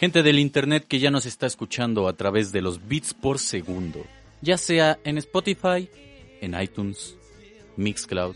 [0.00, 4.02] Gente del Internet que ya nos está escuchando a través de los bits por segundo,
[4.40, 5.90] ya sea en Spotify,
[6.40, 7.18] en iTunes,
[7.76, 8.34] Mixcloud,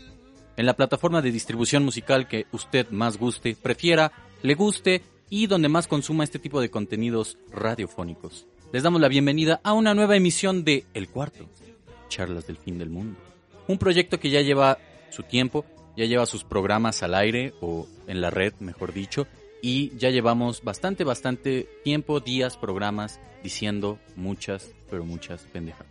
[0.57, 4.11] en la plataforma de distribución musical que usted más guste, prefiera,
[4.43, 8.45] le guste y donde más consuma este tipo de contenidos radiofónicos.
[8.71, 11.49] Les damos la bienvenida a una nueva emisión de El Cuarto,
[12.09, 13.17] Charlas del Fin del Mundo.
[13.67, 14.77] Un proyecto que ya lleva
[15.09, 15.65] su tiempo,
[15.97, 19.25] ya lleva sus programas al aire o en la red, mejor dicho,
[19.65, 25.87] y ya llevamos bastante, bastante tiempo, días, programas diciendo muchas, pero muchas pendejadas.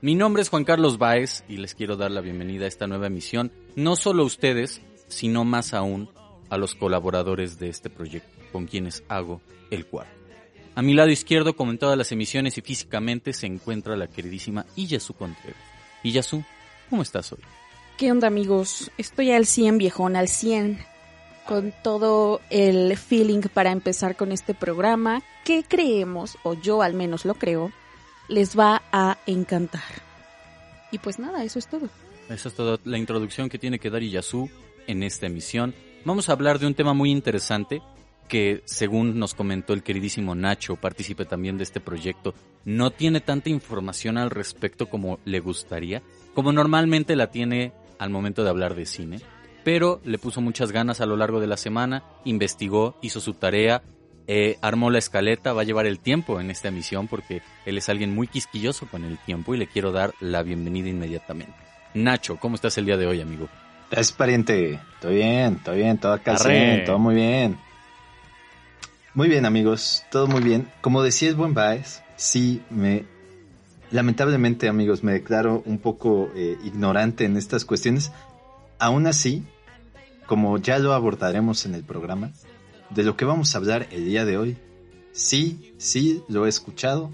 [0.00, 3.08] Mi nombre es Juan Carlos Baez y les quiero dar la bienvenida a esta nueva
[3.08, 6.08] emisión, no solo a ustedes, sino más aún
[6.48, 10.16] a los colaboradores de este proyecto, con quienes hago el cuarto.
[10.74, 14.64] A mi lado izquierdo, como en todas las emisiones y físicamente, se encuentra la queridísima
[14.74, 15.60] Iyasu Contreras.
[16.02, 16.42] Iyasu,
[16.88, 17.40] ¿cómo estás hoy?
[17.98, 18.90] ¿Qué onda amigos?
[18.96, 20.95] Estoy al 100 viejón, al 100
[21.46, 27.24] con todo el feeling para empezar con este programa que creemos, o yo al menos
[27.24, 27.72] lo creo,
[28.28, 29.82] les va a encantar.
[30.90, 31.88] Y pues nada, eso es todo.
[32.28, 34.50] Esa es toda la introducción que tiene que dar Iyasu
[34.86, 35.74] en esta emisión.
[36.04, 37.82] Vamos a hablar de un tema muy interesante
[38.28, 42.34] que, según nos comentó el queridísimo Nacho, partícipe también de este proyecto,
[42.64, 46.02] no tiene tanta información al respecto como le gustaría,
[46.34, 49.20] como normalmente la tiene al momento de hablar de cine
[49.66, 53.82] pero le puso muchas ganas a lo largo de la semana, investigó, hizo su tarea,
[54.28, 57.88] eh, armó la escaleta, va a llevar el tiempo en esta emisión porque él es
[57.88, 61.56] alguien muy quisquilloso con el tiempo y le quiero dar la bienvenida inmediatamente.
[61.94, 63.48] Nacho, ¿cómo estás el día de hoy, amigo?
[63.90, 66.36] Es pariente, todo bien, todo bien, todo acá,
[66.86, 67.58] todo muy bien.
[69.14, 70.70] Muy bien, amigos, todo muy bien.
[70.80, 73.04] Como decía es buen Baez, sí me...
[73.90, 78.12] Lamentablemente, amigos, me declaro un poco eh, ignorante en estas cuestiones.
[78.78, 79.44] Aún así,
[80.26, 82.32] como ya lo abordaremos en el programa,
[82.90, 84.56] de lo que vamos a hablar el día de hoy,
[85.12, 87.10] sí, sí lo he escuchado,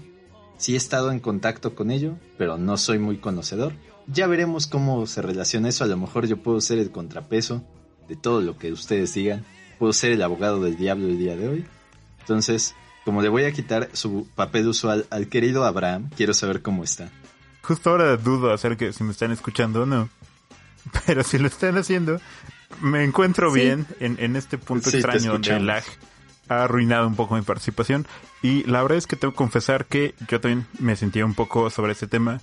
[0.57, 3.73] sí he estado en contacto con ello, pero no soy muy conocedor.
[4.07, 7.63] Ya veremos cómo se relaciona eso, a lo mejor yo puedo ser el contrapeso
[8.07, 9.45] de todo lo que ustedes digan,
[9.79, 11.65] puedo ser el abogado del diablo el día de hoy.
[12.19, 16.83] Entonces, como le voy a quitar su papel usual al querido Abraham, quiero saber cómo
[16.83, 17.09] está.
[17.61, 20.09] Justo ahora dudo acerca de si me están escuchando o no.
[21.05, 22.19] Pero si lo están haciendo,
[22.81, 25.83] me encuentro bien en, este punto extraño de lag.
[26.49, 28.05] Ha arruinado un poco mi participación.
[28.41, 31.69] Y la verdad es que tengo que confesar que yo también me sentía un poco
[31.69, 32.41] sobre ese tema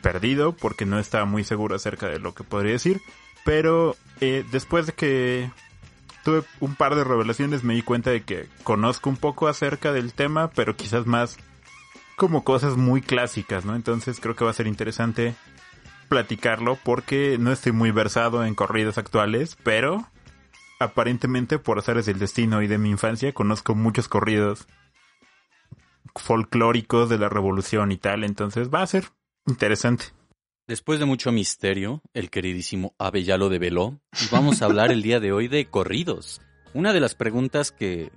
[0.00, 3.00] perdido porque no estaba muy seguro acerca de lo que podría decir.
[3.44, 5.50] Pero eh, después de que
[6.24, 10.12] tuve un par de revelaciones me di cuenta de que conozco un poco acerca del
[10.12, 11.36] tema, pero quizás más
[12.16, 13.74] como cosas muy clásicas, ¿no?
[13.74, 15.34] Entonces creo que va a ser interesante
[16.12, 20.06] platicarlo porque no estoy muy versado en corridas actuales, pero
[20.78, 24.66] aparentemente por azares del destino y de mi infancia conozco muchos corridos
[26.14, 29.06] folclóricos de la revolución y tal, entonces va a ser
[29.46, 30.04] interesante.
[30.68, 35.00] Después de mucho misterio, el queridísimo Ave ya lo develó y vamos a hablar el
[35.00, 36.42] día de hoy de corridos.
[36.74, 38.12] Una de las preguntas que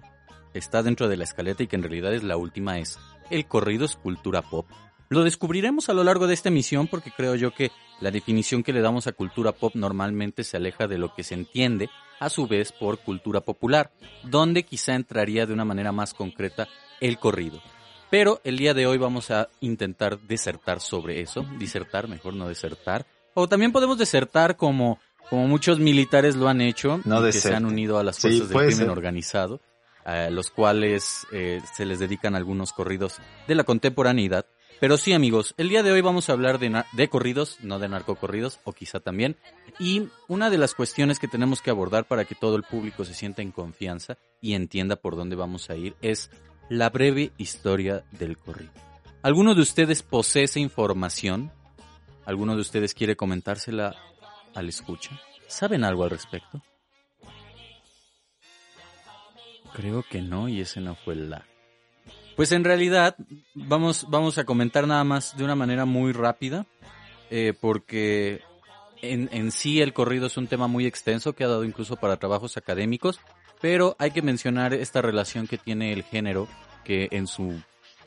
[0.53, 3.85] está dentro de la escaleta y que en realidad es la última es, ¿el corrido
[3.85, 4.67] es cultura pop?
[5.09, 8.73] Lo descubriremos a lo largo de esta emisión porque creo yo que la definición que
[8.73, 11.89] le damos a cultura pop normalmente se aleja de lo que se entiende
[12.19, 13.91] a su vez por cultura popular,
[14.23, 16.67] donde quizá entraría de una manera más concreta
[17.01, 17.61] el corrido.
[18.09, 23.05] Pero el día de hoy vamos a intentar desertar sobre eso, disertar, mejor no desertar,
[23.33, 24.99] o también podemos desertar como,
[25.29, 28.89] como muchos militares lo han hecho, que se han unido a las fuerzas del crimen
[28.89, 29.59] organizado,
[30.05, 33.17] a los cuales eh, se les dedican algunos corridos
[33.47, 34.45] de la contemporaneidad
[34.79, 38.59] pero sí, amigos, el día de hoy vamos a hablar de, corridos, no de narcocorridos,
[38.63, 39.37] o quizá también.
[39.79, 43.13] Y una de las cuestiones que tenemos que abordar para que todo el público se
[43.13, 46.29] sienta en confianza y entienda por dónde vamos a ir es
[46.69, 48.71] la breve historia del corrido.
[49.21, 51.51] ¿Alguno de ustedes posee esa información?
[52.25, 53.95] ¿Alguno de ustedes quiere comentársela
[54.53, 55.19] al escucha?
[55.47, 56.61] ¿Saben algo al respecto?
[59.73, 61.45] Creo que no, y ese no fue el la.
[62.35, 63.15] Pues en realidad
[63.53, 66.65] vamos, vamos a comentar nada más de una manera muy rápida,
[67.29, 68.41] eh, porque
[69.01, 72.17] en, en sí el corrido es un tema muy extenso que ha dado incluso para
[72.17, 73.21] trabajos académicos,
[73.61, 76.47] pero hay que mencionar esta relación que tiene el género,
[76.83, 77.61] que en su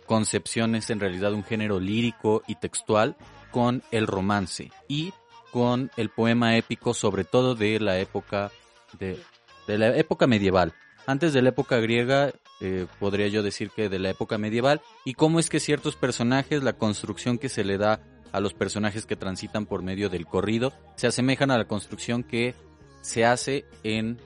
[0.04, 3.16] concepción es en realidad un género lírico y textual,
[3.50, 5.12] con el romance y
[5.52, 8.50] con el poema épico, sobre todo de la época
[8.98, 9.18] de,
[9.66, 10.74] de la época medieval.
[11.08, 15.14] Antes de la época griega, eh, podría yo decir que de la época medieval, y
[15.14, 19.16] cómo es que ciertos personajes, la construcción que se le da a los personajes que
[19.16, 22.54] transitan por medio del corrido, se asemejan a la construcción que
[23.00, 24.18] se hace en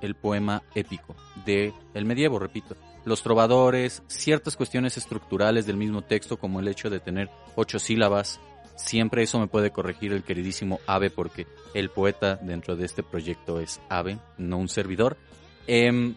[0.00, 2.76] el poema épico de el medievo, repito.
[3.04, 8.38] los trovadores, ciertas cuestiones estructurales del mismo texto, como el hecho de tener ocho sílabas.
[8.76, 13.58] Siempre eso me puede corregir el queridísimo Ave, porque el poeta dentro de este proyecto
[13.58, 15.16] es Ave, no un servidor.
[15.66, 16.14] Em,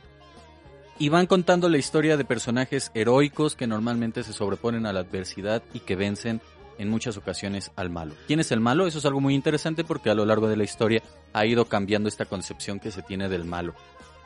[1.01, 5.63] y van contando la historia de personajes heroicos que normalmente se sobreponen a la adversidad
[5.73, 6.41] y que vencen
[6.77, 8.13] en muchas ocasiones al malo.
[8.27, 8.85] ¿Quién es el malo?
[8.85, 11.01] Eso es algo muy interesante porque a lo largo de la historia
[11.33, 13.73] ha ido cambiando esta concepción que se tiene del malo.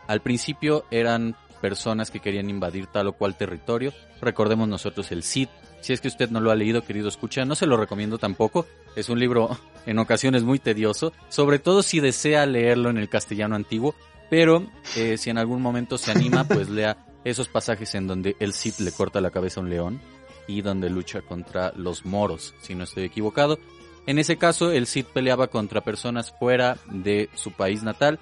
[0.07, 3.93] Al principio eran personas que querían invadir tal o cual territorio.
[4.19, 5.47] Recordemos nosotros el Cid.
[5.79, 8.67] Si es que usted no lo ha leído, querido escucha, no se lo recomiendo tampoco.
[8.97, 13.55] Es un libro en ocasiones muy tedioso, sobre todo si desea leerlo en el castellano
[13.55, 13.95] antiguo,
[14.29, 18.53] pero eh, si en algún momento se anima, pues lea esos pasajes en donde el
[18.53, 19.99] Cid le corta la cabeza a un león
[20.47, 23.59] y donde lucha contra los moros, si no estoy equivocado.
[24.07, 28.19] En ese caso, el Cid peleaba contra personas fuera de su país natal.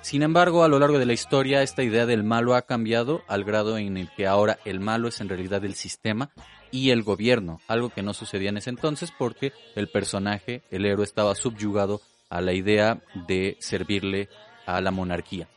[0.00, 3.44] Sin embargo, a lo largo de la historia, esta idea del malo ha cambiado al
[3.44, 6.30] grado en el que ahora el malo es en realidad el sistema
[6.70, 11.04] y el gobierno, algo que no sucedía en ese entonces porque el personaje, el héroe,
[11.04, 12.00] estaba subyugado
[12.30, 14.28] a la idea de servirle
[14.66, 15.48] a la monarquía.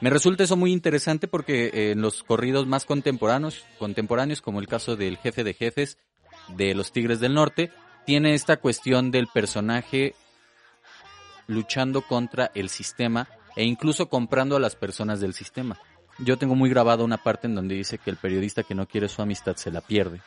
[0.00, 4.68] Me resulta eso muy interesante porque eh, en los corridos más contemporáneos, contemporáneos, como el
[4.68, 5.98] caso del jefe de jefes
[6.48, 7.70] de los Tigres del Norte,
[8.04, 10.14] tiene esta cuestión del personaje
[11.46, 15.78] luchando contra el sistema e incluso comprando a las personas del sistema.
[16.18, 19.08] Yo tengo muy grabado una parte en donde dice que el periodista que no quiere
[19.08, 20.20] su amistad se la pierde.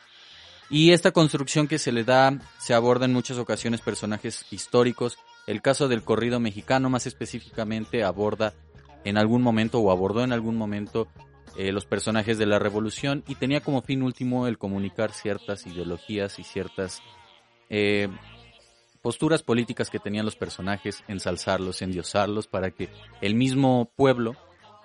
[0.68, 5.18] Y esta construcción que se le da se aborda en muchas ocasiones personajes históricos.
[5.46, 8.54] El caso del corrido mexicano más específicamente aborda
[9.04, 11.06] en algún momento o abordó en algún momento
[11.56, 16.38] eh, los personajes de la revolución y tenía como fin último el comunicar ciertas ideologías
[16.38, 17.00] y ciertas
[17.70, 18.08] eh,
[19.00, 22.88] posturas políticas que tenían los personajes, ensalzarlos, endiosarlos, para que
[23.20, 24.34] el mismo pueblo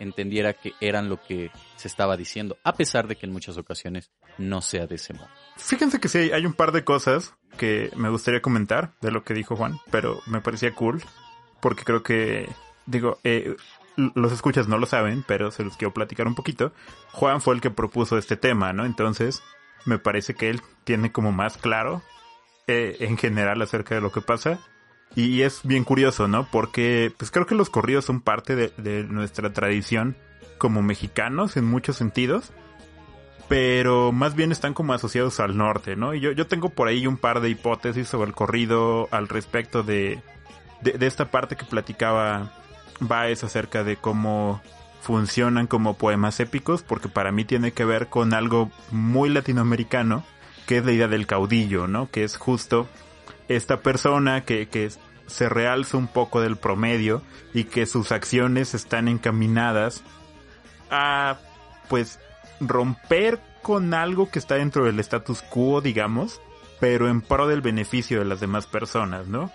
[0.01, 4.11] entendiera que eran lo que se estaba diciendo, a pesar de que en muchas ocasiones
[4.37, 5.29] no sea de ese modo.
[5.57, 9.33] Fíjense que sí, hay un par de cosas que me gustaría comentar de lo que
[9.33, 11.01] dijo Juan, pero me parecía cool,
[11.61, 12.49] porque creo que,
[12.85, 13.55] digo, eh,
[13.95, 16.73] los escuchas no lo saben, pero se los quiero platicar un poquito.
[17.11, 18.85] Juan fue el que propuso este tema, ¿no?
[18.85, 19.43] Entonces,
[19.85, 22.01] me parece que él tiene como más claro
[22.67, 24.59] eh, en general acerca de lo que pasa.
[25.15, 26.47] Y es bien curioso, ¿no?
[26.49, 30.15] Porque pues creo que los corridos son parte de, nuestra tradición
[30.57, 32.51] como mexicanos en muchos sentidos.
[33.49, 36.13] Pero más bien están como asociados al norte, ¿no?
[36.13, 39.83] Y yo, yo tengo por ahí un par de hipótesis sobre el corrido al respecto
[39.83, 40.21] de,
[40.81, 42.53] de, de esta parte que platicaba
[43.27, 44.61] es acerca de cómo
[45.01, 50.23] funcionan como poemas épicos, porque para mí tiene que ver con algo muy latinoamericano,
[50.67, 52.09] que es la idea del caudillo, ¿no?
[52.09, 52.87] Que es justo
[53.55, 54.89] esta persona que, que
[55.27, 57.21] se realza un poco del promedio
[57.53, 60.03] y que sus acciones están encaminadas
[60.89, 61.37] a,
[61.89, 62.19] pues,
[62.59, 66.41] romper con algo que está dentro del status quo, digamos,
[66.79, 69.51] pero en pro del beneficio de las demás personas, ¿no?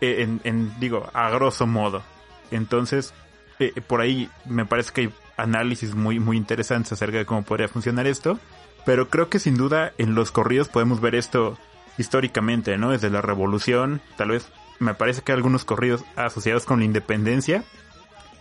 [0.00, 2.02] E, en, en digo, a grosso modo.
[2.50, 3.12] Entonces,
[3.58, 7.68] eh, por ahí me parece que hay análisis muy, muy interesantes acerca de cómo podría
[7.68, 8.38] funcionar esto.
[8.86, 11.58] Pero creo que sin duda en los corridos podemos ver esto
[11.98, 12.90] históricamente, ¿no?
[12.90, 17.64] Desde la revolución, tal vez me parece que algunos corridos asociados con la independencia,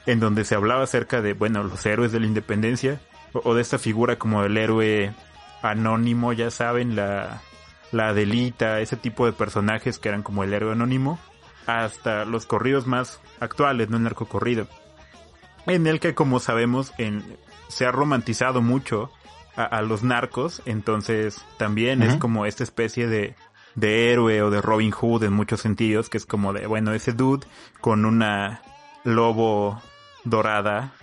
[0.05, 3.01] en donde se hablaba acerca de, bueno, los héroes de la independencia,
[3.33, 5.13] o, de esta figura como el héroe
[5.61, 7.41] anónimo, ya saben, la,
[7.91, 11.19] la Adelita, ese tipo de personajes que eran como el héroe anónimo
[11.67, 14.67] hasta los corridos más actuales, no el narcocorrido.
[15.67, 17.37] En el que, como sabemos, en,
[17.67, 19.11] se ha romantizado mucho
[19.65, 23.35] a, los narcos, entonces también es como esta especie de,
[23.75, 27.13] de héroe o de Robin Hood en muchos sentidos, que es como de, bueno, ese
[27.13, 27.45] dude
[27.81, 28.61] con una
[29.03, 29.81] lobo
[30.23, 30.93] dorada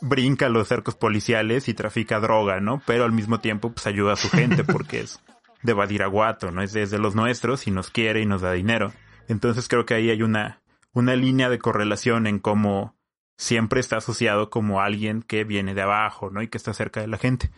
[0.00, 2.82] brinca los cercos policiales y trafica droga, ¿no?
[2.86, 5.20] Pero al mismo tiempo pues ayuda a su gente porque es
[5.62, 6.60] de Badiraguato, ¿no?
[6.62, 8.92] Es desde los nuestros y nos quiere y nos da dinero.
[9.28, 10.60] Entonces creo que ahí hay una,
[10.92, 12.96] una línea de correlación en cómo
[13.36, 16.42] siempre está asociado como alguien que viene de abajo, ¿no?
[16.42, 17.50] Y que está cerca de la gente.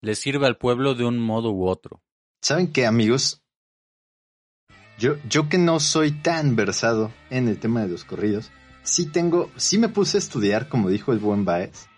[0.00, 2.02] Le sirve al pueblo de un modo u otro.
[2.40, 3.42] ¿Saben qué, amigos?
[4.98, 8.50] Yo, yo que no soy tan versado en el tema de los corridos,
[8.82, 11.88] sí tengo, sí me puse a estudiar, como dijo el buen Baez,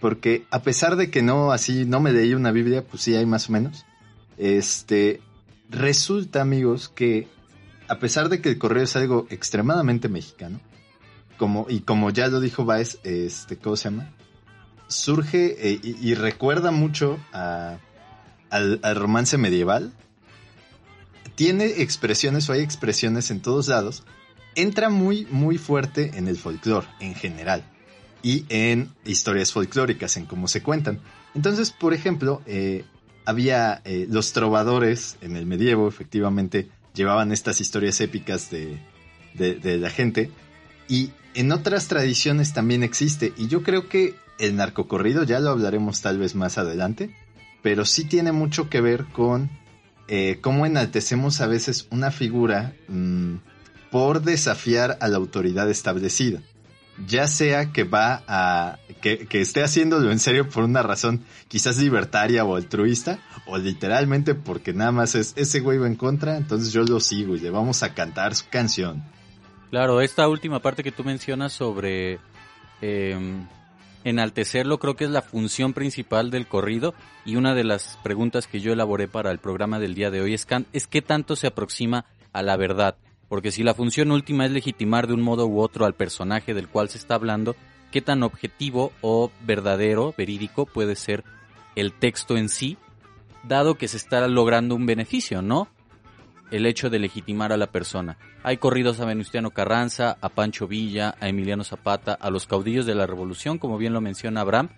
[0.00, 3.26] porque a pesar de que no así, no me leí una Biblia, pues sí hay
[3.26, 3.86] más o menos.
[4.36, 5.20] Este,
[5.70, 7.28] resulta, amigos, que
[7.88, 10.60] a pesar de que el correo es algo extremadamente mexicano,
[11.38, 14.12] como, y como ya lo dijo Baez, este, ¿cómo se llama?
[14.88, 17.80] Surge eh, y, recuerda mucho al,
[18.94, 19.92] romance medieval.
[21.34, 24.04] Tiene expresiones o hay expresiones en todos lados.
[24.54, 27.64] Entra muy, muy fuerte en el folclore en general
[28.22, 31.00] y en historias folclóricas, en cómo se cuentan.
[31.34, 32.84] Entonces, por ejemplo, eh,
[33.26, 38.80] había eh, los trovadores en el medievo, efectivamente, llevaban estas historias épicas de,
[39.34, 40.30] de, la gente.
[40.88, 43.32] Y en otras tradiciones también existe.
[43.36, 47.14] Y yo creo que el narcocorrido, ya lo hablaremos tal vez más adelante,
[47.62, 49.50] pero sí tiene mucho que ver con
[50.08, 53.36] eh, cómo enaltecemos a veces una figura mm,
[53.90, 56.40] por desafiar a la autoridad establecida.
[57.06, 58.78] Ya sea que va a.
[59.02, 64.34] Que, que, esté haciéndolo en serio por una razón quizás libertaria o altruista, o literalmente
[64.34, 67.50] porque nada más es ese güey va en contra, entonces yo lo sigo y le
[67.50, 69.04] vamos a cantar su canción.
[69.70, 72.18] Claro, esta última parte que tú mencionas sobre
[72.80, 73.44] eh,
[74.06, 76.94] enaltecerlo creo que es la función principal del corrido
[77.24, 80.32] y una de las preguntas que yo elaboré para el programa del día de hoy
[80.32, 82.96] es, es qué tanto se aproxima a la verdad.
[83.28, 86.68] Porque si la función última es legitimar de un modo u otro al personaje del
[86.68, 87.56] cual se está hablando,
[87.90, 91.24] qué tan objetivo o verdadero, verídico puede ser
[91.74, 92.78] el texto en sí,
[93.42, 95.68] dado que se está logrando un beneficio, ¿no?
[96.50, 98.16] El hecho de legitimar a la persona.
[98.42, 102.94] Hay corridos a Venustiano Carranza, a Pancho Villa, a Emiliano Zapata, a los caudillos de
[102.94, 104.68] la revolución, como bien lo menciona Abraham,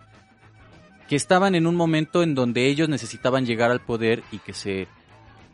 [1.09, 4.89] que estaban en un momento en donde ellos necesitaban llegar al poder y que se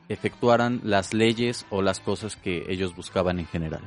[0.08, 3.80] efectuaran las leyes o las cosas que ellos buscaban en general.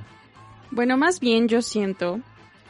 [0.72, 2.22] Bueno, más bien yo siento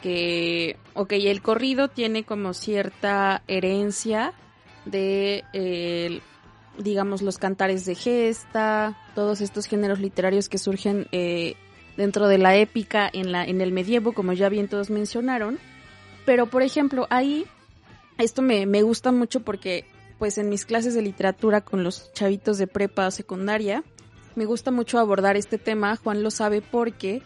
[0.02, 4.32] que, ok, el corrido tiene como cierta herencia
[4.84, 6.20] de eh,
[6.78, 11.54] digamos, los cantares de gesta, todos estos géneros literarios que surgen eh,
[11.96, 15.58] dentro de la épica en, la, en el medievo, como ya bien todos mencionaron.
[16.24, 17.46] Pero, por ejemplo, ahí,
[18.18, 19.84] esto me, me gusta mucho porque,
[20.18, 23.82] pues, en mis clases de literatura con los chavitos de prepa o secundaria,
[24.34, 25.96] me gusta mucho abordar este tema.
[25.96, 27.22] Juan lo sabe porque,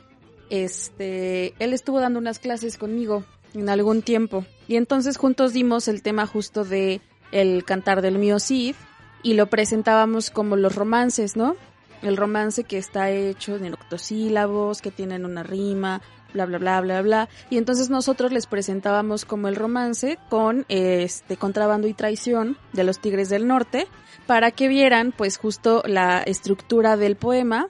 [0.51, 4.47] este, él estuvo dando unas clases conmigo en algún tiempo.
[4.69, 7.01] Y entonces juntos dimos el tema justo de
[7.33, 8.77] el cantar del mío Cid,
[9.23, 11.57] y lo presentábamos como los romances, ¿no?
[12.03, 16.03] El romance que está hecho en octosílabos, que tienen una rima,
[16.33, 17.29] bla bla bla bla bla.
[17.51, 23.01] Y entonces nosotros les presentábamos como el romance con este contrabando y traición de los
[23.01, 23.87] Tigres del Norte
[24.27, 27.69] para que vieran pues justo la estructura del poema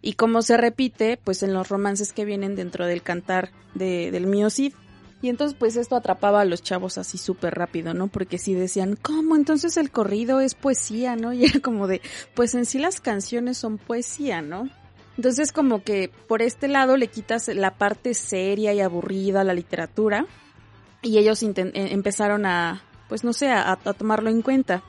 [0.00, 4.26] y cómo se repite pues en los romances que vienen dentro del cantar de, del
[4.26, 4.74] mío Cid.
[5.20, 8.06] Y entonces pues esto atrapaba a los chavos así súper rápido, ¿no?
[8.08, 9.34] Porque si decían, ¿cómo?
[9.34, 11.32] Entonces el corrido es poesía, ¿no?
[11.38, 12.00] Y era como de,
[12.34, 14.68] pues en sí las canciones son poesía, ¿no?
[15.16, 19.54] Entonces como que por este lado le quitas la parte seria y aburrida a la
[19.54, 20.26] literatura
[21.02, 24.84] y ellos eh, empezaron a, pues no sé, a, a tomarlo en cuenta.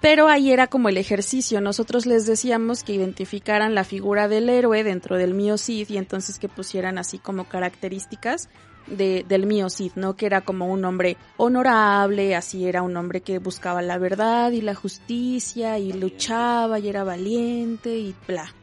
[0.00, 1.60] Pero ahí era como el ejercicio.
[1.60, 6.40] Nosotros les decíamos que identificaran la figura del héroe dentro del mío Cid y entonces
[6.40, 8.48] que pusieran así como características
[8.86, 10.16] de, del mío Cid, ¿no?
[10.16, 14.60] Que era como un hombre honorable, así era un hombre que buscaba la verdad y
[14.60, 18.54] la justicia y luchaba y era valiente y bla.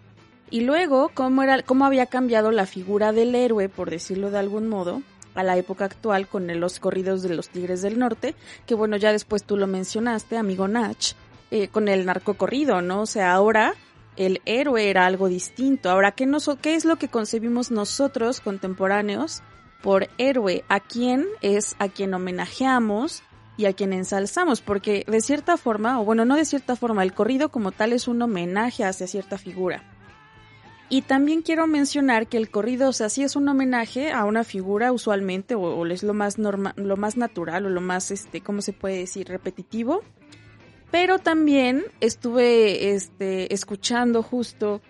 [0.52, 4.68] Y luego, cómo, era, cómo había cambiado la figura del héroe, por decirlo de algún
[4.68, 5.04] modo,
[5.36, 8.36] a la época actual con los corridos de los Tigres del Norte,
[8.66, 11.14] que bueno, ya después tú lo mencionaste, amigo Nach,
[11.52, 13.02] eh, con el narcocorrido, ¿no?
[13.02, 13.74] O sea, ahora
[14.18, 15.90] el héroe era algo distinto.
[15.90, 19.44] Ahora, ¿qué, nos, ¿qué es lo que concebimos nosotros contemporáneos
[19.82, 23.24] por héroe, a quien es a quien homenajeamos
[23.58, 27.14] y a quien ensalzamos, porque de cierta forma, o bueno, no de cierta forma, el
[27.14, 29.84] corrido como tal es un homenaje hacia cierta figura.
[30.92, 34.44] Y también quiero mencionar que el corrido, o sea, sí es un homenaje a una
[34.44, 38.62] figura usualmente, o, es lo más normal, lo más natural, o lo más, este, ¿cómo
[38.62, 39.28] se puede decir?
[39.28, 40.02] repetitivo.
[40.90, 44.82] Pero también estuve, este, escuchando justo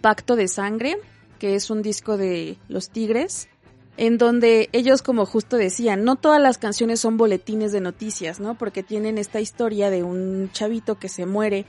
[0.00, 0.96] Pacto de Sangre,
[1.38, 3.48] que es un disco de Los Tigres,
[3.96, 8.56] en donde ellos como justo decían, no todas las canciones son boletines de noticias, ¿no?
[8.56, 11.66] Porque tienen esta historia de un chavito que se muere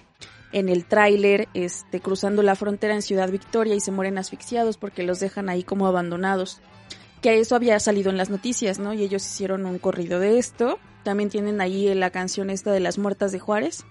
[0.52, 5.04] en el tráiler, este, cruzando la frontera en Ciudad Victoria y se mueren asfixiados porque
[5.04, 6.60] los dejan ahí como abandonados.
[7.22, 8.94] Que eso había salido en las noticias, ¿no?
[8.94, 10.80] Y ellos hicieron un corrido de esto.
[11.04, 13.86] También tienen ahí la canción esta de las muertas de Juárez.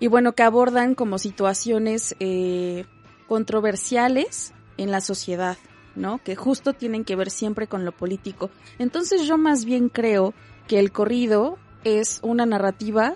[0.00, 2.86] Y bueno, que abordan como situaciones eh,
[3.28, 5.56] controversiales en la sociedad,
[5.94, 6.18] ¿no?
[6.18, 8.50] Que justo tienen que ver siempre con lo político.
[8.78, 10.34] Entonces yo más bien creo
[10.66, 13.14] que el corrido es una narrativa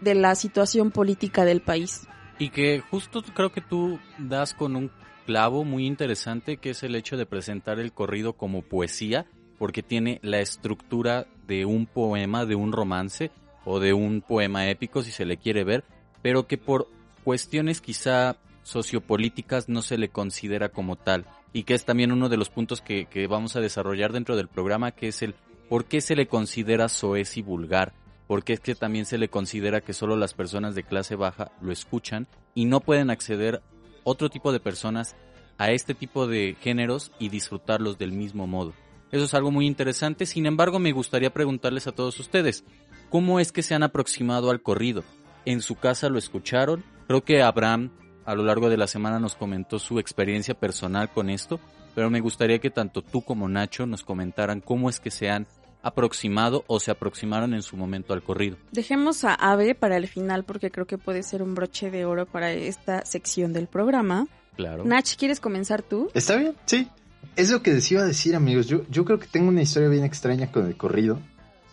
[0.00, 2.06] de la situación política del país.
[2.38, 4.90] Y que justo creo que tú das con un
[5.26, 9.26] clavo muy interesante que es el hecho de presentar el corrido como poesía,
[9.58, 13.30] porque tiene la estructura de un poema, de un romance
[13.64, 15.84] o de un poema épico si se le quiere ver,
[16.22, 16.88] pero que por
[17.24, 22.36] cuestiones quizá sociopolíticas no se le considera como tal y que es también uno de
[22.36, 25.34] los puntos que, vamos a desarrollar dentro del programa, que es el
[25.68, 27.92] por qué se le considera soez y vulgar.
[28.26, 31.72] porque es que también se le considera que solo las personas de clase baja lo
[31.72, 33.60] escuchan y no pueden acceder
[34.04, 35.16] otro tipo de personas
[35.58, 38.72] a este tipo de géneros y disfrutarlos del mismo modo.
[39.10, 42.64] Eso es algo muy interesante, sin embargo me gustaría preguntarles a todos ustedes,
[43.08, 45.02] ¿cómo es que se han aproximado al corrido?
[45.44, 46.84] ¿En su casa lo escucharon?
[47.08, 47.90] Creo que Abraham
[48.30, 51.58] a lo largo de la semana nos comentó su experiencia personal con esto,
[51.96, 55.48] pero me gustaría que tanto tú como Nacho nos comentaran cómo es que se han
[55.82, 58.56] aproximado o se aproximaron en su momento al corrido.
[58.70, 62.24] Dejemos a Ave para el final porque creo que puede ser un broche de oro
[62.24, 64.28] para esta sección del programa.
[64.54, 64.84] Claro.
[64.84, 66.08] Nach, ¿quieres comenzar tú?
[66.14, 66.86] Está bien, sí.
[67.34, 68.68] Es lo que les iba a decir, amigos.
[68.68, 71.18] Yo, yo creo que tengo una historia bien extraña con el corrido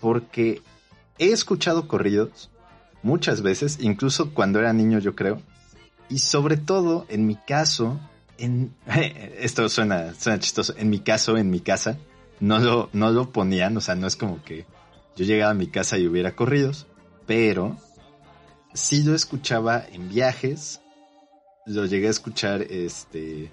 [0.02, 0.64] porque
[1.20, 2.50] he escuchado corridos
[3.04, 5.40] muchas veces, incluso cuando era niño, yo creo.
[6.10, 8.00] Y sobre todo, en mi caso,
[8.38, 8.74] en,
[9.40, 11.98] esto suena, suena chistoso, en mi caso, en mi casa,
[12.40, 14.66] no lo, no lo ponían, o sea, no es como que
[15.16, 16.86] yo llegaba a mi casa y hubiera corridos,
[17.26, 17.78] pero
[18.74, 20.82] sí lo escuchaba en viajes,
[21.66, 23.52] lo llegué a escuchar, este,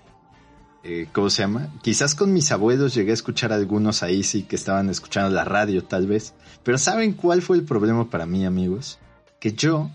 [0.84, 1.72] eh, ¿cómo se llama?
[1.82, 5.82] Quizás con mis abuelos llegué a escuchar algunos ahí sí que estaban escuchando la radio
[5.82, 8.98] tal vez, pero ¿saben cuál fue el problema para mí amigos?
[9.40, 9.90] Que yo,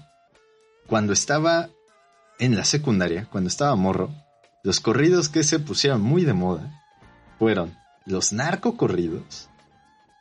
[0.88, 1.70] cuando estaba
[2.40, 4.10] en la secundaria, cuando estaba morro,
[4.64, 6.84] los corridos que se pusieron muy de moda
[7.38, 9.50] fueron los narcocorridos,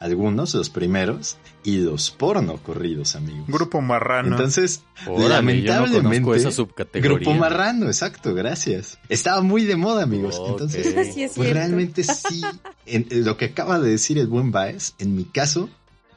[0.01, 3.47] algunos, los primeros, y los porno corridos, amigos.
[3.49, 4.37] Grupo Marrano.
[4.37, 7.17] Entonces, lamentablemente, esa subcategoría.
[7.17, 8.99] Grupo Marrano, exacto, gracias.
[9.09, 10.41] Estaba muy de moda, amigos.
[10.47, 12.43] Entonces, pues realmente sí,
[12.87, 15.69] en, lo que acaba de decir el buen Baez, en mi caso,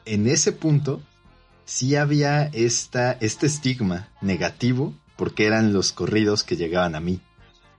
[0.04, 1.02] en ese punto,
[1.64, 7.20] sí había esta, este estigma negativo, porque eran los corridos que llegaban a mí.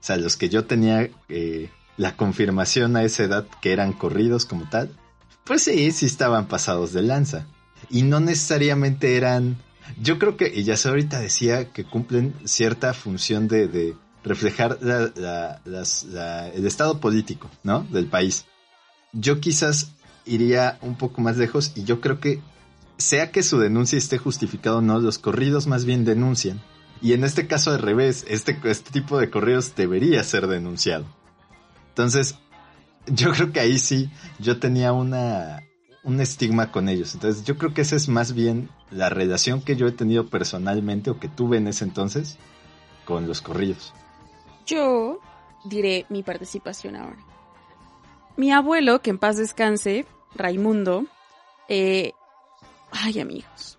[0.00, 4.66] sea, los que yo tenía eh, la confirmación a esa edad que eran corridos como
[4.70, 4.88] tal,
[5.44, 7.44] pues sí, sí estaban pasados de lanza.
[7.90, 9.58] Y no necesariamente eran...
[10.00, 17.50] Yo creo que, ya ahorita decía que cumplen cierta función de, reflejar el estado político,
[17.62, 17.86] ¿no?
[17.90, 18.46] Del país.
[19.12, 19.90] Yo quizás
[20.24, 22.40] iría un poco más lejos y yo creo que,
[22.96, 26.62] sea que su denuncia esté justificada o no, los corridos más bien denuncian.
[27.04, 31.04] Y en este caso al revés, este, este tipo de corridos debería ser denunciado.
[31.90, 32.38] Entonces,
[33.06, 35.62] yo creo que ahí sí, yo tenía una,
[36.02, 37.12] un estigma con ellos.
[37.12, 41.10] Entonces, yo creo que esa es más bien la relación que yo he tenido personalmente
[41.10, 42.38] o que tuve en ese entonces
[43.04, 43.92] con los corridos.
[44.64, 45.20] Yo
[45.66, 47.18] diré mi participación ahora.
[48.38, 51.04] Mi abuelo, que en paz descanse, Raimundo,
[51.68, 52.12] eh,
[52.92, 53.73] ay amigos,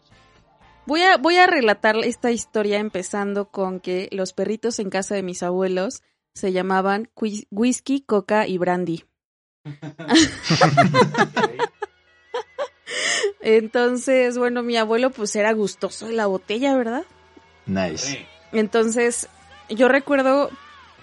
[0.87, 5.23] Voy a, voy a relatar esta historia empezando con que los perritos en casa de
[5.23, 6.03] mis abuelos
[6.35, 7.09] se llamaban
[7.49, 9.05] whisky, coca y brandy.
[13.41, 17.03] Entonces, bueno, mi abuelo pues era gustoso de la botella, ¿verdad?
[17.65, 18.27] Nice.
[18.51, 19.27] Entonces,
[19.69, 20.51] yo recuerdo,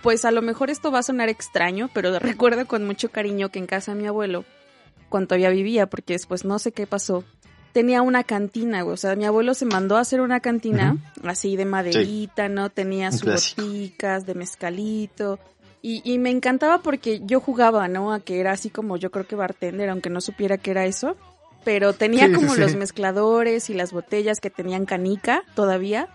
[0.02, 3.58] pues a lo mejor esto va a sonar extraño, pero recuerdo con mucho cariño que
[3.58, 4.44] en casa de mi abuelo,
[5.08, 7.24] cuando todavía vivía, porque después no sé qué pasó,
[7.72, 11.64] tenía una cantina, O sea, mi abuelo se mandó a hacer una cantina así de
[11.64, 12.70] maderita, ¿no?
[12.70, 15.38] Tenía sus boticas de mezcalito.
[15.80, 18.12] Y, y, me encantaba porque yo jugaba, ¿no?
[18.12, 21.16] A que era así como yo creo que bartender, aunque no supiera que era eso.
[21.64, 26.08] Pero tenía como los mezcladores y las botellas que tenían canica todavía.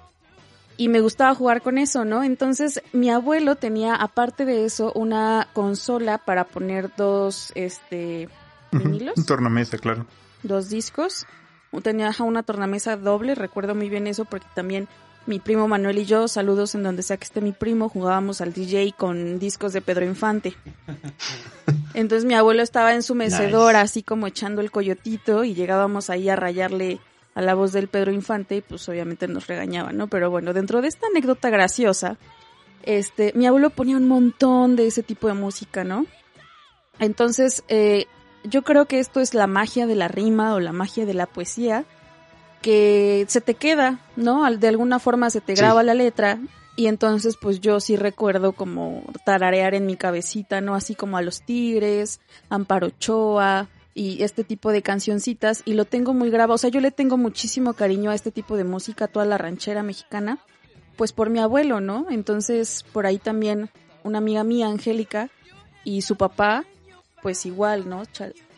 [0.78, 2.24] Y me gustaba jugar con eso, ¿no?
[2.24, 8.30] Entonces mi abuelo tenía, aparte de eso, una consola para poner dos, este,
[8.72, 9.18] vinilos.
[9.18, 10.06] Un tornamesa, claro.
[10.44, 11.26] Dos discos
[11.84, 14.88] tenía una tornamesa doble, recuerdo muy bien eso porque también
[15.26, 18.54] mi primo Manuel y yo, saludos en donde sea que esté mi primo, jugábamos al
[18.54, 20.56] DJ con discos de Pedro Infante.
[21.94, 26.30] Entonces mi abuelo estaba en su mecedora así como echando el coyotito y llegábamos ahí
[26.30, 27.00] a rayarle
[27.36, 30.08] a la voz del Pedro Infante y pues obviamente nos regañaban, ¿no?
[30.08, 32.18] Pero bueno, dentro de esta anécdota graciosa,
[32.84, 36.06] este, mi abuelo ponía un montón de ese tipo de música, ¿no?
[37.00, 38.08] Entonces, eh,
[38.50, 41.26] yo creo que esto es la magia de la rima o la magia de la
[41.26, 41.86] poesía,
[42.62, 44.50] que se te queda, ¿no?
[44.58, 46.40] De alguna forma se te graba la letra
[46.76, 50.76] y entonces pues yo sí recuerdo como tararear en mi cabecita, ¿no?
[50.76, 56.14] Así como a los Tigres, Amparo Ochoa y este tipo de cancioncitas y lo tengo
[56.14, 59.26] muy grabado, o sea, yo le tengo muchísimo cariño a este tipo de música, toda
[59.26, 60.40] la ranchera mexicana,
[60.98, 62.08] pues por mi abuelo, ¿no?
[62.10, 63.70] Entonces por ahí también
[64.04, 65.30] una amiga mía, Angélica,
[65.84, 66.66] y su papá
[67.28, 68.04] pues igual, ¿no?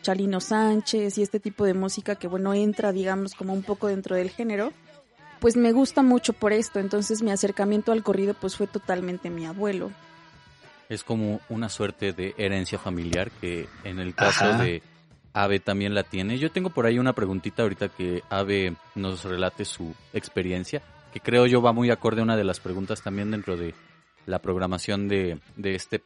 [0.00, 4.14] Chalino Sánchez y este tipo de música que, bueno, entra, digamos, como un poco dentro
[4.14, 4.72] del género,
[5.40, 6.78] pues me gusta mucho por esto.
[6.78, 9.90] Entonces mi acercamiento al corrido pues fue totalmente mi abuelo.
[10.88, 14.84] Es como una suerte de herencia familiar que en el caso de
[15.32, 16.38] Ave también la tiene.
[16.38, 20.80] Yo tengo por ahí una preguntita ahorita que Ave nos relate su experiencia,
[21.12, 23.74] que creo yo va muy acorde a una de las preguntas también dentro de
[24.26, 26.00] la programación de, de este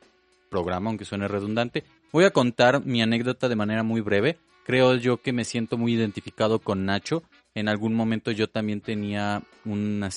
[0.49, 1.85] programa, aunque suene redundante.
[2.15, 4.39] Voy a contar mi anécdota de manera muy breve.
[4.65, 7.25] Creo yo que me siento muy identificado con Nacho.
[7.57, 10.11] En algún momento yo también tenía una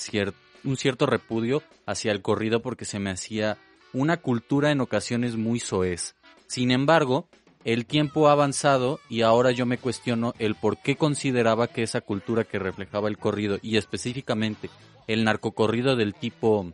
[0.62, 3.58] un cierto repudio hacia el corrido porque se me hacía
[3.92, 6.14] una cultura en ocasiones muy soez.
[6.46, 7.26] Sin embargo,
[7.64, 12.00] el tiempo ha avanzado y ahora yo me cuestiono el por qué consideraba que esa
[12.00, 14.70] cultura que reflejaba el corrido y específicamente
[15.08, 16.72] el narcocorrido del tipo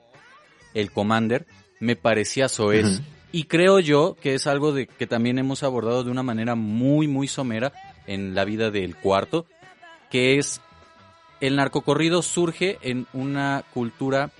[0.74, 1.46] el Commander
[1.80, 3.00] me parecía soez.
[3.34, 7.08] Y creo yo que es algo de que también hemos abordado de una manera muy
[7.08, 7.72] muy somera
[8.06, 9.44] en la vida del cuarto,
[10.08, 10.60] que es
[11.40, 14.30] el narcocorrido surge en una cultura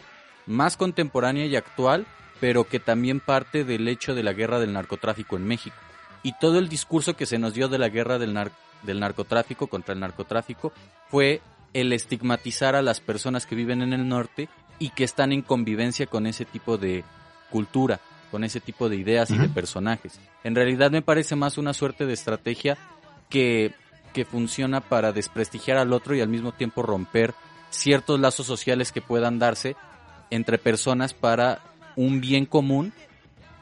[0.47, 2.07] más contemporánea y actual,
[2.39, 5.75] pero que también parte del hecho de la guerra del narcotráfico en México.
[6.23, 8.39] Y todo el discurso que se nos dio de la guerra del,
[8.85, 10.73] del narcotráfico contra el narcotráfico
[11.11, 11.41] fue
[11.73, 16.07] el estigmatizar a las personas que viven en el norte y que están en convivencia
[16.07, 17.03] con ese tipo de
[17.51, 18.01] cultura,
[18.35, 20.19] con ese tipo de ideas y de personajes.
[20.43, 22.77] En realidad me parece más una suerte de estrategia
[23.31, 23.73] que,
[24.13, 27.33] que funciona para desprestigiar al otro y al mismo tiempo romper
[27.71, 29.77] ciertos lazos sociales que puedan darse
[30.31, 31.61] entre personas para
[31.95, 32.93] un bien común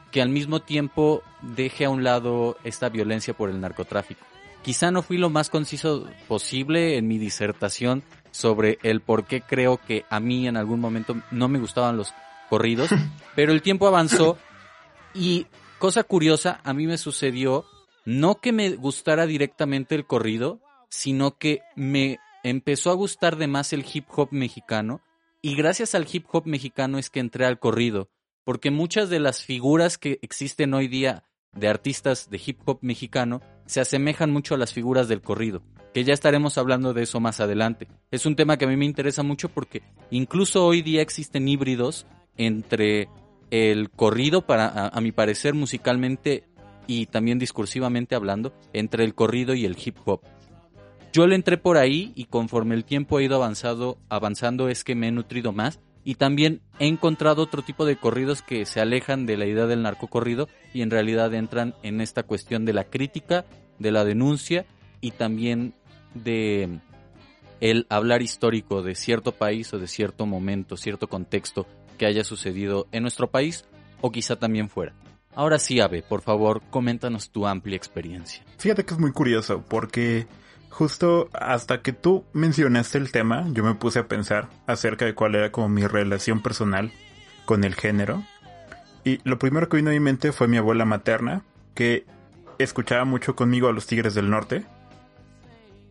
[0.09, 4.25] que al mismo tiempo deje a un lado esta violencia por el narcotráfico.
[4.63, 9.77] Quizá no fui lo más conciso posible en mi disertación sobre el por qué creo
[9.77, 12.11] que a mí en algún momento no me gustaban los
[12.49, 12.89] corridos,
[13.35, 14.39] pero el tiempo avanzó
[15.13, 15.47] y
[15.79, 17.65] cosa curiosa, a mí me sucedió
[18.05, 23.73] no que me gustara directamente el corrido, sino que me empezó a gustar de más
[23.73, 25.01] el hip hop mexicano
[25.41, 28.09] y gracias al hip hop mexicano es que entré al corrido
[28.43, 31.23] porque muchas de las figuras que existen hoy día
[31.53, 36.03] de artistas de hip hop mexicano se asemejan mucho a las figuras del corrido, que
[36.03, 37.87] ya estaremos hablando de eso más adelante.
[38.11, 42.05] Es un tema que a mí me interesa mucho porque incluso hoy día existen híbridos
[42.35, 43.07] entre
[43.51, 46.45] el corrido, para, a, mi parecer musicalmente
[46.87, 50.21] y también discursivamente hablando, entre el corrido y el hip hop.
[51.13, 54.95] Yo le entré por ahí y conforme el tiempo ha ido avanzado, avanzando es que
[54.95, 59.25] me he nutrido más y también he encontrado otro tipo de corridos que se alejan
[59.25, 63.45] de la idea del narcocorrido y en realidad entran en esta cuestión de la crítica,
[63.79, 64.65] de la denuncia
[65.01, 65.73] y también
[66.13, 66.79] de
[67.61, 71.65] el hablar histórico de cierto país o de cierto momento, cierto contexto
[72.03, 73.63] que haya sucedido en nuestro país
[74.01, 74.93] o quizá también fuera.
[75.35, 78.43] Ahora sí, Ave, por favor, coméntanos tu amplia experiencia.
[78.57, 80.27] Fíjate que es muy curioso porque
[80.67, 85.35] justo hasta que tú mencionaste el tema, yo me puse a pensar acerca de cuál
[85.35, 86.91] era como mi relación personal
[87.45, 88.21] con el género.
[89.05, 92.05] Y lo primero que vino a mi mente fue mi abuela materna, que
[92.59, 94.65] escuchaba mucho conmigo a los Tigres del Norte.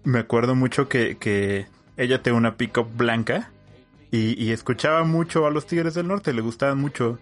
[0.05, 3.51] Me acuerdo mucho que, ella tenía una pick-up blanca
[4.12, 7.18] y, y, escuchaba mucho a los Tigres del Norte, le gustaban mucho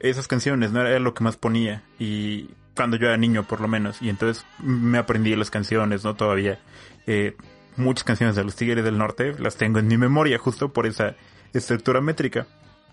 [0.00, 1.82] esas canciones, no era lo que más ponía.
[1.98, 4.02] Y cuando yo era niño, por lo menos.
[4.02, 6.14] Y entonces me aprendí las canciones, ¿no?
[6.14, 6.58] Todavía.
[7.06, 7.34] Eh,
[7.76, 11.14] muchas canciones de los Tigres del Norte las tengo en mi memoria justo por esa
[11.54, 12.46] estructura métrica.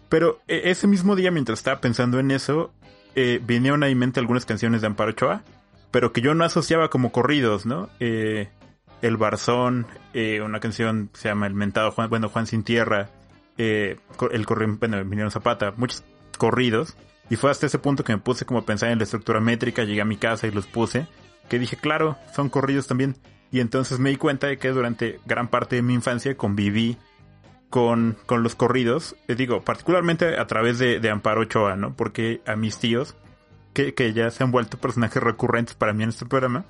[0.09, 2.71] Pero e, ese mismo día, mientras estaba pensando en eso,
[3.15, 5.43] eh, vinieron a mi mente algunas canciones de Amparo Ochoa,
[5.91, 7.89] pero que yo no asociaba como corridos, ¿no?
[7.99, 8.49] Eh,
[9.01, 13.09] el Barzón, eh, una canción se llama El Mentado Juan, bueno, Juan Sin Tierra,
[13.59, 16.03] el corrido, bueno, Emiliano Zapata, muchos
[16.37, 16.95] corridos.
[17.29, 19.83] Y fue hasta ese punto que me puse como a pensar en la estructura métrica,
[19.83, 21.07] llegué a mi casa y los puse,
[21.47, 23.17] que dije, claro, son corridos también.
[23.51, 26.97] Y entonces me di cuenta de que durante gran parte de mi infancia conviví
[27.69, 31.95] con, con los corridos, eh, digo, particularmente a través de, de, Amparo Ochoa, ¿no?
[31.95, 33.15] Porque a mis tíos,
[33.73, 36.65] que, que ya se han vuelto personajes recurrentes para mí en este programa,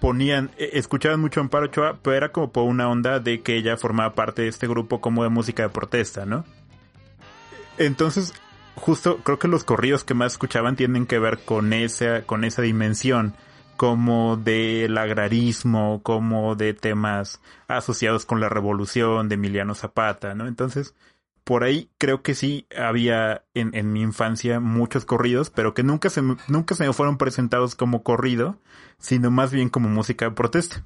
[0.00, 3.76] ponían, eh, escuchaban mucho Amparo Ochoa, pero era como por una onda de que ella
[3.76, 6.44] formaba parte de este grupo como de música de protesta, ¿no?
[7.78, 8.34] Entonces,
[8.74, 12.62] justo creo que los corridos que más escuchaban tienen que ver con esa, con esa
[12.62, 13.34] dimensión
[13.76, 20.46] como del agrarismo, como de temas asociados con la revolución de Emiliano Zapata, ¿no?
[20.46, 20.94] Entonces,
[21.44, 26.10] por ahí creo que sí había en, en mi infancia muchos corridos, pero que nunca
[26.10, 28.58] se, nunca se me fueron presentados como corrido,
[28.98, 30.84] sino más bien como música de protesta.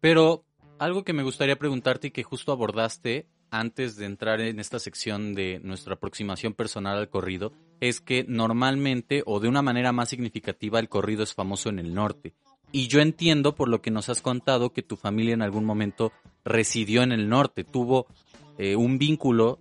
[0.00, 0.44] Pero
[0.78, 5.34] algo que me gustaría preguntarte y que justo abordaste antes de entrar en esta sección
[5.34, 10.78] de nuestra aproximación personal al corrido es que normalmente o de una manera más significativa
[10.78, 12.34] el corrido es famoso en el norte.
[12.72, 16.12] Y yo entiendo por lo que nos has contado que tu familia en algún momento
[16.44, 18.06] residió en el norte, tuvo
[18.58, 19.58] eh, un vínculo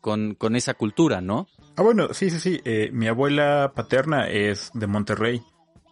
[0.00, 1.48] con, con, esa cultura, ¿no?
[1.76, 2.60] Ah, bueno, sí, sí, sí.
[2.64, 5.42] Eh, mi abuela paterna es de Monterrey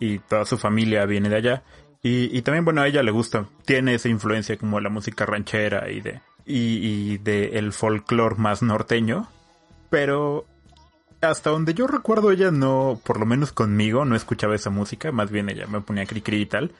[0.00, 1.62] y toda su familia viene de allá.
[2.00, 6.00] Y, también, bueno, a ella le gusta, tiene esa influencia como la música ranchera y
[6.00, 9.28] de, y, de el folclore más norteño,
[9.90, 10.46] pero
[11.20, 15.30] hasta donde yo recuerdo ella no, por lo menos conmigo, no escuchaba esa música, más
[15.30, 16.72] bien ella me ponía cri cri y tal.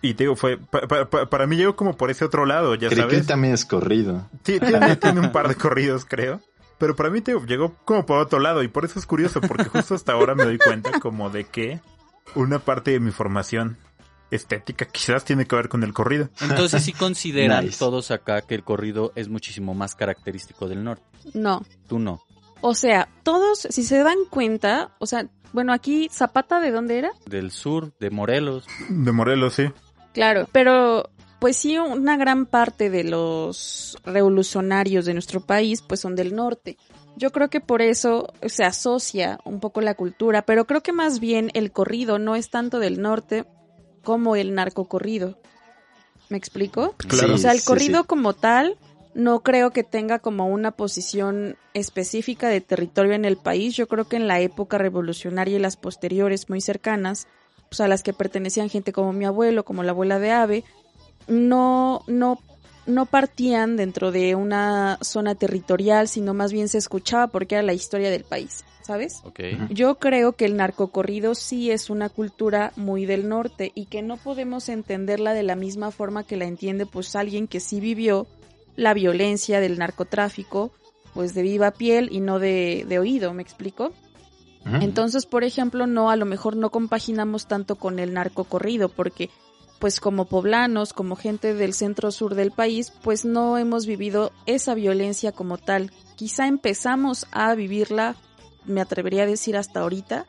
[0.00, 3.20] Y te digo, fue, para mí llegó como por ese otro lado, ya sabes.
[3.20, 4.28] que también es corrido.
[4.42, 6.40] Sí, tiene, tiene, un par de corridos, creo.
[6.84, 9.64] Pero para mí te llegó como por otro lado y por eso es curioso, porque
[9.64, 11.80] justo hasta ahora me doy cuenta como de que
[12.34, 13.78] una parte de mi formación
[14.30, 16.28] estética quizás tiene que ver con el corrido.
[16.42, 21.04] Entonces sí consideran todos acá que el corrido es muchísimo más característico del norte.
[21.32, 21.64] No.
[21.88, 22.20] Tú no.
[22.60, 27.12] O sea, todos, si se dan cuenta, o sea, bueno, aquí Zapata, ¿de dónde era?
[27.24, 28.66] Del sur, de Morelos.
[28.90, 29.72] De Morelos, sí.
[30.12, 31.08] Claro, pero
[31.44, 36.78] pues sí, una gran parte de los revolucionarios de nuestro país pues son del norte.
[37.18, 41.20] Yo creo que por eso se asocia un poco la cultura, pero creo que más
[41.20, 43.44] bien el corrido no es tanto del norte
[44.02, 45.38] como el narcocorrido.
[46.30, 46.94] ¿Me explico?
[46.96, 47.34] Claro.
[47.34, 48.78] o sea, el corrido como tal
[49.12, 53.76] no creo que tenga como una posición específica de territorio en el país.
[53.76, 57.28] Yo creo que en la época revolucionaria y las posteriores muy cercanas,
[57.68, 60.64] pues a las que pertenecían gente como mi abuelo, como la abuela de Ave,
[61.28, 62.38] no, no,
[62.86, 67.72] no partían dentro de una zona territorial, sino más bien se escuchaba porque era la
[67.72, 69.22] historia del país, ¿sabes?
[69.70, 74.16] Yo creo que el narcocorrido sí es una cultura muy del norte y que no
[74.16, 78.26] podemos entenderla de la misma forma que la entiende pues alguien que sí vivió
[78.76, 80.72] la violencia del narcotráfico
[81.14, 83.92] pues de viva piel y no de, de oído, ¿me explico?
[84.80, 89.28] Entonces, por ejemplo, no, a lo mejor no compaginamos tanto con el narcocorrido, porque
[89.84, 94.72] pues como poblanos, como gente del centro sur del país, pues no hemos vivido esa
[94.72, 95.92] violencia como tal.
[96.16, 98.16] Quizá empezamos a vivirla,
[98.64, 100.24] me atrevería a decir hasta ahorita,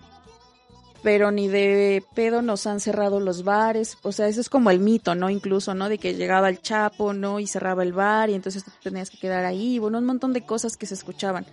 [1.04, 4.82] pero ni de pedo nos han cerrado los bares, o sea, eso es como el
[4.82, 5.30] mito, ¿no?
[5.30, 5.88] Incluso, ¿no?
[5.88, 7.39] De que llegaba el Chapo, ¿no?
[7.39, 10.76] Y cerraba el bar y entonces tenías que quedar ahí, bueno, un montón de cosas
[10.76, 11.46] que se escuchaban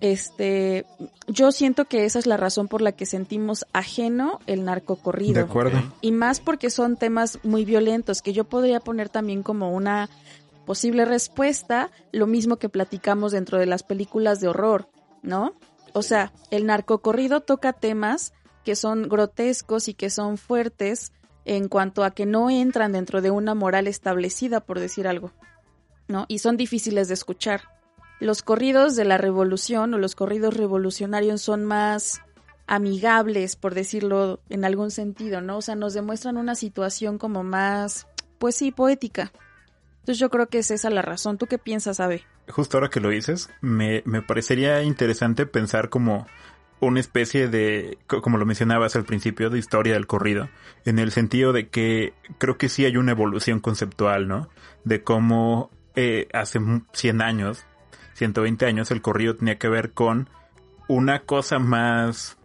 [0.00, 0.86] este,
[1.26, 5.34] yo siento que esa es la razón por la que sentimos ajeno el narcocorrido.
[5.34, 5.80] De acuerdo.
[6.00, 10.08] Y más porque son temas muy violentos que yo podría poner también como una
[10.66, 14.88] posible respuesta, lo mismo que platicamos dentro de las películas de horror,
[15.22, 15.54] ¿no?
[15.94, 18.34] O sea, el narcocorrido toca temas
[18.64, 21.12] que son grotescos y que son fuertes
[21.46, 25.32] en cuanto a que no entran dentro de una moral establecida, por decir algo,
[26.06, 26.26] ¿no?
[26.28, 27.77] Y son difíciles de escuchar
[28.20, 32.20] los corridos de la revolución o los corridos revolucionarios son más
[32.66, 35.58] amigables, por decirlo en algún sentido, ¿no?
[35.58, 38.06] O sea, nos demuestran una situación como más,
[38.38, 39.32] pues sí, poética.
[40.00, 41.38] Entonces yo creo que es esa la razón.
[41.38, 42.24] ¿Tú qué piensas, Abe?
[42.48, 46.26] Justo ahora que lo dices, me, me parecería interesante pensar como
[46.80, 50.48] una especie de, como lo mencionabas al principio, de historia del corrido,
[50.84, 54.48] en el sentido de que creo que sí hay una evolución conceptual, ¿no?
[54.84, 56.60] De cómo eh, hace
[56.92, 57.66] 100 años
[58.18, 60.28] 120 años, el corrido tenía que ver con
[60.88, 62.36] una cosa más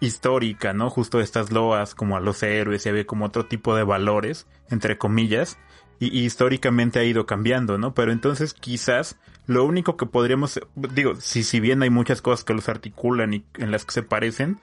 [0.00, 0.90] histórica, ¿no?
[0.90, 4.98] Justo estas loas como a los héroes y había como otro tipo de valores, entre
[4.98, 5.58] comillas,
[6.00, 7.94] y, históricamente ha ido cambiando, ¿no?
[7.94, 12.54] Pero entonces quizás lo único que podríamos, digo, si, si bien hay muchas cosas que
[12.54, 14.58] los articulan y en las que se parecen,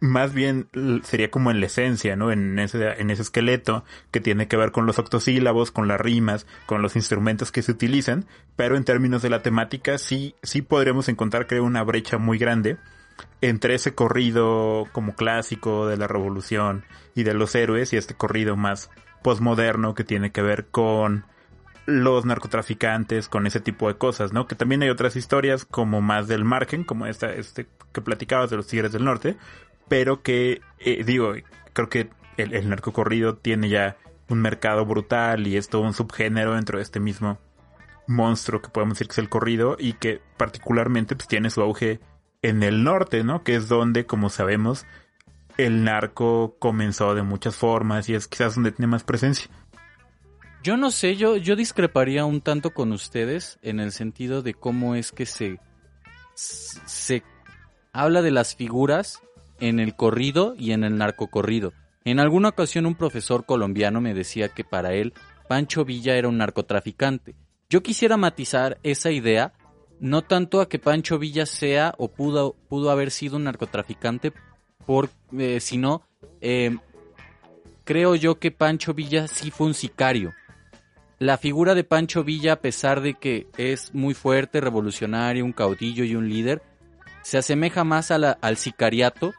[0.00, 0.68] más bien
[1.04, 2.32] sería como en la esencia, ¿no?
[2.32, 6.46] En ese, en ese esqueleto que tiene que ver con los octosílabos, con las rimas,
[6.66, 8.24] con los instrumentos que se utilizan,
[8.56, 12.78] pero en términos de la temática sí, sí podríamos encontrar, creo, una brecha muy grande
[13.42, 16.84] entre ese corrido como clásico de la revolución
[17.14, 18.90] y de los héroes y este corrido más
[19.22, 21.26] postmoderno que tiene que ver con
[21.86, 24.46] los narcotraficantes, con ese tipo de cosas, ¿no?
[24.46, 28.56] Que también hay otras historias como más del margen, como esta, este que platicabas de
[28.56, 29.36] los Tigres del Norte,
[29.90, 31.34] pero que, eh, digo,
[31.72, 33.96] creo que el, el narcocorrido tiene ya
[34.28, 37.40] un mercado brutal y es todo un subgénero dentro de este mismo
[38.06, 41.98] monstruo que podemos decir que es el corrido y que particularmente pues tiene su auge
[42.40, 43.42] en el norte, ¿no?
[43.42, 44.86] Que es donde, como sabemos,
[45.56, 49.50] el narco comenzó de muchas formas y es quizás donde tiene más presencia.
[50.62, 54.94] Yo no sé, yo, yo discreparía un tanto con ustedes en el sentido de cómo
[54.94, 55.58] es que se,
[56.34, 57.24] se
[57.92, 59.20] habla de las figuras
[59.60, 61.72] en el corrido y en el narcocorrido.
[62.04, 65.12] En alguna ocasión un profesor colombiano me decía que para él
[65.48, 67.34] Pancho Villa era un narcotraficante.
[67.68, 69.52] Yo quisiera matizar esa idea,
[70.00, 74.32] no tanto a que Pancho Villa sea o pudo, pudo haber sido un narcotraficante,
[74.86, 76.02] por, eh, sino
[76.40, 76.76] eh,
[77.84, 80.32] creo yo que Pancho Villa sí fue un sicario.
[81.18, 86.02] La figura de Pancho Villa, a pesar de que es muy fuerte, revolucionario, un caudillo
[86.04, 86.62] y un líder,
[87.22, 89.34] se asemeja más al sicariato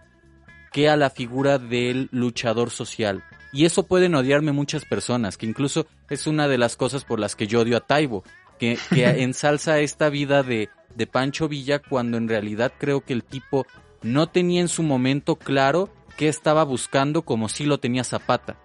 [0.72, 3.24] que a la figura del luchador social.
[3.54, 7.36] Y eso pueden odiarme muchas personas, que incluso es una de las cosas por las
[7.36, 8.24] que yo odio a Taibo,
[8.58, 13.24] que, que ensalza esta vida de, de Pancho Villa cuando en realidad creo que el
[13.24, 13.66] tipo
[14.02, 18.58] no tenía en su momento claro qué estaba buscando como si lo tenía Zapata.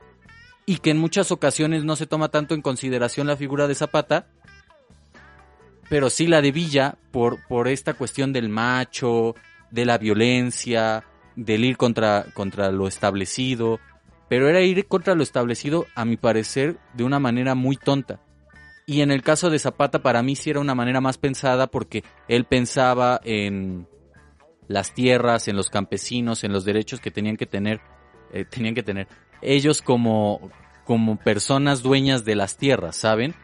[0.65, 4.27] Y que en muchas ocasiones no se toma tanto en consideración la figura de Zapata,
[5.89, 9.35] pero sí la de Villa por, por esta cuestión del macho,
[9.71, 11.05] de la violencia,
[11.37, 13.79] del ir contra, contra lo establecido,
[14.29, 18.21] pero era ir contra lo establecido, a mi parecer, de una manera muy tonta.
[18.87, 22.05] Y en el caso de Zapata, para mí sí era una manera más pensada porque
[22.29, 23.87] él pensaba en
[24.69, 27.81] las tierras, en los campesinos, en los derechos que tenían que tener,
[28.33, 29.09] eh, tenían que tener
[29.43, 30.51] ellos como,
[30.85, 33.35] como personas dueñas de las tierras, ¿saben?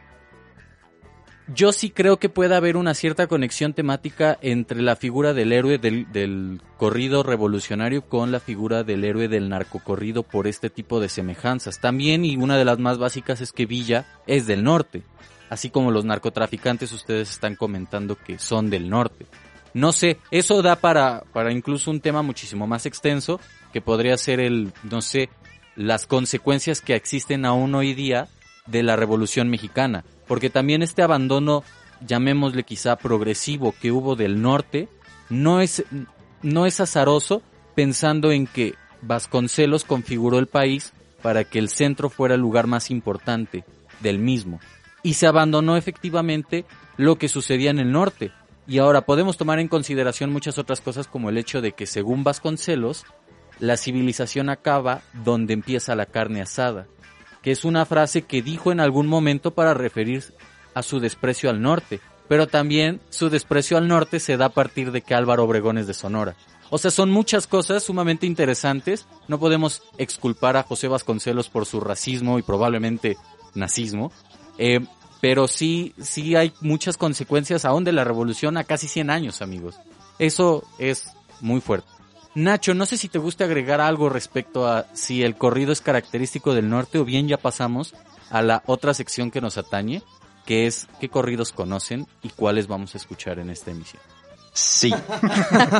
[1.47, 5.77] Yo sí creo que puede haber una cierta conexión temática entre la figura del héroe
[5.77, 11.79] del, corrido revolucionario con la figura del héroe del narcocorrido por este tipo de semejanzas.
[11.79, 15.03] También, y una de las más básicas es que Villa es del norte,
[15.49, 19.25] así como los narcotraficantes ustedes están comentando que son del norte.
[19.73, 23.39] No sé, eso da para, para incluso un tema muchísimo más extenso,
[23.73, 25.29] que podría ser el, no sé,
[25.75, 28.27] las consecuencias que existen aún hoy día
[28.67, 31.63] de la Revolución Mexicana porque también este abandono,
[32.05, 34.87] llamémosle quizá progresivo que hubo del norte,
[35.29, 35.83] no es,
[36.41, 37.41] no es azaroso
[37.75, 42.89] pensando en que Vasconcelos configuró el país para que el centro fuera el lugar más
[42.91, 43.63] importante
[44.01, 44.59] del mismo.
[45.01, 46.65] Y se abandonó efectivamente
[46.97, 48.31] lo que sucedía en el norte.
[48.65, 52.23] Y ahora podemos tomar en consideración muchas otras cosas como el hecho de que según
[52.23, 53.05] Vasconcelos,
[53.59, 56.87] la civilización acaba donde empieza la carne asada
[57.43, 60.23] que es una frase que dijo en algún momento para referir
[60.73, 64.91] a su desprecio al norte, pero también su desprecio al norte se da a partir
[64.91, 66.35] de que Álvaro Obregón es de Sonora.
[66.69, 69.05] O sea, son muchas cosas sumamente interesantes.
[69.27, 73.17] No podemos exculpar a José Vasconcelos por su racismo y probablemente
[73.53, 74.11] nazismo.
[74.57, 74.79] Eh,
[75.21, 79.75] pero sí, sí hay muchas consecuencias aún de la revolución a casi 100 años, amigos.
[80.17, 81.05] Eso es
[81.41, 81.92] muy fuerte.
[82.35, 86.55] Nacho, no sé si te gusta agregar algo respecto a si el corrido es característico
[86.55, 87.93] del norte o bien ya pasamos
[88.31, 90.01] a la otra sección que nos atañe,
[90.45, 94.01] que es qué corridos conocen y cuáles vamos a escuchar en esta emisión.
[94.53, 94.93] Sí.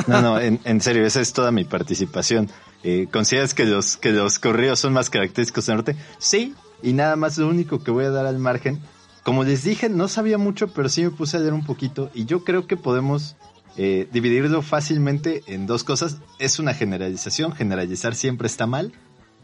[0.06, 2.50] No, no, en, serio, esa es toda mi participación.
[2.82, 5.96] Eh, ¿Consideras que los, que los corridos son más característicos del norte?
[6.18, 8.80] Sí, y nada más lo único que voy a dar al margen.
[9.22, 12.26] Como les dije, no sabía mucho, pero sí me puse a leer un poquito y
[12.26, 13.36] yo creo que podemos
[13.76, 16.18] eh, dividirlo fácilmente en dos cosas.
[16.38, 18.92] Es una generalización, generalizar siempre está mal,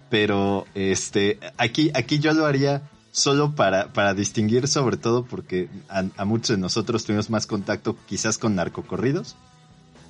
[0.08, 6.24] pero este, aquí, aquí yo lo haría solo para, para distinguir sobre todo porque a,
[6.24, 9.36] muchos de nosotros tuvimos más contacto quizás con narcocorridos.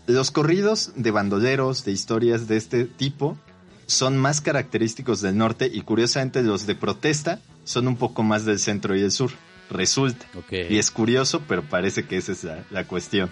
[0.07, 3.39] Los corridos de bandoleros, de historias de este tipo,
[3.87, 8.59] son más característicos del norte y curiosamente los de protesta son un poco más del
[8.59, 9.31] centro y del sur.
[9.71, 10.27] Resulta.
[10.51, 13.31] Y es curioso, pero parece que esa es la cuestión.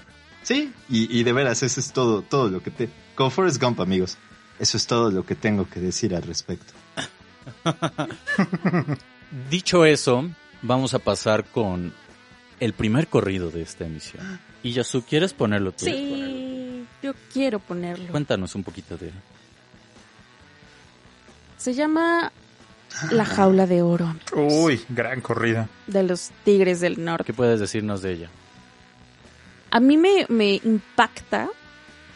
[0.49, 2.89] Sí, y, de veras, eso es todo, todo lo que te...
[3.15, 4.17] Como Forrest Gump, amigos.
[4.59, 6.73] Eso es todo lo que tengo que decir al respecto.
[9.51, 10.27] Dicho eso,
[10.63, 11.93] vamos a pasar con
[12.61, 14.41] el primer corrido de esta emisión.
[14.63, 15.85] Y Yasu, ¿quieres ponerlo tú?
[15.85, 18.11] Sí, yo quiero ponerlo.
[18.11, 19.15] Cuéntanos un poquito de él.
[21.59, 22.33] Se llama
[23.11, 24.17] La jaula de oro.
[24.35, 25.69] Uy, gran corrida.
[25.87, 27.25] De los Tigres del Norte.
[27.25, 28.31] ¿Qué puedes decirnos de ella?
[29.71, 31.49] A mí me, me impacta,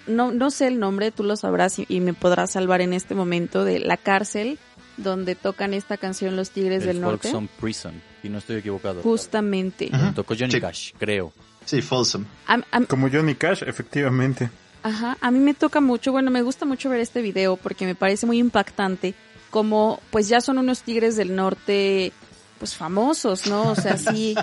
[0.06, 3.64] no, no sé el nombre, tú lo sabrás y, me podrás salvar en este momento,
[3.64, 4.58] de la cárcel
[4.96, 7.30] donde tocan esta canción Los Tigres del Norte.
[7.30, 9.02] Folsom Prison, y no estoy equivocado.
[9.02, 9.90] Justamente.
[10.14, 11.32] Tocó Johnny Cash, creo.
[11.64, 12.24] Sí, Folsom.
[12.88, 14.50] Como Johnny Cash, efectivamente.
[14.82, 17.94] Ajá, a mí me toca mucho, bueno, me gusta mucho ver este video porque me
[17.94, 19.14] parece muy impactante
[19.52, 22.12] como pues ya son unos tigres del norte
[22.62, 23.72] pues famosos, ¿no?
[23.72, 24.36] O sea, así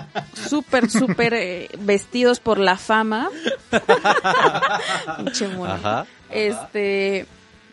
[0.46, 3.30] súper, súper eh, vestidos por la fama.
[5.66, 6.04] Ajá.
[6.28, 7.24] Este,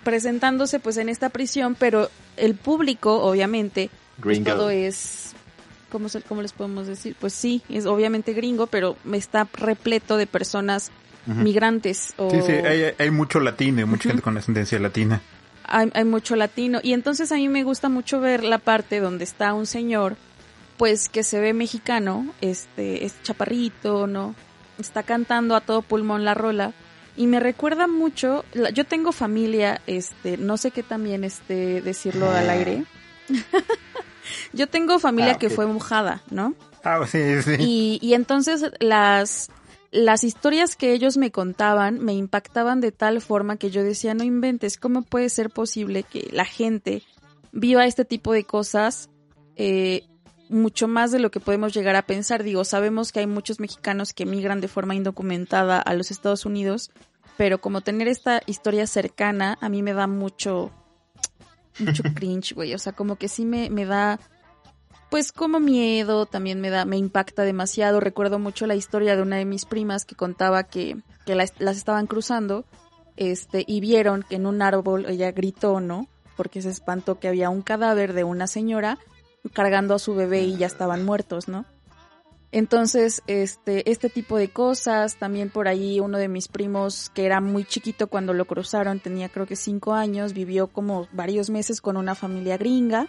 [0.06, 3.90] presentándose pues en esta prisión, pero el público, obviamente,
[4.24, 5.34] pues, todo es,
[5.92, 7.18] ¿cómo, ¿cómo les podemos decir?
[7.20, 10.92] Pues sí, es obviamente gringo, pero está repleto de personas
[11.26, 12.14] migrantes.
[12.16, 12.32] O...
[12.32, 15.22] Sí, sí, hay, mucho latino, mucha gente con ascendencia latina.
[15.66, 16.80] Hay, hay, mucho latino.
[16.82, 20.16] Y entonces a mí me gusta mucho ver la parte donde está un señor
[20.78, 24.36] pues que se ve mexicano, este, es chaparrito, ¿no?
[24.80, 26.74] Está cantando a todo pulmón la rola.
[27.16, 32.50] Y me recuerda mucho, yo tengo familia, este, no sé qué también este, decirlo al
[32.50, 32.84] aire.
[34.54, 36.54] yo tengo familia ah, que fue mojada, ¿no?
[36.84, 37.56] Ah, sí, sí.
[37.58, 39.50] Y, y entonces las,
[39.90, 44.24] las historias que ellos me contaban me impactaban de tal forma que yo decía, no
[44.24, 47.02] inventes, ¿cómo puede ser posible que la gente
[47.52, 49.10] viva este tipo de cosas
[49.56, 50.04] eh,
[50.50, 52.44] mucho más de lo que podemos llegar a pensar.
[52.44, 56.92] Digo, sabemos que hay muchos mexicanos que emigran de forma indocumentada a los Estados Unidos,
[57.38, 60.72] pero como tener esta historia cercana a mí me da mucho,
[61.80, 62.74] mucho cringe, güey.
[62.74, 64.20] O sea, como que sí me, me da,
[65.10, 68.00] pues como miedo, también me da, me impacta demasiado.
[68.00, 71.78] Recuerdo mucho la historia de una de mis primas que contaba que, que las, las
[71.78, 72.66] estaban cruzando,
[73.16, 76.08] este, y vieron que en un árbol ella gritó, ¿no?
[76.36, 79.00] Porque se espantó que había un cadáver de una señora
[79.54, 81.66] cargando a su bebé y ya estaban muertos, ¿no?
[82.52, 87.42] Entonces, este, este tipo de cosas, también por ahí uno de mis primos que era
[87.42, 91.98] muy chiquito cuando lo cruzaron, tenía creo que cinco años, vivió como varios meses con
[91.98, 93.08] una familia gringa.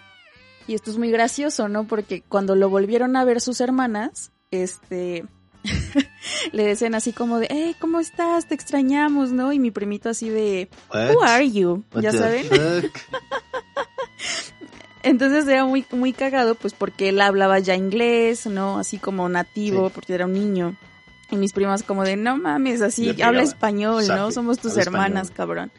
[0.66, 1.86] Y esto es muy gracioso, ¿no?
[1.86, 5.24] Porque cuando lo volvieron a ver sus hermanas, este,
[6.52, 8.48] le decían así como de, hey, ¿cómo estás?
[8.48, 9.52] Te extrañamos, ¿no?
[9.52, 11.84] Y mi primito así de, Who are you?
[12.00, 12.46] ¿Ya saben?
[15.02, 18.78] Entonces era muy, muy cagado, pues porque él hablaba ya inglés, ¿no?
[18.78, 20.76] Así como nativo, porque era un niño.
[21.30, 24.30] Y mis primas como de, no mames, así, habla español, ¿no?
[24.32, 25.70] Somos tus hermanas, cabrón.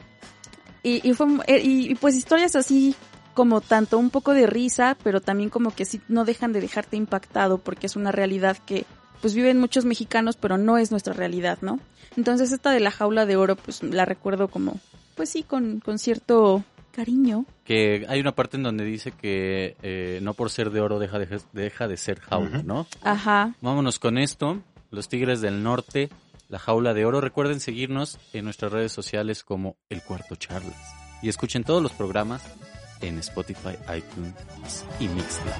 [0.83, 2.95] Y, y, fue, eh, y, pues historias así
[3.33, 6.97] como tanto un poco de risa, pero también como que sí no dejan de dejarte
[6.97, 8.85] impactado porque es una realidad que
[9.21, 11.79] pues viven muchos mexicanos, pero no es nuestra realidad, ¿no?
[12.15, 14.79] Entonces esta de la jaula de oro, pues la recuerdo como,
[15.15, 17.45] pues sí, con, con cierto cariño.
[17.63, 21.19] Que hay una parte en donde dice que eh, no por ser de oro deja
[21.19, 22.87] de, deja de ser jaula, ¿no?
[23.01, 23.55] Ajá.
[23.61, 24.61] Vámonos con esto.
[24.91, 26.09] Los Tigres del Norte,
[26.47, 27.21] la jaula de oro.
[27.21, 30.95] Recuerden seguirnos en nuestras redes sociales como El Cuarto Charlas.
[31.21, 32.43] Y escuchen todos los programas
[33.01, 35.53] en Spotify, iTunes y Mixler.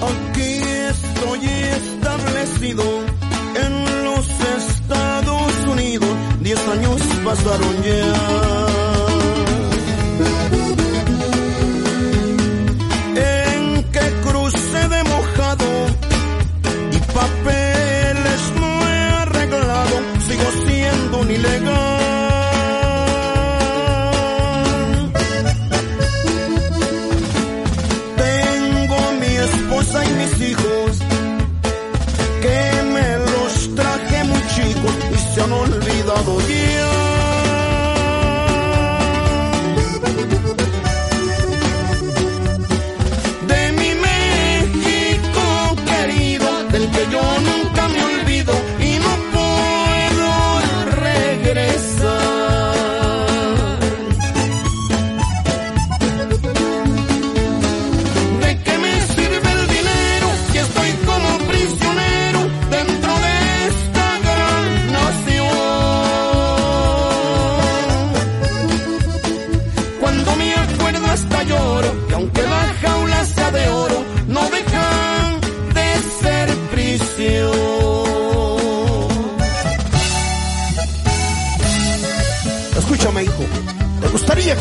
[0.00, 3.23] Aquí estoy establecido
[5.96, 8.14] Unidos, diez años pasaron ya.
[13.16, 15.66] En que cruce de mojado
[16.90, 21.93] y papeles no he arreglado, sigo siendo un ilegal.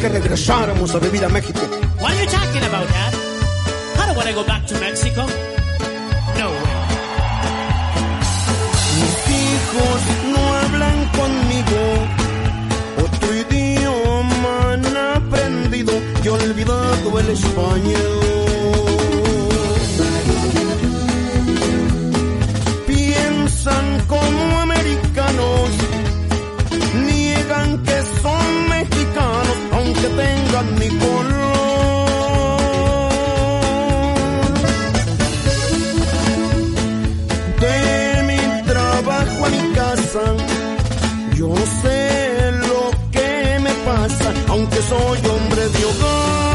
[0.03, 1.61] Que regresáramos a vivir a México?
[2.01, 3.13] What are you talking about, Dad?
[4.01, 5.21] I don't want to go back to Mexico.
[6.39, 6.75] No way.
[8.99, 10.01] Mis hijos
[10.33, 11.81] no hablan conmigo,
[13.05, 18.22] otro idioma han aprendido y olvidado el español.
[30.79, 31.43] Mi color.
[37.63, 40.23] de mi trabajo a mi casa.
[41.35, 46.52] Yo no sé lo que me pasa, aunque soy hombre de hogar.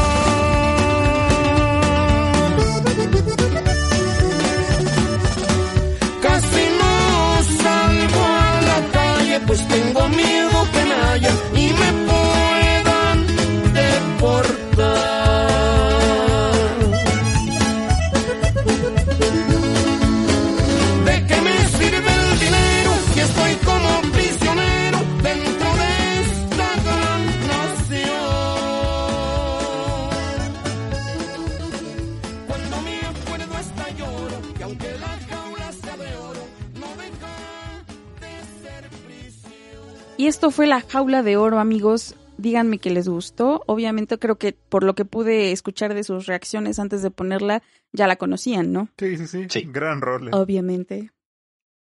[40.49, 42.15] Esto fue la jaula de oro, amigos.
[42.39, 43.61] Díganme que les gustó.
[43.67, 48.07] Obviamente creo que por lo que pude escuchar de sus reacciones antes de ponerla, ya
[48.07, 48.89] la conocían, ¿no?
[48.97, 49.45] Sí, sí, sí.
[49.47, 49.67] Sí.
[49.67, 50.33] Gran rol.
[50.33, 51.11] Obviamente.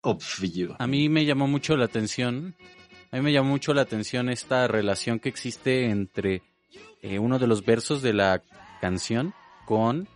[0.00, 0.76] Obvio.
[0.78, 2.54] A mí me llamó mucho la atención
[3.10, 6.40] A mí me llamó mucho la atención esta relación que existe entre
[7.02, 8.42] eh, uno de los versos de la
[8.80, 9.34] canción
[9.66, 10.08] con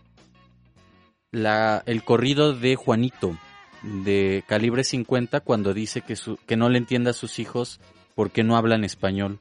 [1.31, 3.37] la, el corrido de Juanito
[3.83, 7.79] de calibre 50 cuando dice que, su, que no le entienda a sus hijos
[8.19, 9.39] porque no hablan español.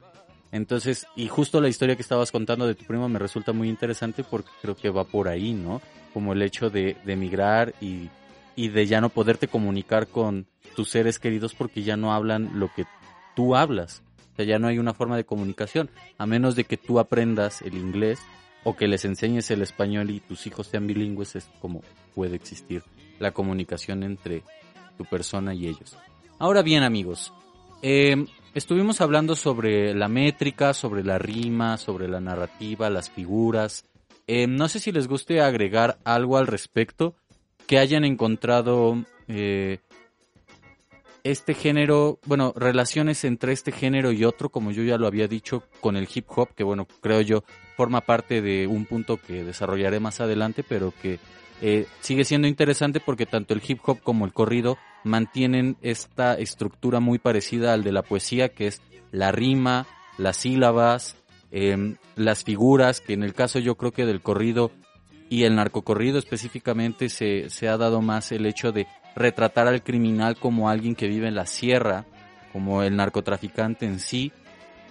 [0.53, 4.23] Entonces, y justo la historia que estabas contando de tu primo me resulta muy interesante
[4.23, 5.83] porque creo que va por ahí, ¿no?
[6.15, 8.09] Como el hecho de, de emigrar y,
[8.55, 12.73] y de ya no poderte comunicar con tus seres queridos porque ya no hablan lo
[12.73, 12.85] que
[13.35, 14.01] tú hablas.
[14.35, 17.63] O sea, ya no hay una forma de comunicación, a menos de que tú aprendas
[17.63, 18.21] el inglés
[18.63, 21.83] o que les enseñes el español y tus hijos sean bilingües, es como
[22.15, 22.85] puede existir
[23.19, 24.45] la comunicación entre
[24.97, 25.99] tu persona y ellos.
[26.39, 27.33] Ahora bien, amigos,
[27.83, 28.25] eh,
[28.55, 33.85] estuvimos hablando sobre la métrica, sobre la rima, sobre la narrativa, las figuras.
[34.27, 37.15] Eh, no sé si les guste agregar algo al respecto
[37.67, 39.79] que hayan encontrado eh,
[41.25, 45.65] este género, bueno, relaciones entre este género y otro, como yo ya lo había dicho,
[45.81, 47.45] con el hip hop, que bueno, creo yo
[47.77, 51.19] forma parte de un punto que desarrollaré más adelante, pero que
[51.61, 57.01] eh, sigue siendo interesante porque tanto el hip hop como el corrido mantienen esta estructura
[57.01, 59.87] muy parecida al de la poesía, que es la rima,
[60.19, 61.17] las sílabas,
[61.51, 64.71] em, las figuras, que en el caso yo creo que del corrido
[65.31, 70.37] y el narcocorrido específicamente se, se ha dado más el hecho de retratar al criminal
[70.39, 72.07] como alguien que vive en la sierra,
[72.53, 74.33] como el narcotraficante en sí,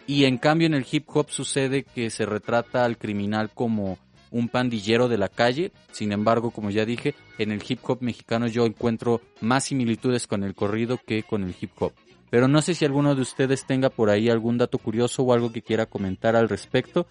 [0.05, 3.97] y en cambio en el hip hop sucede que se retrata al criminal como
[4.32, 5.71] un pandillero de la calle.
[5.91, 10.43] Sin embargo, como ya dije, en el hip hop mexicano yo encuentro más similitudes con
[10.43, 11.93] el corrido que con el hip hop.
[12.30, 15.51] Pero no sé si alguno de ustedes tenga por ahí algún dato curioso o algo
[15.51, 17.07] que quiera comentar al respecto.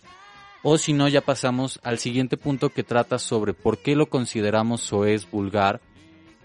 [0.63, 4.81] O si no, ya pasamos al siguiente punto que trata sobre por qué lo consideramos
[4.81, 5.81] soez vulgar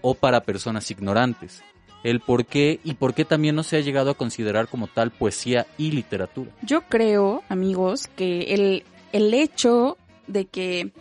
[0.00, 1.62] o para personas ignorantes.
[2.02, 5.10] El por qué y por qué también no se ha llegado a considerar como tal
[5.10, 6.50] poesía y literatura.
[6.62, 10.92] Yo creo, amigos, que el, el hecho de que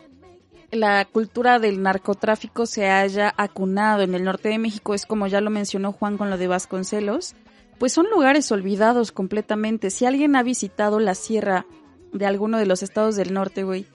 [0.72, 5.42] la cultura del narcotráfico se haya acunado en el norte de México es como ya
[5.42, 7.36] lo mencionó Juan con lo de Vasconcelos,
[7.78, 9.90] pues son lugares olvidados completamente.
[9.90, 11.66] Si alguien ha visitado la sierra
[12.14, 13.86] de alguno de los estados del norte, güey,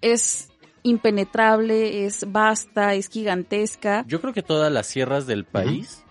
[0.00, 0.48] es
[0.82, 4.04] impenetrable, es vasta, es gigantesca.
[4.06, 6.02] Yo creo que todas las sierras del país,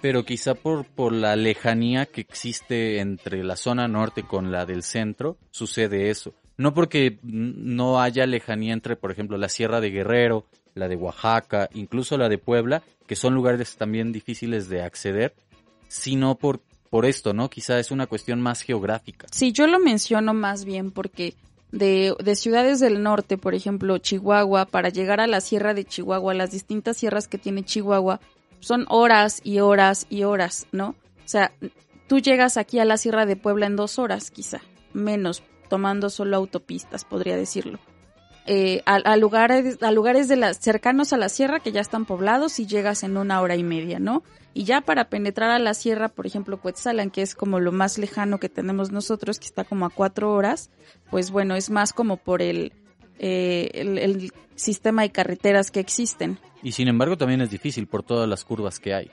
[0.00, 4.82] pero quizá por, por la lejanía que existe entre la zona norte con la del
[4.82, 6.34] centro, sucede eso.
[6.56, 11.68] No porque no haya lejanía entre, por ejemplo, la Sierra de Guerrero, la de Oaxaca,
[11.74, 15.34] incluso la de Puebla, que son lugares también difíciles de acceder,
[15.88, 17.50] sino por, por esto, ¿no?
[17.50, 19.26] Quizá es una cuestión más geográfica.
[19.30, 21.34] Sí, yo lo menciono más bien porque
[21.72, 26.34] de, de ciudades del norte, por ejemplo, Chihuahua, para llegar a la Sierra de Chihuahua,
[26.34, 28.20] las distintas sierras que tiene Chihuahua,
[28.60, 30.90] son horas y horas y horas, ¿no?
[30.90, 31.52] O sea,
[32.06, 34.60] tú llegas aquí a la Sierra de Puebla en dos horas, quizá,
[34.92, 37.78] menos, tomando solo autopistas, podría decirlo.
[38.48, 42.60] Eh, a, lugares, a lugares de las, cercanos a la sierra que ya están poblados
[42.60, 44.22] y llegas en una hora y media, ¿no?
[44.54, 47.98] Y ya para penetrar a la sierra, por ejemplo, Cuetzalan, que es como lo más
[47.98, 50.70] lejano que tenemos nosotros, que está como a cuatro horas,
[51.10, 52.72] pues bueno, es más como por el,
[53.18, 56.38] eh, el, sistema de carreteras que existen.
[56.62, 59.10] Y sin embargo también es difícil por todas las curvas que hay.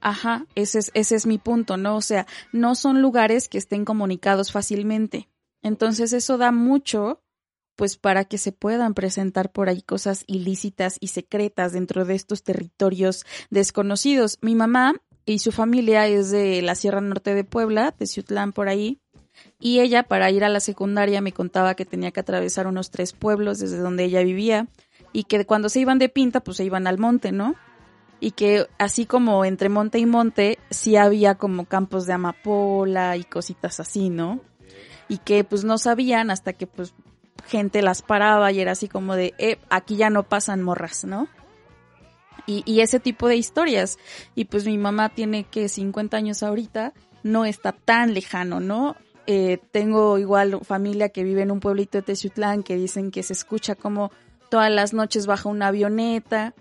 [0.00, 1.94] Ajá, ese es, ese es mi punto, ¿no?
[1.96, 5.28] O sea, no son lugares que estén comunicados fácilmente.
[5.62, 7.22] Entonces eso da mucho
[7.80, 12.42] pues para que se puedan presentar por ahí cosas ilícitas y secretas dentro de estos
[12.42, 14.36] territorios desconocidos.
[14.42, 18.68] Mi mamá y su familia es de la Sierra Norte de Puebla, de Ciutlán por
[18.68, 19.00] ahí,
[19.58, 23.14] y ella para ir a la secundaria me contaba que tenía que atravesar unos tres
[23.14, 24.68] pueblos desde donde ella vivía
[25.14, 27.54] y que cuando se iban de pinta pues se iban al monte, ¿no?
[28.20, 33.24] Y que así como entre monte y monte sí había como campos de amapola y
[33.24, 34.40] cositas así, ¿no?
[35.10, 36.94] Y que pues no sabían hasta que pues
[37.46, 41.28] gente las paraba y era así como de, eh, aquí ya no pasan morras, ¿no?
[42.46, 43.98] Y, y ese tipo de historias.
[44.36, 46.94] Y pues mi mamá tiene que 50 años ahorita,
[47.24, 48.96] no está tan lejano, ¿no?
[49.26, 53.32] Eh, tengo igual familia que vive en un pueblito de Teciutlán que dicen que se
[53.32, 54.12] escucha como
[54.48, 56.54] todas las noches baja una avioneta,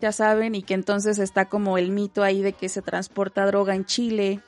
[0.00, 3.74] ya saben, y que entonces está como el mito ahí de que se transporta droga
[3.74, 4.40] en Chile,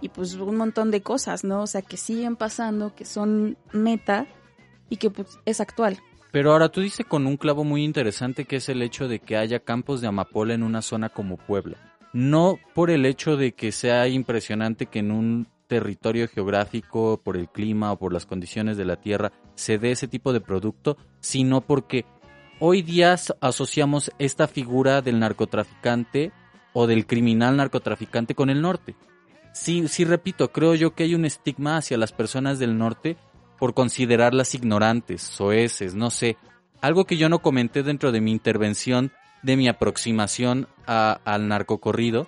[0.00, 1.62] y pues un montón de cosas, ¿no?
[1.62, 4.26] O sea, que siguen pasando, que son meta
[4.88, 5.98] y que pues es actual.
[6.32, 9.36] Pero ahora tú dices con un clavo muy interesante que es el hecho de que
[9.36, 11.76] haya campos de amapola en una zona como Puebla.
[12.12, 17.48] No por el hecho de que sea impresionante que en un territorio geográfico, por el
[17.48, 21.60] clima o por las condiciones de la tierra, se dé ese tipo de producto, sino
[21.60, 22.04] porque
[22.58, 26.32] hoy día asociamos esta figura del narcotraficante
[26.72, 28.96] o del criminal narcotraficante con el norte
[29.52, 33.16] sí, sí repito, creo yo que hay un estigma hacia las personas del norte
[33.58, 36.36] por considerarlas ignorantes, soeces, no sé.
[36.80, 42.26] Algo que yo no comenté dentro de mi intervención, de mi aproximación al narcocorrido,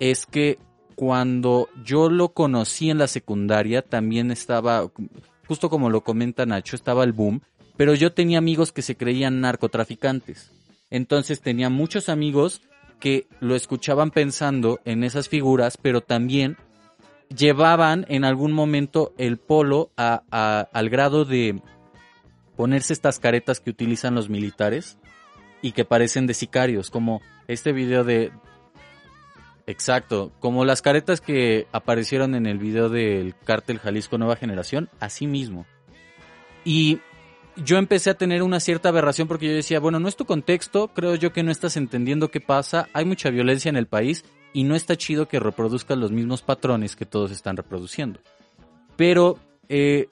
[0.00, 0.58] es que
[0.94, 4.90] cuando yo lo conocí en la secundaria, también estaba,
[5.46, 7.42] justo como lo comenta Nacho, estaba el boom,
[7.76, 10.50] pero yo tenía amigos que se creían narcotraficantes.
[10.90, 12.62] Entonces tenía muchos amigos
[13.00, 16.56] que lo escuchaban pensando en esas figuras, pero también
[17.34, 20.22] llevaban en algún momento el polo a,
[20.72, 21.60] al grado de
[22.56, 24.98] ponerse estas caretas que utilizan los militares
[25.62, 28.32] y que parecen de sicarios, como este video de...
[29.66, 35.26] Exacto, como las caretas que aparecieron en el video del cártel Jalisco Nueva Generación, así
[35.26, 35.64] mismo.
[36.66, 37.00] Y
[37.56, 40.88] yo empecé a tener una cierta aberración porque yo decía, bueno, no es tu contexto,
[40.88, 44.64] creo yo que no estás entendiendo qué pasa, hay mucha violencia en el país y
[44.64, 48.20] no está chido que reproduzcas los mismos patrones que todos están reproduciendo.
[48.96, 49.38] Pero
[49.68, 50.08] eh,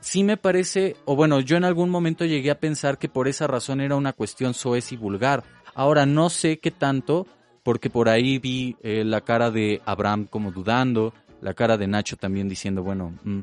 [0.00, 3.46] sí me parece, o bueno, yo en algún momento llegué a pensar que por esa
[3.46, 5.44] razón era una cuestión soez y vulgar.
[5.74, 7.26] Ahora no sé qué tanto,
[7.62, 12.16] porque por ahí vi eh, la cara de Abraham como dudando, la cara de Nacho
[12.16, 13.40] también diciendo, bueno, mm,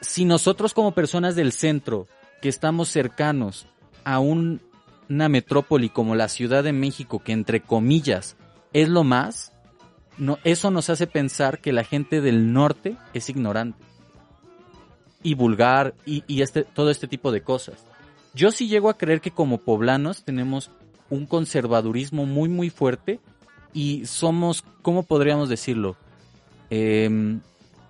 [0.00, 2.06] si nosotros como personas del centro,
[2.40, 3.66] que estamos cercanos
[4.04, 4.60] a una
[5.28, 8.36] metrópoli como la Ciudad de México, que entre comillas
[8.72, 9.52] es lo más,
[10.44, 13.84] eso nos hace pensar que la gente del norte es ignorante
[15.22, 17.84] y vulgar y, este, todo este tipo de cosas.
[18.34, 20.70] Yo sí llego a creer que como poblanos tenemos
[21.10, 23.20] un conservadurismo muy muy fuerte
[23.72, 25.96] y somos, ¿cómo podríamos decirlo?
[26.70, 27.40] Em,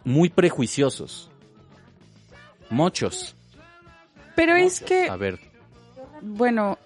[0.04, 1.27] muy prejuiciosos.
[2.70, 3.34] Muchos.
[4.34, 5.08] Pero es que...
[5.08, 5.38] A ver.
[6.20, 6.78] Bueno,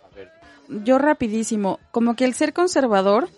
[0.68, 3.28] yo rapidísimo, como que el ser conservador,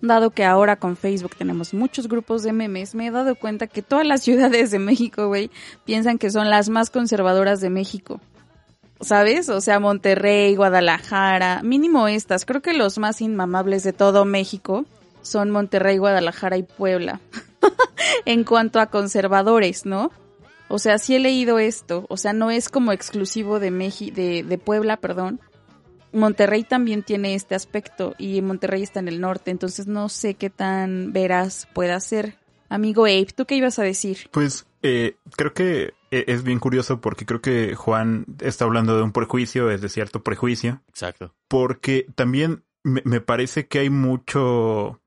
[0.00, 3.82] dado que ahora con Facebook tenemos muchos grupos de memes, me he dado cuenta que
[3.82, 5.50] todas las ciudades de México, güey,
[5.84, 8.20] piensan que son las más conservadoras de México.
[9.00, 9.48] ¿Sabes?
[9.48, 12.44] O sea, Monterrey, Guadalajara, mínimo estas.
[12.44, 14.84] Creo que los más inmamables de todo México
[15.22, 17.18] son Monterrey, Guadalajara y Puebla.
[18.26, 20.10] en cuanto a conservadores, ¿no?
[20.70, 24.44] O sea, sí he leído esto, o sea, no es como exclusivo de, Meji, de,
[24.44, 25.40] de Puebla, perdón.
[26.12, 30.48] Monterrey también tiene este aspecto y Monterrey está en el norte, entonces no sé qué
[30.48, 32.38] tan veraz pueda ser.
[32.68, 34.28] Amigo Abe, ¿tú qué ibas a decir?
[34.30, 39.02] Pues eh, creo que e, es bien curioso porque creo que Juan está hablando de
[39.02, 40.82] un prejuicio, es de cierto prejuicio.
[40.88, 41.34] Exacto.
[41.48, 45.00] Porque también me, me parece que hay mucho...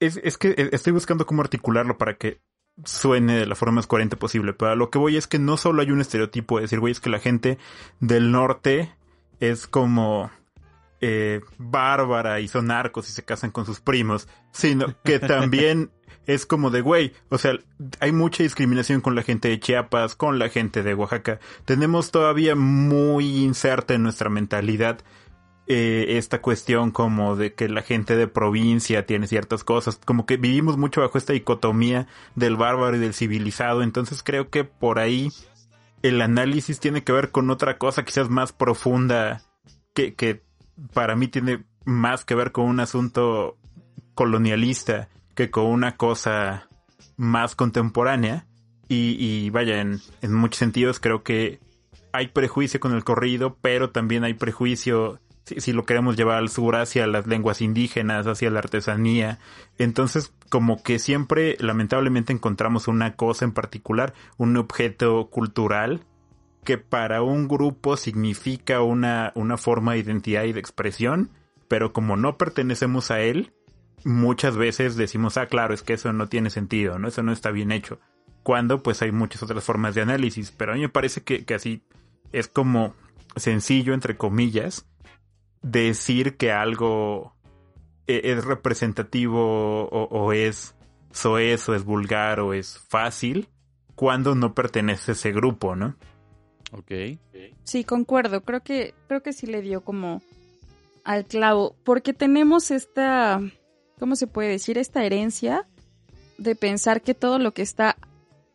[0.00, 2.40] Es, es que e, estoy buscando cómo articularlo para que
[2.84, 4.52] suene de la forma más coherente posible.
[4.52, 6.92] Pero a lo que voy es que no solo hay un estereotipo de decir, güey,
[6.92, 7.58] es que la gente
[8.00, 8.94] del norte
[9.40, 10.30] es como
[11.00, 15.90] eh, bárbara y son narcos y se casan con sus primos, sino que también
[16.26, 17.58] es como de, güey, o sea,
[17.98, 21.40] hay mucha discriminación con la gente de Chiapas, con la gente de Oaxaca.
[21.64, 25.00] Tenemos todavía muy inserta en nuestra mentalidad
[25.72, 30.36] eh, esta cuestión como de que la gente de provincia tiene ciertas cosas, como que
[30.36, 35.30] vivimos mucho bajo esta dicotomía del bárbaro y del civilizado, entonces creo que por ahí
[36.02, 39.42] el análisis tiene que ver con otra cosa quizás más profunda
[39.94, 40.42] que, que
[40.92, 43.56] para mí tiene más que ver con un asunto
[44.14, 46.68] colonialista que con una cosa
[47.16, 48.46] más contemporánea.
[48.88, 51.60] Y, y vaya, en, en muchos sentidos creo que
[52.12, 56.76] hay prejuicio con el corrido, pero también hay prejuicio si, lo queremos llevar al sur
[56.76, 59.38] hacia las lenguas indígenas, hacia la artesanía.
[59.78, 66.04] Entonces, como que siempre, lamentablemente, encontramos una cosa en particular, un objeto cultural
[66.64, 71.30] que para un grupo significa una, una forma de identidad y de expresión,
[71.66, 73.52] pero como no pertenecemos a él,
[74.04, 77.08] muchas veces decimos, ah, claro, es que eso no tiene sentido, ¿no?
[77.08, 77.98] Eso no está bien hecho.
[78.44, 81.54] Cuando pues hay muchas otras formas de análisis, pero a mí me parece que, que
[81.54, 81.82] así
[82.32, 82.94] es como
[83.36, 84.86] sencillo, entre comillas,
[85.62, 87.34] decir que algo
[88.06, 90.74] e-, es representativo o, es
[91.12, 93.48] soez o es vulgar o es fácil
[93.94, 95.96] cuando no pertenece a ese grupo, ¿no?
[96.72, 97.18] Ok.
[97.64, 98.42] Sí, concuerdo.
[98.42, 100.22] Creo que, creo que sí le dio como
[101.04, 101.76] al clavo.
[101.84, 103.40] Porque tenemos esta,
[103.98, 104.78] ¿cómo se puede decir?
[104.78, 105.66] Esta herencia
[106.38, 107.96] de pensar que todo lo que está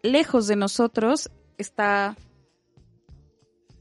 [0.01, 2.18] lejos de nosotros está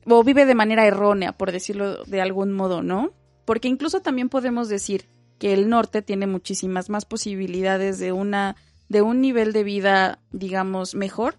[0.09, 3.13] o vive de manera errónea, por decirlo de algún modo, ¿no?
[3.45, 8.57] Porque incluso también podemos decir que el norte tiene muchísimas más posibilidades de una
[8.89, 11.37] de un nivel de vida, digamos, mejor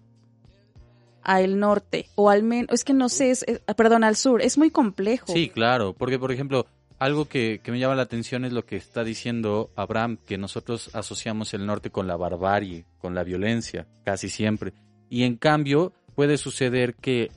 [1.22, 3.44] al norte o al menos es que no sé, es,
[3.76, 5.32] perdón, al sur, es muy complejo.
[5.32, 6.66] Sí, claro, porque por ejemplo,
[6.98, 10.90] algo que, que, me llama la atención es lo que está diciendo Abraham, que nosotros
[10.94, 14.72] asociamos el norte con la barbarie, con la violencia, casi siempre.
[15.10, 17.30] Y en cambio puede suceder que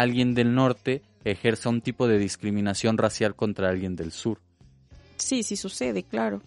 [0.00, 4.40] alguien del norte ejerza un tipo de discriminación racial contra alguien del sur.
[5.16, 6.42] Sí, sí sucede, claro.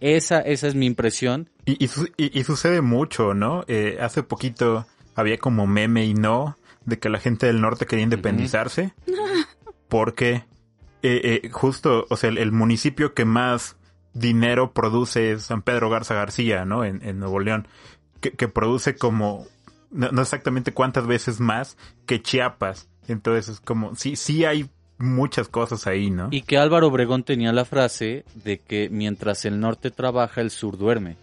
[0.00, 1.50] Esa, esa es mi impresión.
[1.66, 1.84] Y,
[2.16, 3.64] y, sucede mucho, ¿no?
[3.66, 8.04] Eh, hace poquito había como meme y no de que la gente del norte quería
[8.04, 8.94] independizarse.
[9.88, 10.44] Porque
[11.02, 13.76] eh, eh, justo, o sea, el, municipio que más
[14.14, 16.84] dinero produce es San Pedro Garza García, ¿no?
[16.84, 17.66] En, Nuevo León.
[18.20, 19.46] Que, produce como,
[19.90, 21.76] no, exactamente cuántas veces más
[22.06, 22.88] que Chiapas.
[23.08, 26.28] Entonces, como, sí, sí hay muchas cosas ahí, ¿no?
[26.30, 30.78] Y que Álvaro Obregón tenía la frase de que mientras el norte trabaja, el sur
[30.78, 31.16] duerme.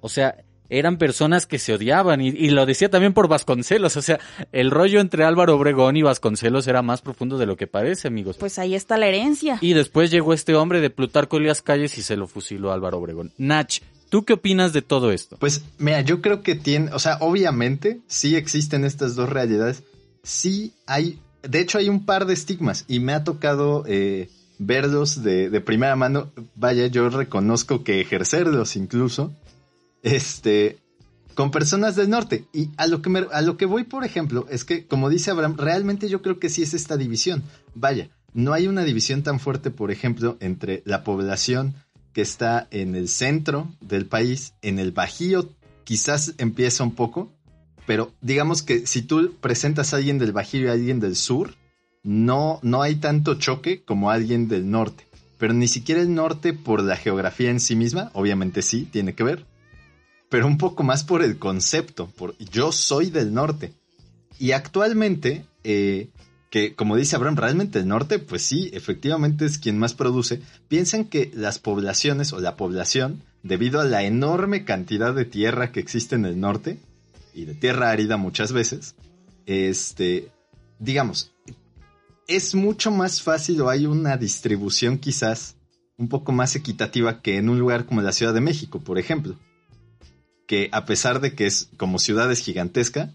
[0.00, 0.36] O sea,
[0.72, 4.18] eran personas que se odiaban y, lo decía también por Vasconcelos, o sea,
[4.52, 8.38] el rollo entre Álvaro Obregón y Vasconcelos era más profundo de lo que parece, amigos.
[8.38, 9.58] Pues ahí está la herencia.
[9.60, 13.32] Y después llegó este hombre de Plutarco Elías Calles y se lo fusiló Álvaro Obregón.
[13.36, 15.36] Nach, ¿tú qué opinas de todo esto?
[15.38, 19.82] Pues mira, yo creo que tiene, o sea, obviamente sí existen estas dos realidades,
[20.22, 23.84] sí hay, de hecho hay un par de estigmas y me ha tocado...
[23.86, 24.28] Eh,
[24.64, 29.32] verlos de, primera mano, vaya, yo reconozco que ejercerlos incluso,
[30.02, 30.78] este,
[31.34, 32.46] con personas del norte.
[32.52, 35.56] Y a lo, que a lo que voy, por ejemplo, es que, como dice Abraham,
[35.56, 37.42] realmente yo creo que sí es esta división.
[37.74, 41.74] Vaya, no hay una división tan fuerte, por ejemplo, entre la población
[42.12, 45.48] que está en el centro del país, en el Bajío,
[45.84, 47.32] quizás empieza un poco,
[47.86, 51.54] pero digamos que si tú presentas a alguien del Bajío y a alguien del sur,
[52.02, 55.06] no, no hay tanto choque como alguien del norte.
[55.38, 59.24] Pero ni siquiera el norte por la geografía en sí misma, obviamente sí, tiene que
[59.24, 59.46] ver,
[60.28, 63.72] pero un poco más por el concepto, por yo soy del norte.
[64.38, 66.08] Y actualmente, eh,
[66.48, 71.04] que como dice Abraham, realmente el norte, pues sí, efectivamente es quien más produce, piensan
[71.04, 76.14] que las poblaciones o la población, debido a la enorme cantidad de tierra que existe
[76.14, 76.78] en el norte,
[77.34, 78.94] y de tierra árida muchas veces,
[79.46, 80.30] este,
[80.78, 81.32] digamos,
[82.28, 85.56] es mucho más fácil o hay una distribución quizás
[85.98, 89.36] un poco más equitativa que en un lugar como la Ciudad de México, por ejemplo
[90.52, 93.14] que a pesar de que es como ciudad es gigantesca,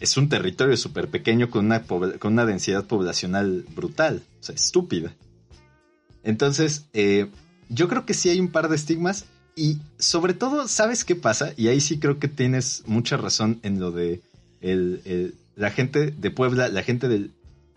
[0.00, 5.14] es un territorio súper pequeño con una, con una densidad poblacional brutal, o sea, estúpida.
[6.24, 7.30] Entonces, eh,
[7.68, 11.52] yo creo que sí hay un par de estigmas y sobre todo, ¿sabes qué pasa?
[11.56, 14.22] Y ahí sí creo que tienes mucha razón en lo de
[15.56, 17.32] la gente de Puebla, la gente del,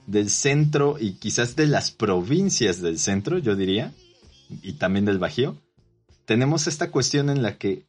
[0.08, 3.94] del centro y quizás de las provincias del centro, yo diría,
[4.62, 5.58] y también del Bajío.
[6.26, 7.86] Tenemos esta cuestión en la que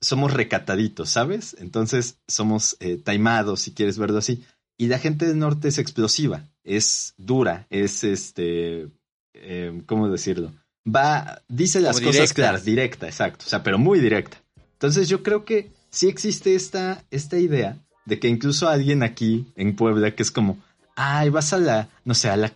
[0.00, 1.56] somos recataditos, ¿sabes?
[1.58, 4.44] Entonces somos eh, taimados, si quieres verlo así.
[4.76, 8.88] Y la gente del norte es explosiva, es dura, es este,
[9.34, 10.52] eh, ¿cómo decirlo?
[10.94, 14.38] Va, dice las cosas claras, directa, exacto, o sea, pero muy directa.
[14.74, 17.76] Entonces yo creo que sí existe esta, esta idea
[18.06, 20.58] de que incluso alguien aquí en Puebla que es como,
[20.96, 22.52] ay, vas a la, no sé, a la,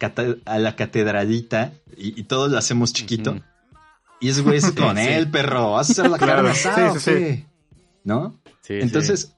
[0.46, 3.36] a la catedralita y, todos lo hacemos chiquito.
[4.20, 6.68] Y es güey con él, perro, vas a hacer la cara sí,
[6.98, 7.44] sí,
[8.04, 8.38] ¿No?
[8.68, 9.32] Entonces,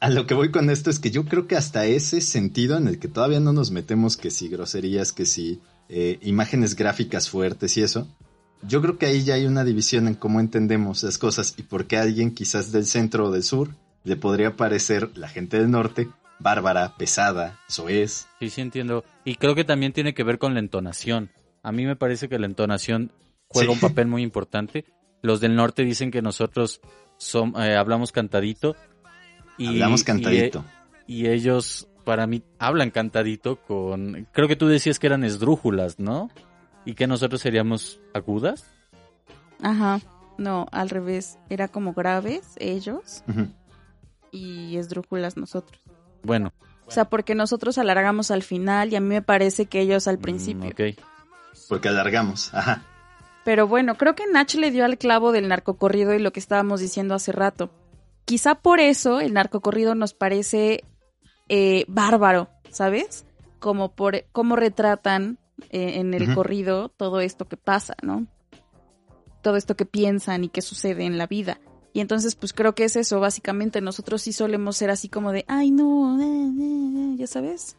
[0.00, 2.88] a lo que voy con esto es que yo creo que hasta ese sentido en
[2.88, 7.76] el que todavía no nos metemos que si groserías, que si eh, imágenes gráficas fuertes
[7.76, 8.06] y eso,
[8.62, 11.86] yo creo que ahí ya hay una división en cómo entendemos las cosas y por
[11.86, 13.70] qué a alguien quizás del centro o del sur
[14.04, 16.08] le podría parecer la gente del norte
[16.38, 18.26] bárbara, pesada, soez.
[18.38, 19.04] Sí, sí entiendo.
[19.24, 21.30] Y creo que también tiene que ver con la entonación.
[21.62, 23.12] A mí me parece que la entonación
[23.48, 24.84] juega un papel muy importante.
[25.22, 26.80] Los del norte dicen que nosotros
[27.58, 28.76] eh, hablamos cantadito.
[29.56, 30.64] Y, hablamos cantadito.
[31.06, 34.26] Y, ellos, para mí, hablan cantadito con...
[34.32, 36.30] Creo que tú decías que eran esdrújulas, ¿no?
[36.86, 38.64] Y que nosotros seríamos agudas.
[39.62, 40.00] Ajá.
[40.38, 41.38] No, al revés.
[41.50, 43.22] Era como graves ellos.
[44.30, 45.78] Y esdrújulas nosotros.
[46.22, 46.54] Bueno.
[46.86, 50.16] O sea, porque nosotros alargamos al final y a mí me parece que ellos al
[50.16, 50.70] mm, principio.
[50.70, 50.98] ok.
[51.68, 52.84] Porque alargamos, ajá.
[53.44, 56.80] Pero bueno, creo que Nach le dio al clavo del narcocorrido y lo que estábamos
[56.80, 57.68] diciendo hace rato.
[58.24, 60.84] Quizá por eso el narcocorrido nos parece
[61.48, 63.24] eh, bárbaro, ¿sabes?
[63.58, 65.38] Como por cómo retratan
[65.70, 68.26] eh, en el corrido todo esto que pasa, ¿no?
[69.42, 71.60] Todo esto que piensan y que sucede en la vida.
[71.92, 73.80] Y entonces, pues creo que es eso, básicamente.
[73.80, 77.76] Nosotros sí solemos ser así como de, ay, no, eh, ya sabes.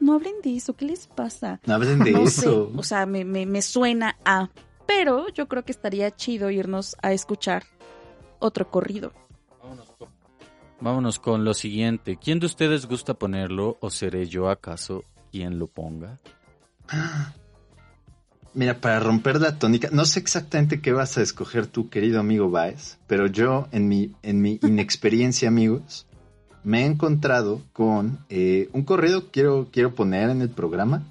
[0.00, 1.60] No hablen de eso, ¿qué les pasa?
[1.66, 2.72] No hablen de eso.
[2.74, 4.48] o sea, me, me, me suena a
[4.88, 7.64] pero yo creo que estaría chido irnos a escuchar
[8.38, 9.12] otro corrido.
[10.80, 12.18] Vámonos con, lo siguiente.
[12.22, 16.18] ¿Quién de ustedes gusta ponerlo o seré yo acaso quien lo ponga?
[18.54, 22.50] Mira, para romper la tónica, no sé exactamente qué vas a escoger tú, querido amigo
[22.50, 26.06] Baez, pero yo en mi, en mi inexperiencia, amigos,
[26.64, 31.02] me he encontrado con eh, un corrido que quiero, quiero poner en el programa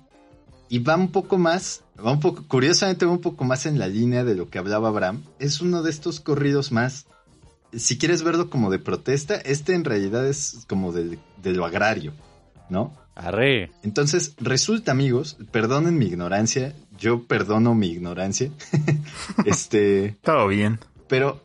[0.70, 3.88] y va un poco más, va un poco, curiosamente va un poco más en la
[3.88, 5.24] línea de lo que hablaba Abraham.
[5.40, 7.06] Es uno de estos corridos más,
[7.78, 12.14] si quieres verlo como de protesta, este en realidad es como de, de lo agrario,
[12.70, 12.94] ¿no?
[13.16, 13.72] Arre.
[13.82, 18.52] Entonces, resulta, amigos, perdonen mi ignorancia, yo perdono mi ignorancia.
[19.46, 20.18] este.
[20.22, 20.80] Todo bien.
[21.08, 21.42] Pero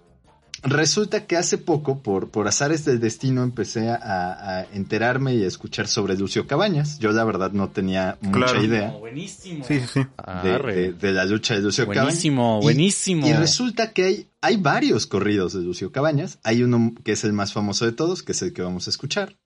[0.63, 5.89] resulta que hace poco, por, por azares del destino, empecé a, enterarme y a escuchar
[5.89, 6.99] sobre Lucio Cabañas.
[6.99, 8.91] Yo, la verdad, no tenía mucha idea.
[8.91, 9.65] buenísimo.
[9.65, 10.01] Sí, sí,
[10.43, 12.05] de, de, la lucha de Lucio Cabañas.
[12.05, 13.27] Buenísimo, buenísimo.
[13.27, 16.39] Y, resulta que hay, hay varios corridos de Lucio Cabañas.
[16.43, 18.91] Hay uno que es el más famoso de todos, que es el que vamos a
[18.91, 19.37] escuchar.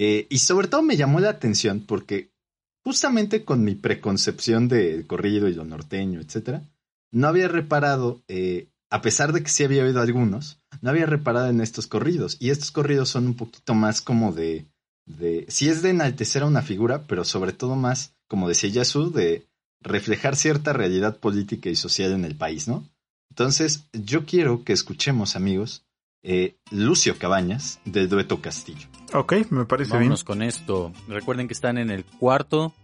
[0.00, 2.30] Eh, y sobre todo me llamó la atención porque
[2.84, 6.62] justamente con mi preconcepción del corrido y lo norteño, etcétera,
[7.10, 11.48] no había reparado, eh, a pesar de que sí había oído algunos, no había reparado
[11.48, 12.36] en estos corridos.
[12.40, 14.66] Y estos corridos son un poquito más como de,
[15.06, 19.12] de, sí es de enaltecer a una figura, pero sobre todo más, como decía Yasu,
[19.12, 19.46] de
[19.80, 22.88] reflejar cierta realidad política y social en el país, ¿no?
[23.30, 25.84] Entonces, yo quiero que escuchemos, amigos,
[26.22, 28.88] eh, Lucio Cabañas del dueto Castillo.
[29.12, 30.92] Ok, me parece Vámonos con esto.
[31.06, 32.74] Recuerden que están en el cuarto.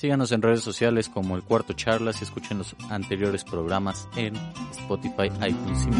[0.00, 4.34] Síganos en redes sociales como el cuarto charlas y escuchen los anteriores programas en
[4.70, 5.90] Spotify, iTunes y.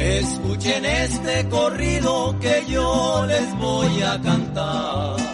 [0.00, 5.32] Escuchen este corrido que yo les voy a cantar.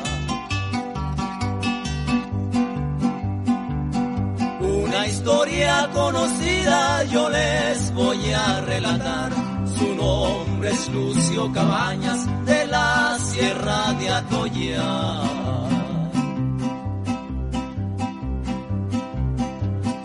[5.08, 9.57] historia conocida yo les voy a relatar.
[9.78, 15.20] Su nombre es Lucio Cabañas de la Sierra de Atoya.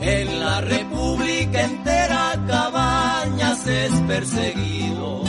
[0.01, 5.23] En la República entera Cabañas es perseguido.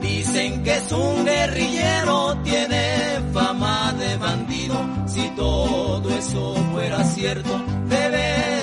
[0.00, 4.76] Dicen que es un guerrillero, tiene fama de bandido.
[5.06, 8.61] Si todo eso fuera cierto, debe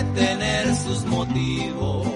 [0.90, 2.08] sus motivos.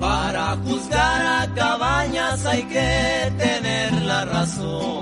[0.00, 4.93] Para juzgar a cabañas hay que tener la razón.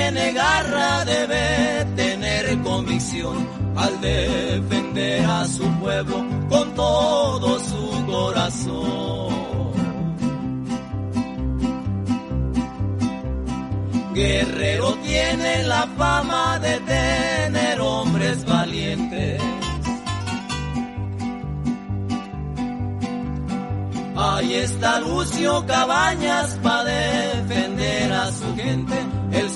[0.00, 3.36] Tiene garra debe tener convicción
[3.76, 9.30] al defender a su pueblo con todo su corazón.
[14.14, 19.40] Guerrero tiene la fama de tener hombres valientes.
[24.16, 28.96] Ahí está Lucio Cabañas para defender a su gente,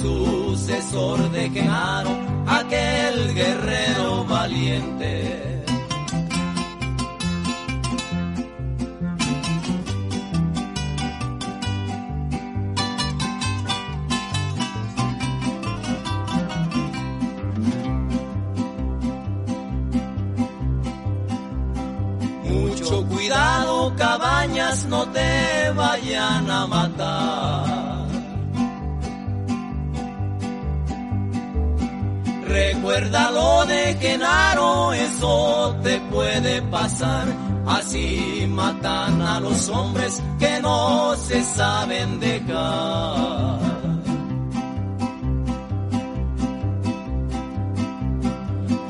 [0.04, 2.10] sucesor de Genaro,
[2.46, 5.54] aquel guerrero valiente.
[23.96, 27.83] cabañas no te vayan a matar.
[32.54, 37.26] Recuerda lo de Genaro, eso te puede pasar.
[37.66, 43.58] Así matan a los hombres que no se saben dejar.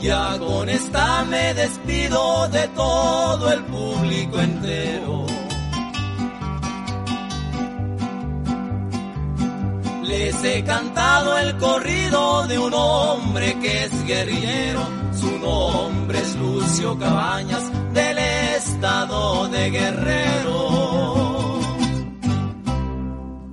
[0.03, 5.34] Ya con esta me despido de todo el público entero.
[10.07, 14.87] Les he cantado el corrido de un hombre que es guerrillero.
[15.13, 17.63] Su nombre es Lucio Cabañas
[17.95, 21.61] del estado de Guerrero.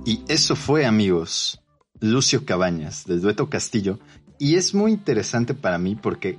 [0.04, 1.62] Y eso fue, amigos,
[2.00, 3.98] Lucio Cabañas del dueto Castillo
[4.38, 6.38] y es muy interesante para mí porque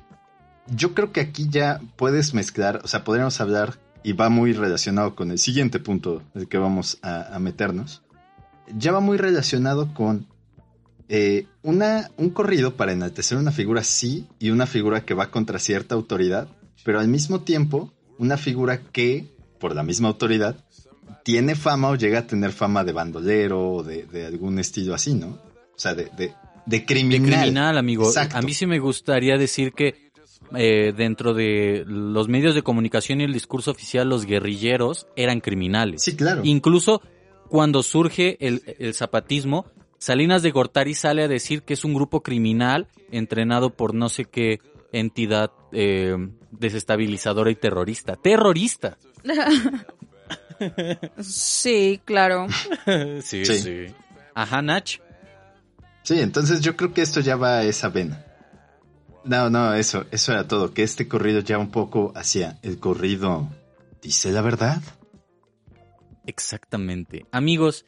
[0.68, 5.16] yo creo que aquí ya puedes mezclar, o sea, podríamos hablar, y va muy relacionado
[5.16, 8.03] con el siguiente punto del que vamos a, meternos,
[8.76, 10.28] ya va muy relacionado con
[11.10, 15.60] eh, una, un corrido para enaltecer una figura sí y una figura que va contra
[15.60, 16.48] cierta autoridad,
[16.84, 19.34] pero al mismo tiempo una figura que
[19.64, 20.58] por la misma autoridad,
[21.24, 25.28] tiene fama o llega a tener fama de bandolero o de, algún estilo así, ¿no?
[25.28, 26.12] O sea, de,
[26.66, 27.30] de, criminal.
[27.30, 28.12] De criminal, amigo.
[28.34, 30.12] A mí sí me gustaría decir que
[30.54, 36.04] eh, dentro de los medios de comunicación y el discurso oficial, los guerrilleros eran criminales.
[36.04, 36.42] Sí, claro.
[36.44, 37.02] Incluso
[37.50, 39.66] cuando surge el, el zapatismo,
[40.04, 44.26] Salinas de Gortari sale a decir que es un grupo criminal entrenado por no sé
[44.26, 44.60] qué
[44.92, 46.16] entidad eh,
[46.52, 48.18] desestabilizadora y terrorista.
[48.18, 48.98] ¡Terrorista!
[51.22, 52.48] sí, claro.
[53.22, 53.86] sí, sí,
[54.36, 55.00] Ajá, Nach.
[56.04, 58.26] Sí, entonces yo creo que esto ya va a esa vena.
[59.24, 60.74] No, no, eso, eso era todo.
[60.74, 63.50] Que este corrido ya un poco hacia el corrido.
[64.02, 64.82] ¿Dice la verdad?
[66.26, 67.26] Exactamente.
[67.32, 67.86] Amigos,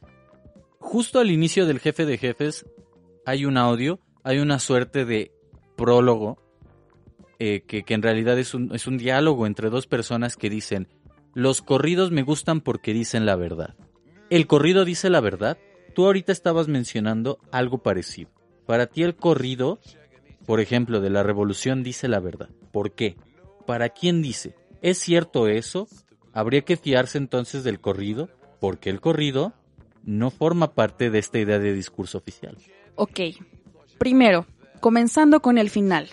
[0.80, 2.66] justo al inicio del jefe de jefes
[3.26, 5.32] hay un audio, hay una suerte de
[5.76, 6.38] prólogo
[7.40, 10.88] eh, que, que, en realidad es un, es un diálogo entre dos personas que dicen,
[11.34, 13.76] los corridos me gustan porque dicen la verdad.
[14.30, 15.58] ¿El corrido dice la verdad?
[15.94, 18.30] Tú ahorita estabas mencionando algo parecido.
[18.66, 19.80] Para ti el corrido,
[20.46, 22.50] por ejemplo, de la revolución dice la verdad.
[22.72, 23.18] ¿Por qué?
[23.66, 24.56] ¿Para quién dice?
[24.82, 25.88] ¿Es cierto eso?
[26.36, 28.28] ¿Habría que fiarse entonces del corrido?
[28.60, 29.54] Porque el corrido
[30.04, 32.58] no forma parte de esta idea de discurso oficial.
[32.96, 33.22] Ok.
[33.98, 34.46] Primero,
[34.82, 36.10] comenzando con el final.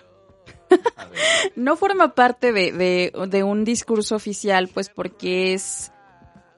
[1.56, 5.90] no forma parte de, un discurso oficial, pues porque es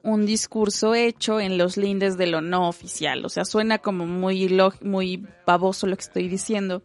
[0.03, 3.25] un discurso hecho en los lindes de lo no oficial.
[3.25, 4.47] O sea, suena como muy,
[4.81, 6.83] muy baboso lo que estoy diciendo.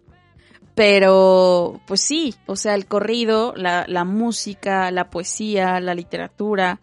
[0.80, 6.80] Pero, pues sí, o sea, el corrido, la, la música, la poesía, la literatura.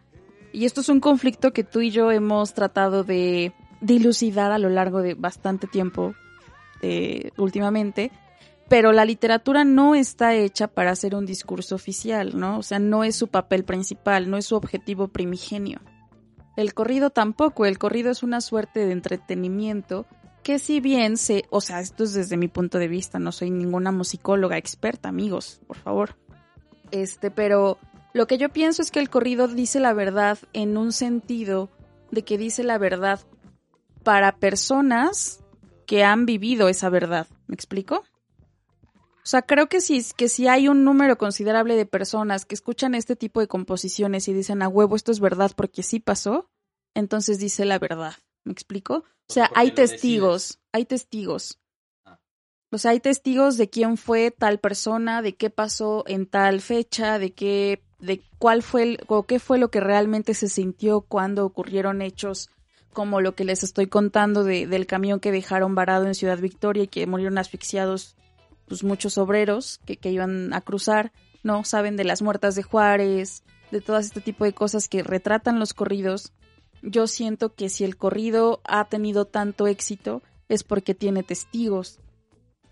[0.53, 4.69] Y esto es un conflicto que tú y yo hemos tratado de dilucidar a lo
[4.69, 6.13] largo de bastante tiempo
[6.83, 8.11] eh, últimamente
[8.69, 12.59] pero la literatura no está hecha para hacer un discurso oficial, ¿no?
[12.59, 15.79] O sea, no es su papel principal, no es su objetivo primigenio.
[16.57, 20.05] El corrido tampoco, el corrido es una suerte de entretenimiento
[20.47, 23.51] que si bien se, o sea, esto es desde mi punto de vista, no soy
[23.51, 26.15] ninguna musicóloga experta, amigos, por favor.
[26.91, 27.77] Este, pero
[28.13, 31.69] lo que yo pienso es que el corrido dice la verdad en un sentido
[32.11, 33.19] de que dice la verdad
[34.05, 35.43] para personas
[35.85, 37.27] que han vivido esa verdad.
[37.47, 38.05] ¿Me explico?
[38.85, 42.95] O sea, creo que si, que si hay un número considerable de personas que escuchan
[42.95, 46.49] este tipo de composiciones y dicen a huevo esto es verdad porque sí pasó,
[46.93, 48.13] entonces dice la verdad.
[48.47, 49.03] ¿Me explico?
[49.29, 51.59] O sea, hay testigos, hay testigos.
[52.05, 52.17] Ah.
[52.71, 57.19] O sea, hay testigos de quién fue tal persona, de qué pasó en tal fecha,
[57.19, 61.45] de qué, de cuál fue el, o qué fue lo que realmente se sintió cuando
[61.45, 62.49] ocurrieron hechos
[62.93, 66.83] como lo que les estoy contando de, del camión que dejaron varado en Ciudad Victoria
[66.83, 68.15] y que murieron asfixiados
[68.67, 71.11] pues muchos obreros que, que iban a cruzar,
[71.43, 71.65] ¿no?
[71.65, 75.73] Saben de las muertas de Juárez, de todo este tipo de cosas que retratan los
[75.73, 76.33] corridos.
[76.81, 81.99] Yo siento que si el corrido ha tenido tanto éxito es porque tiene testigos.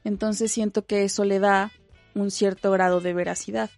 [0.04, 1.72] Entonces siento que eso le da
[2.14, 3.70] un cierto grado de veracidad.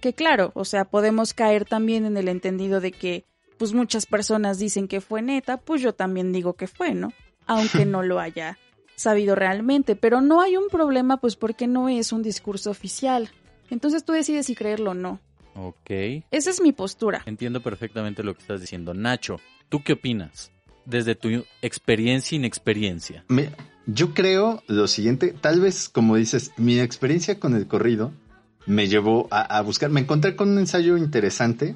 [0.00, 3.24] Que claro, o sea, podemos caer también en el entendido de que
[3.58, 7.12] pues muchas personas dicen que fue neta, pues yo también digo que fue, ¿no?
[7.46, 8.58] Aunque no lo haya
[8.96, 13.30] sabido realmente, pero no hay un problema pues porque no es un discurso oficial.
[13.70, 15.20] Entonces tú decides si creerlo o no.
[15.54, 15.90] Ok.
[16.30, 17.22] Esa es mi postura.
[17.26, 18.94] Entiendo perfectamente lo que estás diciendo.
[18.94, 19.38] Nacho,
[19.72, 20.52] ¿tú qué opinas?
[20.84, 23.24] Desde tu experiencia y inexperiencia.
[23.86, 28.12] yo creo lo siguiente, tal vez como dices, mi experiencia con el corrido
[28.66, 31.74] me llevó a, buscar, me encontré con un ensayo interesante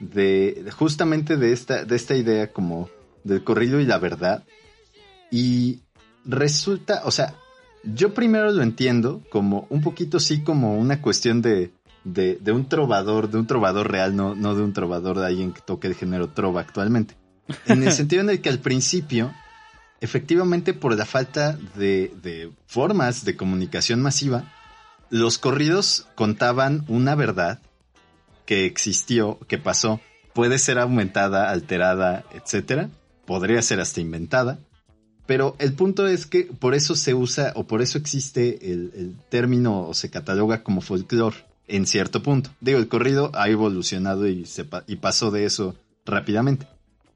[0.00, 2.90] de, justamente de esta, de esta idea como
[3.22, 4.42] del corrido y la verdad.
[5.30, 5.82] Y
[6.24, 7.36] resulta, o sea,
[7.84, 11.70] yo primero lo entiendo como un poquito sí como una cuestión de,
[12.04, 15.52] de, de un trovador, de un trovador real, no, no de un trovador de alguien
[15.52, 17.16] que toque el género trova actualmente.
[17.66, 19.32] En el sentido en el que al principio,
[20.00, 24.44] efectivamente por la falta de, de formas de comunicación masiva,
[25.10, 27.60] los corridos contaban una verdad
[28.46, 30.00] que existió, que pasó,
[30.32, 32.88] puede ser aumentada, alterada, etcétera,
[33.26, 34.58] podría ser hasta inventada,
[35.26, 39.86] pero el punto es que por eso se usa o por eso existe el, término
[39.86, 41.36] o se cataloga como folclore
[41.72, 42.50] en cierto punto.
[42.60, 46.66] Digo, el corrido ha evolucionado y, se, y pasó de eso rápidamente.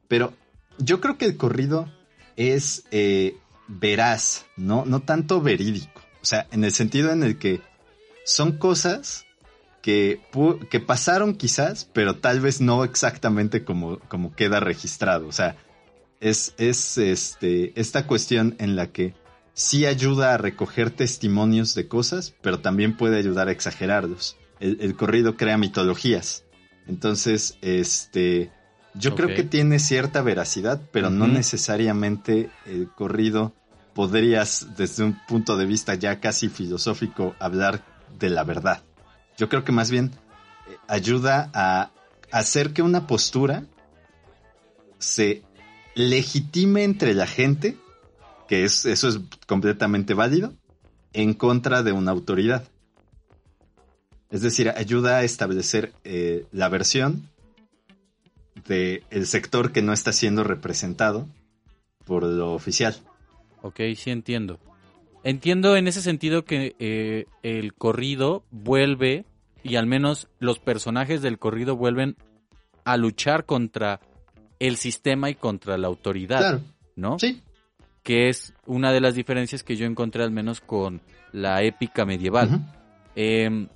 [0.09, 0.32] Pero
[0.78, 1.92] yo creo que el corrido
[2.36, 3.36] es eh,
[3.68, 4.84] veraz, ¿no?
[4.86, 6.00] No tanto verídico.
[6.22, 7.61] O sea, en el sentido en el que
[8.24, 9.26] son cosas
[9.82, 10.20] que,
[10.70, 15.28] que pasaron quizás, pero tal vez no exactamente como, como queda registrado.
[15.28, 15.57] O sea,
[16.20, 19.14] es, es este, esta cuestión en la que
[19.52, 24.36] sí ayuda a recoger testimonios de cosas, pero también puede ayudar a exagerarlos.
[24.61, 26.44] El, corrido crea mitologías.
[26.86, 28.50] Entonces, este,
[28.94, 33.54] Yo creo que tiene cierta veracidad, pero no necesariamente el corrido
[33.94, 37.82] podrías, desde un punto de vista ya casi filosófico, hablar
[38.18, 38.82] de la verdad.
[39.36, 40.12] Yo creo que más bien
[40.68, 41.90] eh, ayuda a
[42.30, 43.64] hacer que una postura
[44.98, 45.42] se
[45.94, 47.76] legitime entre la gente,
[48.48, 50.54] que es, eso es completamente válido,
[51.12, 52.68] en contra de una autoridad.
[54.31, 57.29] Es decir, ayuda a establecer eh, la versión
[58.66, 61.29] del el sector que no está siendo representado
[62.05, 62.97] por lo oficial.
[63.62, 64.59] Ok, sí entiendo.
[65.24, 69.24] Entiendo en ese sentido que eh, el corrido vuelve,
[69.64, 72.16] y al menos los personajes del corrido vuelven
[72.85, 74.01] a luchar contra
[74.61, 76.61] el sistema y contra la autoridad.
[76.95, 77.18] ¿No?
[77.18, 77.43] Sí.
[78.05, 81.01] Que es una de las diferencias que yo encontré al menos con
[81.33, 82.64] la épica medieval.
[83.16, 83.68] Em,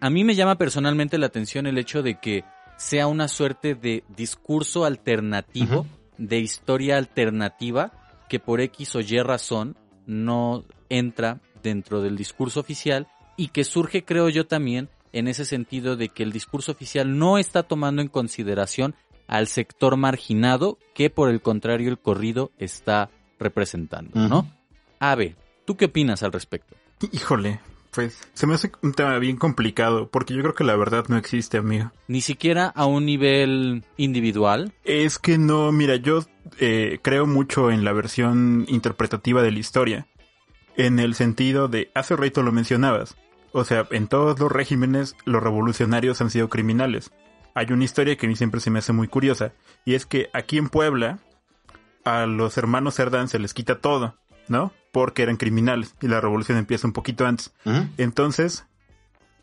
[0.00, 2.44] a mí me llama personalmente la atención el hecho de que
[2.76, 5.86] sea una suerte de discurso alternativo,
[6.16, 7.92] de historia alternativa,
[8.28, 9.76] que por X o Y razón
[10.06, 15.96] no entra dentro del discurso oficial y que surge, creo yo también, en ese sentido
[15.96, 18.94] de que el discurso oficial no está tomando en consideración
[19.26, 24.50] al sector marginado que por el contrario el corrido está representando, ¿no?
[24.98, 26.76] Ave, ¿tú qué opinas al respecto?
[27.12, 31.06] Híjole, pues se me hace un tema bien complicado, porque yo creo que la verdad
[31.08, 31.90] no existe, amigo.
[32.08, 34.72] Ni siquiera a un nivel individual.
[34.84, 36.24] Es que no, mira, yo
[36.58, 40.06] eh, creo mucho en la versión interpretativa de la historia,
[40.76, 43.16] en el sentido de, hace rato lo mencionabas,
[43.52, 47.10] o sea, en todos los regímenes los revolucionarios han sido criminales.
[47.54, 49.52] Hay una historia que a mí siempre se me hace muy curiosa,
[49.84, 51.18] y es que aquí en Puebla,
[52.04, 54.16] a los hermanos Cerdán se les quita todo,
[54.50, 54.72] ¿no?
[54.92, 57.52] Porque eran criminales, y la revolución empieza un poquito antes.
[57.96, 58.66] Entonces,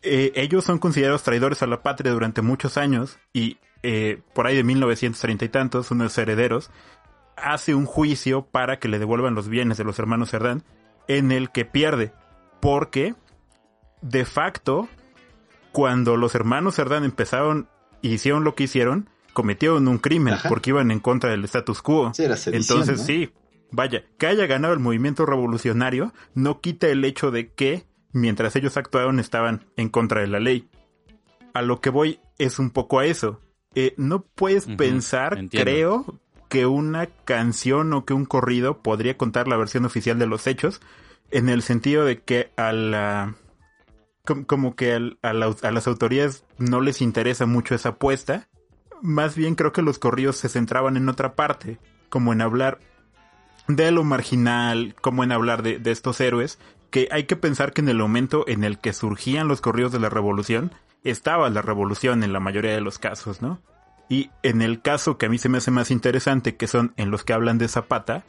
[0.02, 4.54] eh, ellos son considerados traidores a la patria durante muchos años, y eh, por ahí
[4.54, 6.70] de 1930 y tantos, uno de sus herederos
[7.36, 10.62] hace un juicio para que le devuelvan los bienes de los hermanos Cerdán,
[11.06, 12.12] en el que pierde,
[12.60, 13.14] porque
[14.02, 14.88] de facto,
[15.72, 17.68] cuando los hermanos Cerdán empezaron
[18.02, 22.12] y hicieron lo que hicieron, cometieron un crimen porque iban en contra del status quo.
[22.46, 23.30] Entonces sí,
[23.70, 28.76] vaya, que haya ganado el movimiento revolucionario no quita el hecho de que mientras ellos
[28.76, 30.68] actuaron estaban en contra de la ley.
[31.54, 33.40] A lo que voy es un poco a eso.
[33.74, 39.56] Eh, no puedes pensar, creo, que una canción o que un corrido podría contar la
[39.56, 40.80] versión oficial de los hechos,
[41.30, 43.34] en el sentido de que a la
[44.46, 44.92] como que
[45.22, 48.48] a, las autoridades no les interesa mucho esa apuesta.
[49.00, 51.78] Más bien creo que los corridos se centraban en otra parte,
[52.10, 52.78] como en hablar
[53.68, 56.58] de lo marginal, como en hablar de, estos héroes,
[56.90, 60.00] que hay que pensar que en el momento en el que surgían los corridos de
[60.00, 60.72] la revolución,
[61.04, 63.60] estaba la revolución en la mayoría de los casos, ¿no?
[64.08, 67.10] Y en el caso que a mí se me hace más interesante, que son en
[67.10, 68.24] los que hablan de Zapata,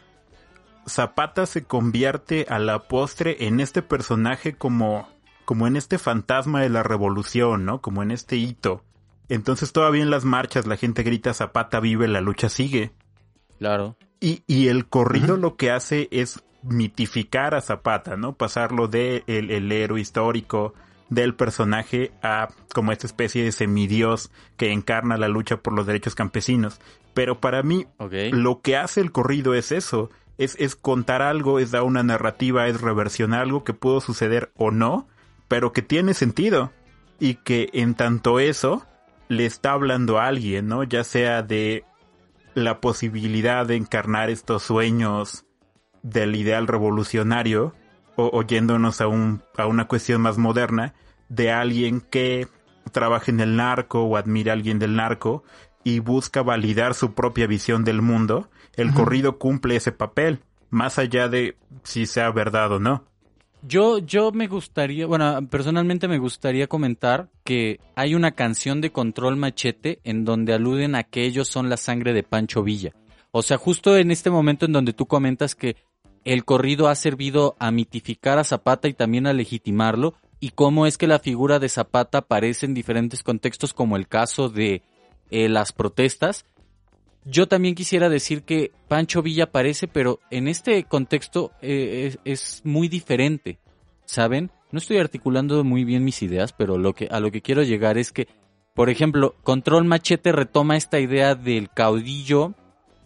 [0.87, 5.07] Zapata se convierte a la postre en este personaje como
[5.45, 7.81] como en este fantasma de la revolución, ¿no?
[7.81, 8.83] Como en este hito.
[9.29, 12.91] Entonces todavía en las marchas la gente grita Zapata vive, la lucha sigue.
[13.57, 13.97] Claro.
[14.19, 18.33] Y, y el corrido lo que hace es mitificar a Zapata, ¿no?
[18.33, 20.73] Pasarlo de el, héroe histórico
[21.09, 26.15] del personaje a como esta especie de semidios que encarna la lucha por los derechos
[26.15, 26.79] campesinos.
[27.13, 27.87] Pero para mí,
[28.31, 30.09] lo que hace el corrido es eso.
[30.37, 34.71] Es, es contar algo, es dar una narrativa, es reversionar algo que pudo suceder o
[34.71, 35.07] no,
[35.47, 36.71] pero que tiene sentido
[37.19, 38.85] y que en tanto eso
[39.27, 40.83] le está hablando a alguien, ¿no?
[40.83, 41.83] Ya sea de
[42.53, 45.45] la posibilidad de encarnar estos sueños
[46.03, 47.73] del ideal revolucionario
[48.15, 50.93] o oyéndonos a, un, a una cuestión más moderna
[51.29, 52.47] de alguien que
[52.91, 55.43] trabaja en el narco o admira a alguien del narco
[55.83, 61.27] y busca validar su propia visión del mundo, el corrido cumple ese papel, más allá
[61.27, 63.05] de si sea verdad o no.
[63.61, 69.35] Yo, yo me gustaría, bueno, personalmente me gustaría comentar que hay una canción de Control
[69.35, 72.93] Machete en donde aluden a que ellos son la sangre de Pancho Villa.
[73.31, 75.75] O sea, justo en este momento en donde tú comentas que
[76.23, 80.97] el corrido ha servido a mitificar a Zapata y también a legitimarlo, y cómo es
[80.97, 84.83] que la figura de Zapata aparece en diferentes contextos, como el caso de
[85.31, 86.45] eh, las protestas,
[87.25, 92.87] yo también quisiera decir que Pancho Villa aparece, pero en este contexto eh, es, muy
[92.87, 93.59] diferente,
[94.05, 94.51] ¿saben?
[94.71, 97.97] No estoy articulando muy bien mis ideas, pero lo que, a lo que quiero llegar
[97.97, 98.27] es que,
[98.73, 102.53] por ejemplo, Control Machete retoma esta idea del caudillo,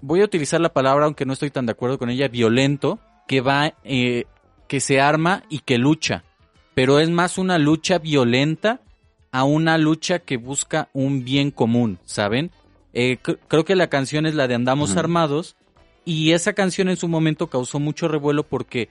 [0.01, 3.41] voy a utilizar la palabra, aunque no estoy tan de acuerdo con ella, violento, que
[3.41, 4.25] va, eh,
[4.67, 6.23] que se arma y que lucha,
[6.75, 8.81] pero es más una lucha violenta
[9.31, 12.51] a una lucha que busca un bien común, ¿saben?
[12.93, 13.17] Eh,
[13.47, 15.55] creo que la canción es la de Andamos Armados.
[16.05, 18.89] Y esa canción en su momento causó mucho revuelo porque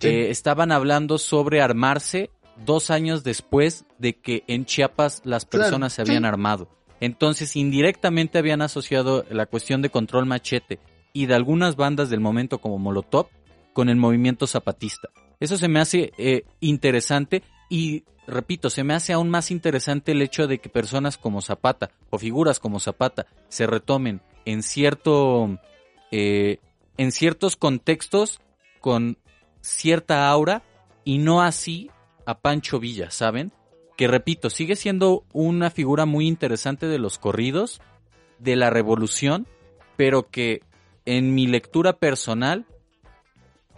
[0.00, 2.30] eh, estaban hablando sobre armarse
[2.64, 6.68] dos años después de que en Chiapas las personas se habían armado.
[7.00, 10.78] Entonces, indirectamente habían asociado la cuestión de control machete
[11.12, 13.26] y de algunas bandas del momento como Molotov
[13.72, 15.08] con el movimiento zapatista.
[15.40, 20.22] Eso se me hace eh, interesante y, repito, se me hace aún más interesante el
[20.22, 25.58] hecho de que personas como Zapata o figuras como Zapata se retomen en cierto...
[26.10, 26.58] Eh,
[26.98, 28.40] en ciertos contextos
[28.80, 29.16] con
[29.60, 30.62] cierta aura
[31.04, 31.90] y no así
[32.26, 33.52] a Pancho Villa, ¿saben?
[33.96, 37.80] Que repito, sigue siendo una figura muy interesante de los corridos,
[38.38, 39.46] de la revolución,
[39.96, 40.62] pero que
[41.04, 42.66] en mi lectura personal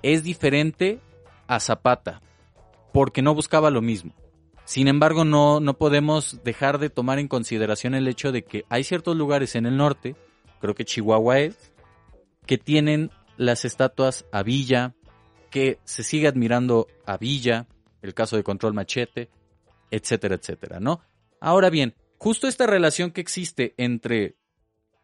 [0.02, 1.00] es diferente
[1.46, 2.20] a Zapata,
[2.92, 4.12] porque no buscaba lo mismo.
[4.64, 8.82] Sin embargo, no, no podemos dejar de tomar en consideración el hecho de que hay
[8.82, 10.16] ciertos lugares en el norte,
[10.60, 11.72] creo que Chihuahua es,
[12.46, 14.94] que tienen las estatuas a Villa,
[15.50, 17.66] que se sigue admirando a Villa,
[18.02, 19.30] el caso de Control Machete,
[19.90, 21.00] etcétera, etcétera, ¿no?
[21.40, 24.36] Ahora bien, justo esta relación que existe entre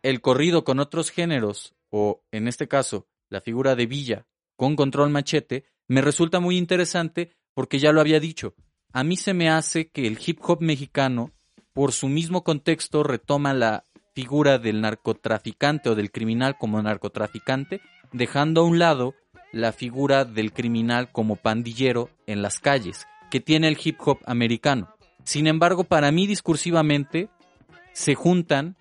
[0.03, 4.27] el corrido con otros géneros, o en este caso, la figura de Villa
[4.57, 8.55] con Control Machete, me resulta muy interesante porque ya lo había dicho.
[8.93, 11.31] A mí se me hace que el hip hop mexicano,
[11.73, 13.85] por su mismo contexto, retoma la
[14.15, 17.81] figura del narcotraficante o del criminal como narcotraficante,
[18.13, 19.15] dejando a un lado
[19.53, 24.95] la figura del criminal como pandillero en las calles, que tiene el hip hop americano.
[25.23, 27.29] Sin embargo, para mí discursivamente
[27.93, 28.77] se juntan,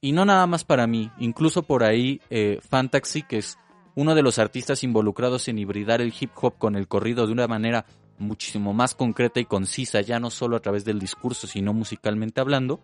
[0.00, 3.58] y no nada más para mí, incluso por ahí eh, Fantasy, que es
[3.94, 7.46] uno de los artistas involucrados en hibridar el hip hop con el corrido de una
[7.46, 7.84] manera
[8.18, 12.80] muchísimo más concreta y concisa, ya no solo a través del discurso, sino musicalmente hablando.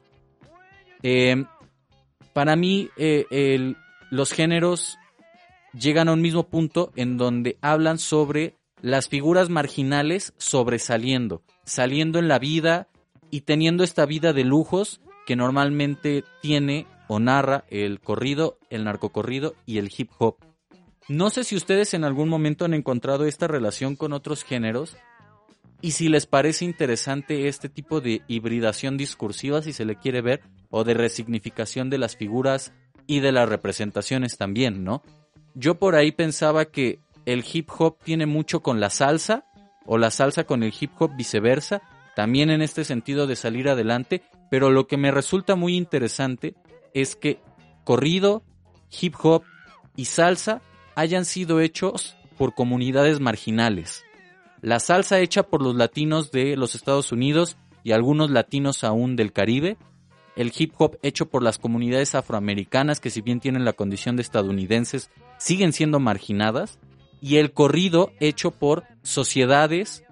[1.03, 1.45] Eh,
[2.33, 3.75] para mí, eh,
[4.11, 4.99] los géneros
[5.73, 12.29] llegan a un mismo punto en donde hablan sobre las figuras marginales sobresaliendo, saliendo en
[12.29, 12.89] la vida
[13.31, 19.55] y teniendo esta vida de lujos que normalmente tiene o narra el corrido, el narcocorrido
[19.67, 20.37] y el hip hop.
[21.09, 24.97] No sé si ustedes en algún momento han encontrado esta relación con otros géneros
[25.81, 30.43] y si les parece interesante este tipo de hibridación discursiva, si se le quiere ver,
[30.71, 32.73] o de resignificación de las figuras
[33.07, 35.03] y de las representaciones también, ¿no?
[35.55, 39.45] Yo por ahí pensaba que el hip hop tiene mucho con la salsa
[39.87, 41.83] o la salsa con el hip hop viceversa,
[42.17, 46.55] también en este sentido de salir adelante, pero lo que me resulta muy interesante
[46.93, 47.41] es que
[47.85, 48.43] corrido,
[49.01, 49.45] hip hop
[49.95, 50.61] y salsa
[50.97, 54.05] hayan sido hechos por comunidades marginales.
[54.61, 59.33] La salsa hecha por los latinos de los Estados Unidos y algunos latinos aún del
[59.33, 59.77] Caribe,
[60.37, 64.23] el hip hop hecho por las comunidades afroamericanas que si bien tienen la condición de
[64.23, 66.79] estadounidenses, siguen siendo marginadas,
[67.21, 70.05] y el corrido hecho por sociedades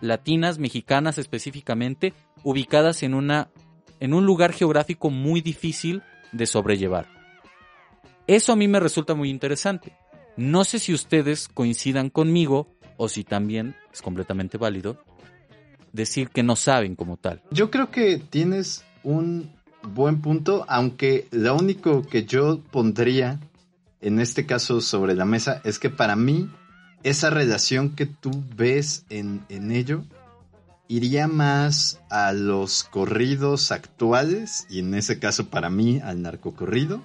[0.00, 2.12] latinas, mexicanas específicamente,
[2.42, 3.50] ubicadas en, una,
[4.00, 6.02] en un lugar geográfico muy difícil
[6.32, 7.06] de sobrellevar.
[8.26, 9.92] Eso a mí me resulta muy interesante.
[10.36, 12.68] No sé si ustedes coincidan conmigo
[13.02, 14.96] o si también es completamente válido
[15.92, 17.42] decir que no saben como tal.
[17.50, 19.50] Yo creo que tienes un
[19.82, 23.40] buen punto, aunque lo único que yo pondría
[24.00, 26.48] en este caso sobre la mesa es que para mí
[27.02, 30.04] esa relación que tú ves en, ello
[30.86, 37.04] iría más a los corridos actuales y en ese caso para mí al narcocorrido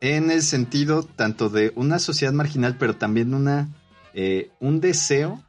[0.00, 3.68] en el sentido tanto de una sociedad marginal pero también una
[4.14, 5.42] eh, un deseo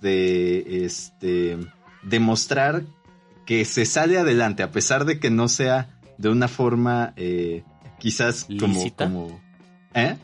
[0.00, 1.58] de este
[2.02, 2.84] demostrar
[3.46, 7.62] que se sale adelante, a pesar de que no sea de una forma eh,
[7.98, 9.40] quizás como,
[9.94, 10.16] ¿Eh?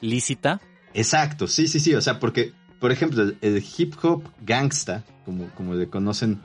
[0.00, 0.60] ¿Lícita?
[0.94, 1.94] Exacto, sí, sí, sí.
[1.94, 6.40] O sea, porque, por ejemplo, el, hip hop gangsta, como, como le conocen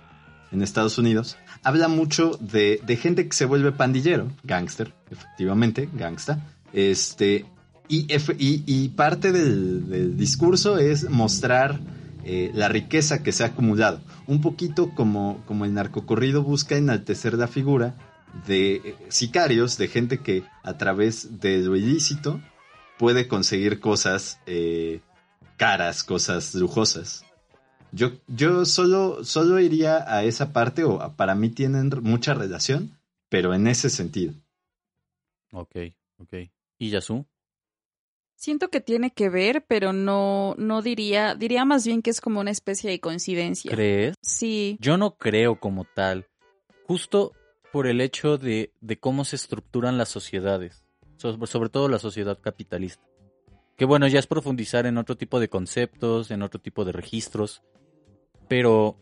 [0.52, 6.40] en Estados Unidos, habla mucho de, gente que se vuelve pandillero, gangster, efectivamente, gangsta.
[6.74, 7.46] Este,
[7.88, 11.80] y, parte del, discurso es mostrar
[12.24, 17.36] eh, la riqueza que se ha acumulado un poquito como, como el narcocorrido busca enaltecer
[17.36, 17.96] la figura
[18.48, 22.42] de eh, sicarios, de gente que a través de lo ilícito
[22.98, 25.02] puede conseguir cosas eh,
[25.58, 27.24] caras, cosas lujosas.
[27.92, 32.98] Yo, yo solo, solo iría a esa parte, o para mí tienen mucha relación,
[33.30, 34.34] pero en ese sentido.
[35.52, 35.76] Ok,
[36.18, 36.34] ok.
[36.78, 37.26] ¿Y Yasu?
[38.36, 42.42] Siento que tiene que ver, pero no, no diría, diría más bien que es como
[42.42, 43.72] una especie de coincidencia.
[43.72, 44.16] ¿Crees?
[44.22, 44.78] Sí.
[44.80, 46.28] Yo no creo como tal.
[46.86, 47.32] Justo
[47.72, 50.86] por el hecho de, de cómo se estructuran las sociedades,
[51.18, 53.04] sobre todo la sociedad capitalista.
[53.78, 57.64] Que bueno, ya es profundizar en otro tipo de conceptos, en otro tipo de registros,
[58.48, 58.98] pero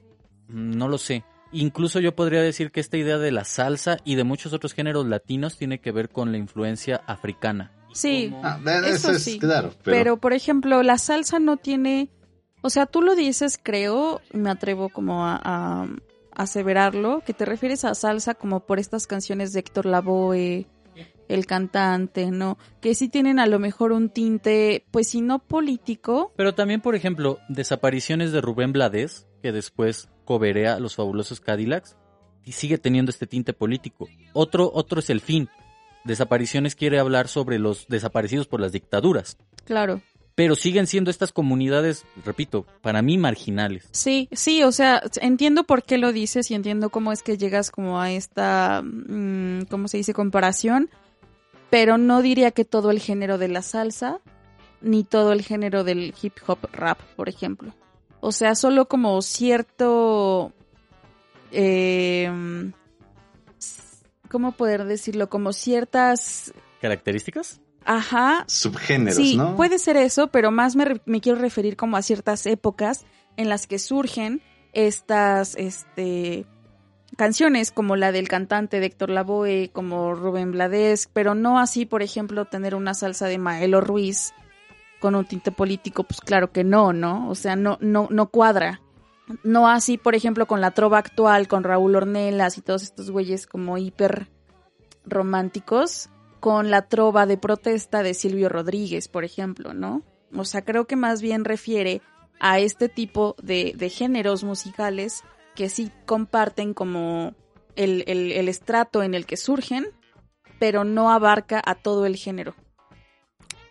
[0.47, 1.23] no lo sé.
[1.51, 5.05] Incluso yo podría decir que esta idea de la salsa y de muchos otros géneros
[5.05, 7.72] latinos tiene que ver con la influencia africana.
[7.94, 9.40] Sí, ah, eso, sí.
[9.40, 9.72] claro.
[9.84, 10.18] Pero...
[10.18, 12.10] por ejemplo, la salsa no tiene,
[12.61, 15.88] o sea, tú lo dices, creo, me atrevo como a,
[16.36, 20.65] aseverarlo, que te refieres a salsa como por estas canciones de Héctor Lavoe,
[21.30, 22.57] el cantante, ¿no?
[22.82, 26.34] Que sí tienen a lo mejor un tinte, pues si no político.
[26.36, 31.98] Pero también, por ejemplo, desapariciones de Rubén Blades, que después coberea los fabulosos Cadillacs,
[32.45, 34.07] y sigue teniendo este tinte político.
[34.34, 35.49] Otro, otro es el fin.
[36.03, 39.38] Desapariciones quiere hablar sobre los desaparecidos por las dictaduras.
[39.65, 40.01] Claro.
[40.35, 43.88] Pero siguen siendo estas comunidades, repito, para mí marginales.
[43.91, 47.69] Sí, sí, o sea, entiendo por qué lo dices y entiendo cómo es que llegas
[47.69, 50.89] como a esta, mm, ¿cómo se dice?, comparación,
[51.69, 54.19] pero no diría que todo el género de la salsa,
[54.81, 57.73] ni todo el género del hip hop rap, por ejemplo.
[58.19, 60.51] O sea, solo como cierto...
[61.51, 62.30] Eh,
[64.34, 65.30] ¿cómo poder decirlo?
[65.30, 66.55] Como ciertas...
[66.81, 67.61] ¿Características?
[67.85, 68.45] Ajá.
[68.47, 69.55] Subgéneros, sí, ¿no?
[69.55, 73.05] puede ser eso, pero más me, me, quiero referir como a ciertas épocas
[73.38, 74.41] en las que surgen
[74.72, 76.47] estas, este,
[77.15, 82.01] canciones como la del cantante de Héctor Lavoe, como Rubén Blades, pero no así, por
[82.01, 84.34] ejemplo, tener una salsa de Maelo Ruiz
[84.99, 87.30] con un tinte político, pues claro que no, ¿no?
[87.30, 88.81] O sea, no, no, no cuadra.
[89.43, 93.47] No así, por ejemplo, con la trova actual, con Raúl Ornelas y todos estos güeyes
[93.47, 94.29] como hiper
[95.05, 96.09] románticos,
[96.39, 100.03] con la trova de protesta de Silvio Rodríguez, por ejemplo, ¿no?
[100.35, 102.01] O sea, creo que más bien refiere
[102.39, 105.23] a este tipo de, de géneros musicales
[105.55, 107.33] que sí comparten como
[107.75, 109.87] el, el, estrato en el que surgen,
[110.59, 112.55] pero no abarca a todo el género.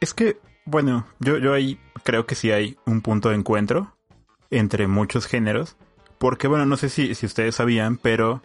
[0.01, 3.92] Es que, bueno, yo, yo ahí creo que sí hay un punto de encuentro
[4.53, 5.77] entre muchos géneros,
[6.19, 8.43] porque bueno, no sé si, si ustedes sabían, pero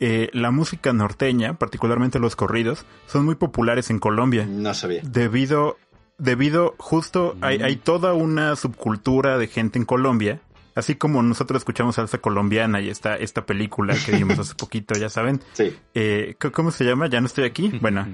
[0.00, 4.46] eh, la música norteña, particularmente los corridos, son muy populares en Colombia.
[4.48, 5.02] No sabía.
[5.04, 5.76] Debido,
[6.16, 10.40] debido justo, hay, hay toda una subcultura de gente en Colombia,
[10.78, 15.08] así como nosotros escuchamos salsa colombiana y está esta película que vimos hace poquito, ya
[15.08, 15.42] saben.
[15.52, 15.76] Sí.
[15.94, 17.08] Eh, ¿Cómo se llama?
[17.08, 17.72] Ya no estoy aquí.
[17.82, 18.06] Bueno,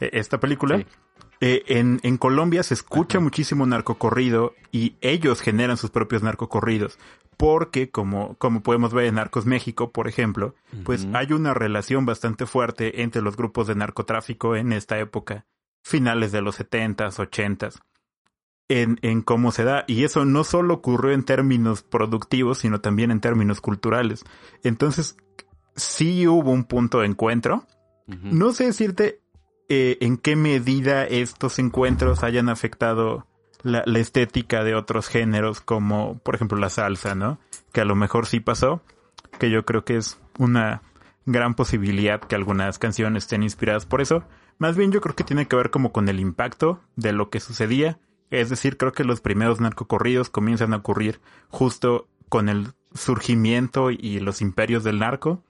[0.00, 0.84] eh, esta película.
[1.40, 6.98] Eh, en, en, Colombia se escucha muchísimo narcocorrido y ellos generan sus propios narcocorridos.
[7.36, 12.46] Porque, como, como podemos ver en Narcos México, por ejemplo, pues hay una relación bastante
[12.46, 15.46] fuerte entre los grupos de narcotráfico en esta época,
[15.84, 17.80] finales de los setentas, ochentas,
[18.68, 19.84] en, en cómo se da.
[19.86, 24.24] Y eso no solo ocurrió en términos productivos, sino también en términos culturales.
[24.64, 25.16] Entonces,
[25.76, 27.66] sí hubo un punto de encuentro.
[28.08, 29.20] No sé decirte
[29.68, 33.26] eh, en qué medida estos encuentros hayan afectado
[33.62, 37.38] la, la, estética de otros géneros, como por ejemplo la salsa, ¿no?
[37.72, 38.82] Que a lo mejor sí pasó,
[39.38, 40.82] que yo creo que es una
[41.26, 44.24] gran posibilidad que algunas canciones estén inspiradas por eso.
[44.58, 47.40] Más bien yo creo que tiene que ver como con el impacto de lo que
[47.40, 47.98] sucedía.
[48.30, 54.20] Es decir, creo que los primeros narcocorridos comienzan a ocurrir justo con el surgimiento y
[54.20, 55.42] los imperios del narco.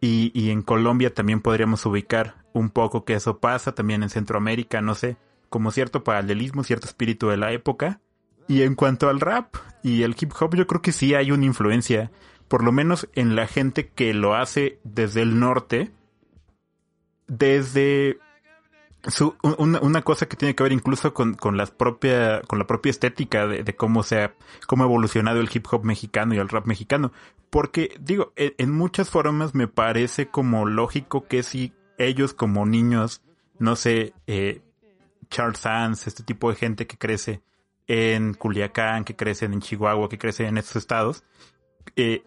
[0.00, 4.80] Y, y en Colombia también podríamos ubicar un poco que eso pasa, también en Centroamérica,
[4.80, 5.16] no sé,
[5.48, 8.00] como cierto paralelismo, cierto espíritu de la época.
[8.48, 11.44] Y en cuanto al rap y el hip hop, yo creo que sí hay una
[11.44, 12.10] influencia,
[12.48, 15.92] por lo menos en la gente que lo hace desde el norte,
[17.28, 18.18] desde
[19.08, 22.66] su, una, una, cosa que tiene que ver incluso con, con, las propia, con la
[22.66, 24.34] propia estética de, de, cómo se ha,
[24.66, 27.12] cómo ha evolucionado el hip hop mexicano y el rap mexicano.
[27.48, 33.22] Porque, digo, en, en muchas formas me parece como lógico que si ellos como niños,
[33.58, 34.62] no sé, eh,
[35.30, 37.42] Charles Sands, este tipo de gente que crece
[37.86, 41.24] en Culiacán, que crecen en Chihuahua, que crecen en estos estados,
[41.96, 42.22] eh,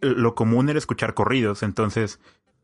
[0.00, 2.20] lo común era escuchar corridos, entonces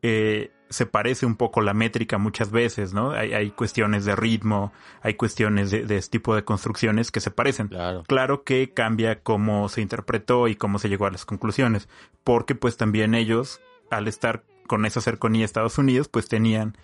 [0.07, 3.13] eh, se parece un poco la métrica muchas veces, ¿no?
[3.13, 4.71] Hay, hay cuestiones de ritmo,
[5.01, 7.69] hay cuestiones de, de, este tipo de construcciones que se parecen.
[7.69, 8.03] Claro.
[8.07, 11.89] claro que cambia cómo se interpretó y cómo se llegó a las conclusiones,
[12.23, 16.77] porque pues también ellos, al estar con esa cercanía a Estados Unidos, pues tenían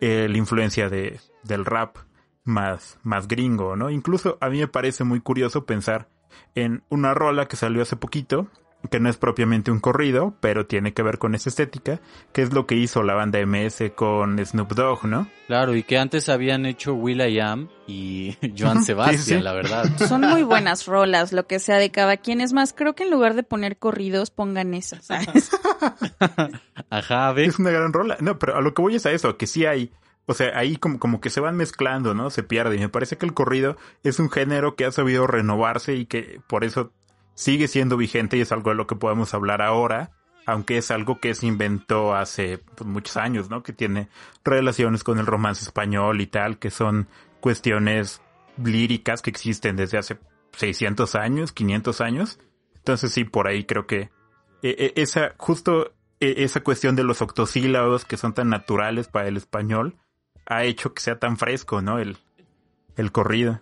[0.00, 1.96] eh, la influencia de, del rap
[2.44, 3.90] más, más gringo, ¿no?
[3.90, 6.08] Incluso a mí me parece muy curioso pensar
[6.54, 8.46] en una rola que salió hace poquito,
[8.88, 12.00] que no es propiamente un corrido, pero tiene que ver con esa estética,
[12.32, 15.28] que es lo que hizo la banda MS con Snoop Dogg, ¿no?
[15.46, 19.40] Claro, y que antes habían hecho Will I Am y Joan Sebastián, sí, sí.
[19.40, 19.84] la verdad.
[20.08, 22.40] Son muy buenas rolas, lo que sea de cada quien.
[22.40, 25.06] Es más, creo que en lugar de poner corridos, pongan esas.
[25.06, 25.50] ¿sabes?
[26.90, 27.48] Ajá, ¿ves?
[27.48, 28.16] Es una gran rola.
[28.20, 29.92] No, pero a lo que voy es a eso, que sí hay.
[30.26, 32.30] O sea, ahí como, como que se van mezclando, ¿no?
[32.30, 32.76] Se pierde.
[32.76, 36.40] Y me parece que el corrido es un género que ha sabido renovarse y que
[36.46, 36.92] por eso
[37.34, 40.10] sigue siendo vigente y es algo de lo que podemos hablar ahora,
[40.46, 43.62] aunque es algo que se inventó hace pues, muchos años, ¿no?
[43.62, 44.08] Que tiene
[44.44, 47.08] relaciones con el romance español y tal, que son
[47.40, 48.20] cuestiones
[48.62, 50.18] líricas que existen desde hace
[50.56, 52.38] 600 años, 500 años.
[52.76, 54.10] Entonces sí, por ahí creo que
[54.62, 59.28] e, e, esa, justo e, esa cuestión de los octosílabos que son tan naturales para
[59.28, 59.96] el español
[60.46, 61.98] ha hecho que sea tan fresco, ¿no?
[61.98, 62.18] El,
[62.96, 63.60] el corrido.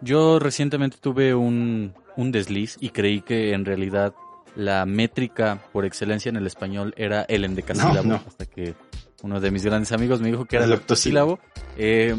[0.00, 4.14] Yo recientemente tuve un, un desliz y creí que en realidad
[4.56, 8.74] la métrica por excelencia en el español era el endecasílabo, hasta que
[9.22, 11.38] uno de mis grandes amigos me dijo que era el octosílabo.
[11.76, 12.18] Eh,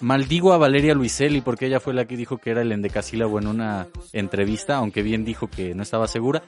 [0.00, 3.46] maldigo a Valeria Luiselli porque ella fue la que dijo que era el endecasílabo en
[3.46, 6.42] una entrevista, aunque bien dijo que no estaba segura.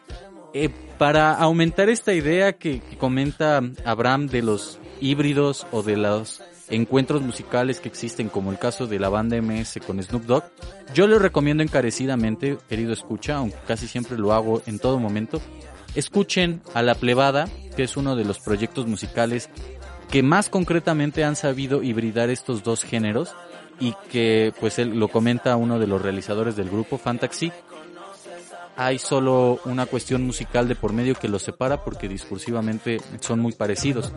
[0.52, 6.42] Eh, para aumentar esta idea que, que comenta Abraham de los híbridos o de los
[6.74, 10.44] encuentros musicales que existen, como el caso de la banda MS con Snoop Dogg,
[10.94, 15.40] yo les recomiendo encarecidamente, querido escucha, aunque casi siempre lo hago en todo momento,
[15.94, 19.50] escuchen a La Plebada, que es uno de los proyectos musicales
[20.10, 23.34] que más concretamente han sabido hibridar estos dos géneros
[23.80, 27.52] y que pues él lo comenta uno de los realizadores del grupo Fantaxi
[28.76, 33.52] hay solo una cuestión musical de por medio que los separa porque discursivamente son muy
[33.52, 34.12] parecidos.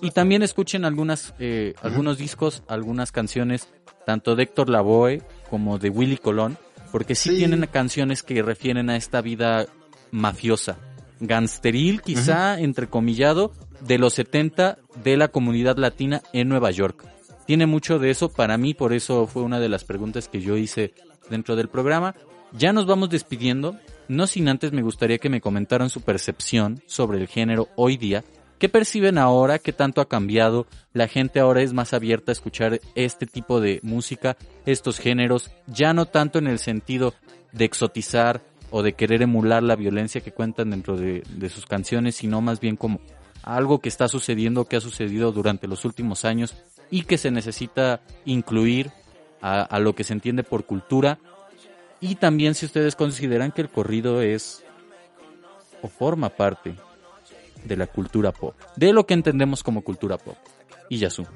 [0.00, 3.68] Y también escuchen algunas, eh, algunos discos, algunas canciones,
[4.04, 6.58] tanto de Héctor Lavoe como de Willy Colón,
[6.92, 9.66] porque sí, tienen canciones que refieren a esta vida
[10.10, 10.76] mafiosa,
[11.20, 17.13] gangsteril quizá, entrecomillado, de los 70 de la comunidad latina en Nueva York
[17.46, 20.56] tiene mucho de eso para mí, por eso fue una de las preguntas que yo
[20.56, 20.94] hice
[21.30, 22.14] dentro del programa.
[22.52, 23.76] Ya nos vamos despidiendo,
[24.08, 28.24] no sin antes me gustaría que me comentaran su percepción sobre el género hoy día.
[28.58, 29.58] ¿Qué perciben ahora?
[29.58, 30.66] ¿Qué tanto ha cambiado?
[30.92, 35.92] La gente ahora es más abierta a escuchar este tipo de música, estos géneros, ya
[35.92, 37.14] no tanto en el sentido
[37.52, 42.14] de exotizar o de querer emular la violencia que cuentan dentro de, de sus canciones,
[42.14, 43.00] sino más bien como
[43.42, 46.54] algo que está sucediendo, que ha sucedido durante los últimos años
[46.90, 48.90] y que se necesita incluir
[49.40, 51.18] a, lo que se entiende por cultura.
[52.00, 54.64] Y también si ustedes consideran que el corrido es
[55.82, 56.74] o forma parte
[57.64, 60.36] de la cultura pop, de lo que entendemos como cultura pop.
[60.88, 61.26] Y Yasu.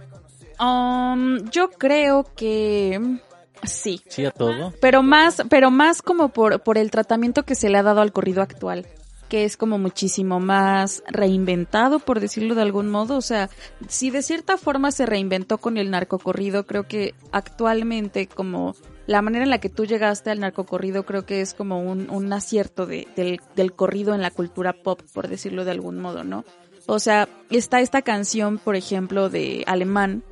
[0.59, 3.19] Um, yo creo que
[3.63, 4.01] sí.
[4.09, 4.73] Sí a todo.
[4.81, 8.13] Pero más, pero más como por, por el tratamiento que se le ha dado al
[8.13, 8.87] corrido actual
[9.29, 13.17] que es como muchísimo más reinventado, por decirlo de algún modo.
[13.17, 13.51] O sea,
[13.89, 18.75] si de cierta forma se reinventó con el narcocorrido, creo que actualmente como
[19.07, 22.33] la manera en la que tú llegaste al narcocorrido creo que es como un, un
[22.33, 26.45] acierto de, del, del corrido en la cultura pop, por decirlo de algún modo, ¿no?
[26.87, 30.23] O sea, está esta canción, por ejemplo, de alemán,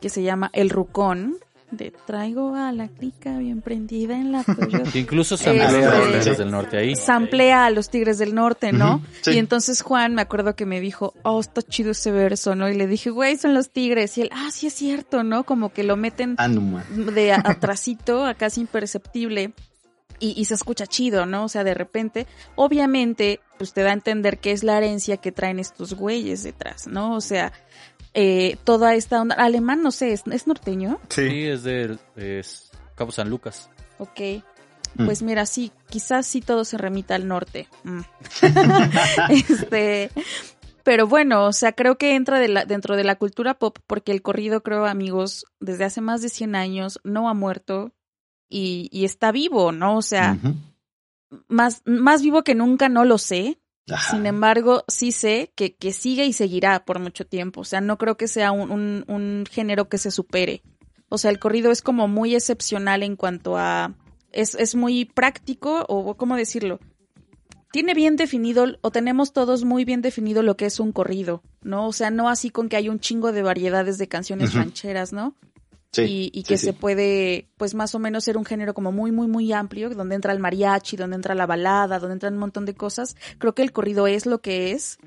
[0.00, 1.38] que se llama El Rucón,
[1.76, 4.90] de traigo a la clica bien prendida en la Toyota.
[4.90, 6.96] Que incluso samplea a los este, Tigres del Norte ahí.
[6.96, 9.02] Samplea a los Tigres del Norte, ¿no?
[9.26, 12.68] Y entonces Juan me acuerdo que me dijo, oh, está chido ese verso, ¿no?
[12.68, 14.16] Y le dije, güey, son los Tigres.
[14.18, 15.44] Y él, ah, sí es cierto, ¿no?
[15.44, 16.36] Como que lo meten
[16.90, 19.52] de atrasito a casi imperceptible.
[20.20, 21.44] Y, y, se escucha chido, ¿no?
[21.44, 25.32] O sea, de repente, obviamente, pues te da a entender que es la herencia que
[25.32, 27.16] traen estos güeyes detrás, ¿no?
[27.16, 27.52] O sea,
[28.14, 29.34] eh, toda esta onda.
[29.34, 31.00] Alemán, no sé, ¿es, norteño?
[31.08, 31.46] Sí.
[31.46, 31.98] es de
[32.94, 33.70] Cabo San Lucas.
[33.98, 34.20] Ok.
[34.96, 35.06] Mm.
[35.06, 37.68] Pues mira, sí, quizás sí todo se remita al norte.
[37.82, 38.00] Mm.
[39.30, 40.10] este,
[40.84, 44.12] pero bueno, o sea, creo que entra de la, dentro de la cultura pop porque
[44.12, 47.92] el corrido, creo, amigos, desde hace más de 100 años no ha muerto
[48.48, 49.96] y, y está vivo, ¿no?
[49.96, 50.38] O sea,
[51.48, 53.58] más, más vivo que nunca, no lo sé,
[54.10, 57.60] sin embargo, sí sé que, que, sigue y seguirá por mucho tiempo.
[57.60, 60.62] O sea, no creo que sea un, un, género que se supere.
[61.08, 63.94] O sea, el corrido es como muy excepcional en cuanto a...
[64.32, 66.80] Es, es muy práctico, o cómo decirlo.
[67.72, 71.86] Tiene bien definido, o tenemos todos muy bien definido lo que es un corrido, ¿no?
[71.86, 75.34] O sea, no así con que hay un chingo de variedades de canciones rancheras, ¿no?
[75.98, 79.52] Y, que se puede, pues más o menos ser un género como muy, muy, muy
[79.52, 83.16] amplio, donde entra el mariachi, donde entra la balada, donde entran un montón de cosas.
[83.38, 84.98] Creo que el corrido es lo que es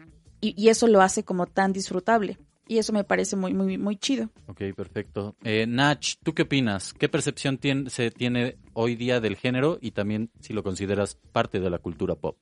[0.42, 2.38] y, eso lo hace como tan disfrutable.
[2.70, 4.30] Y eso me parece muy, muy, muy chido.
[4.48, 5.36] Ok, perfecto.
[5.44, 6.94] Eh, Nach, ¿tú qué opinas?
[6.94, 11.62] ¿Qué percepción tiene, se tiene hoy día del género y también si lo consideras parte
[11.62, 12.38] de la cultura pop?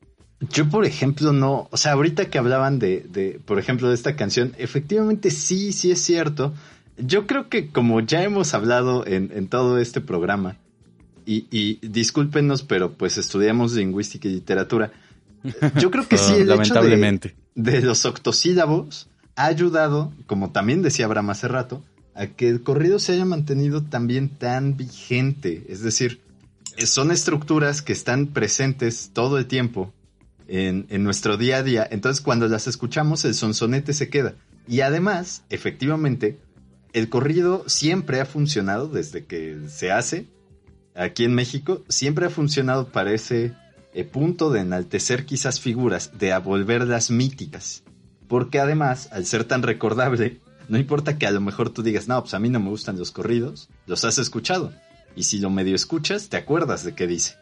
[0.49, 4.15] Yo, por ejemplo, no, o sea, ahorita que hablaban de, de, por ejemplo, de esta
[4.15, 6.53] canción, efectivamente sí, sí es cierto
[6.97, 10.57] yo creo que como ya hemos hablado en, todo este programa,
[11.25, 14.91] y, y discúlpenos, pero pues estudiamos lingüística y literatura.
[15.77, 17.29] Yo creo que sí, el Lamentablemente.
[17.29, 22.47] hecho de, de los octosílabos ha ayudado, como también decía Abraham hace rato, a que
[22.47, 25.65] el corrido se haya mantenido también tan vigente.
[25.67, 26.21] Es decir,
[26.85, 29.93] son estructuras que están presentes todo el tiempo
[30.47, 31.87] en, en, nuestro día a día.
[31.89, 34.35] Entonces, cuando las escuchamos, el sonsonete se queda.
[34.67, 36.37] Y además, efectivamente,
[36.95, 40.27] el corrido siempre ha funcionado desde que se hace
[40.95, 41.83] aquí en México.
[41.89, 43.53] Siempre ha funcionado para ese
[43.93, 47.83] eh, punto de enaltecer quizás figuras, de volverlas míticas.
[48.29, 50.39] Porque además, al ser tan recordable,
[50.69, 52.97] no importa que a lo mejor tú digas, no, pues a mí no me gustan
[52.97, 54.71] los corridos, los has escuchado.
[55.17, 57.35] Y si lo medio escuchas, te acuerdas de qué dice.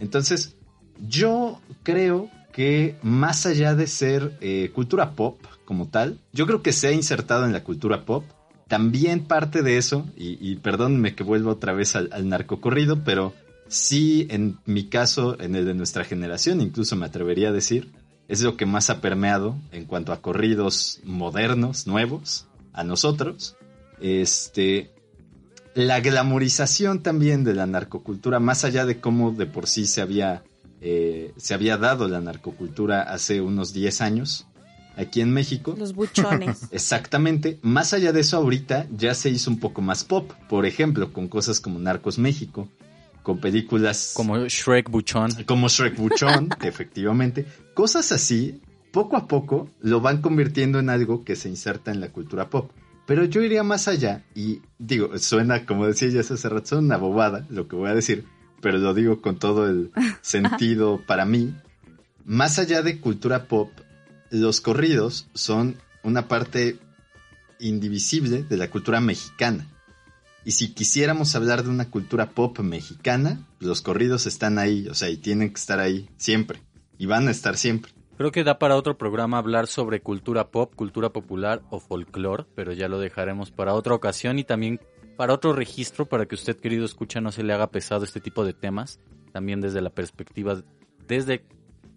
[0.00, 0.56] Entonces,
[0.98, 6.72] yo creo que más allá de ser eh, cultura pop como tal, yo creo que
[6.72, 8.24] se ha insertado en la cultura pop.
[8.68, 13.32] También parte de eso, y, perdónme que vuelva otra vez al, al narcocorrido, pero
[13.68, 17.92] sí en mi caso, en el de nuestra generación, incluso me atrevería a decir,
[18.28, 23.56] es lo que más ha permeado en cuanto a corridos modernos, nuevos, a nosotros.
[24.00, 24.90] Este,
[25.74, 30.42] la glamorización también de la narcocultura, más allá de cómo de por sí se había,
[30.80, 34.45] eh, se había dado la narcocultura hace unos 10 años
[34.96, 35.74] aquí en México.
[35.78, 36.68] Los buchones.
[36.70, 37.58] Exactamente.
[37.62, 40.32] Más allá de eso, ahorita ya se hizo un poco más pop.
[40.48, 42.68] Por ejemplo, con cosas como Narcos México,
[43.22, 44.12] con películas...
[44.14, 45.30] Como Shrek Buchón.
[45.44, 47.46] Como Shrek Buchón, efectivamente.
[47.74, 48.60] Cosas así,
[48.90, 52.70] poco a poco, lo van convirtiendo en algo que se inserta en la cultura pop.
[53.06, 56.96] Pero yo iría más allá y digo, suena, como decía ya hace rato, suena una
[56.96, 58.24] bobada lo que voy a decir,
[58.60, 59.92] pero lo digo con todo el
[60.22, 61.54] sentido para mí.
[62.24, 63.70] Más allá de cultura pop,
[64.30, 66.78] los corridos son una parte
[67.58, 69.66] indivisible de la cultura mexicana.
[70.44, 75.10] Y si quisiéramos hablar de una cultura pop mexicana, los corridos están ahí, o sea,
[75.10, 76.62] y tienen que estar ahí siempre.
[76.98, 77.92] Y van a estar siempre.
[78.16, 82.72] Creo que da para otro programa hablar sobre cultura pop, cultura popular o folclore, pero
[82.72, 84.80] ya lo dejaremos para otra ocasión y también
[85.16, 88.44] para otro registro para que usted, querido escucha, no se le haga pesado este tipo
[88.44, 89.00] de temas,
[89.32, 90.62] también desde la perspectiva
[91.06, 91.44] desde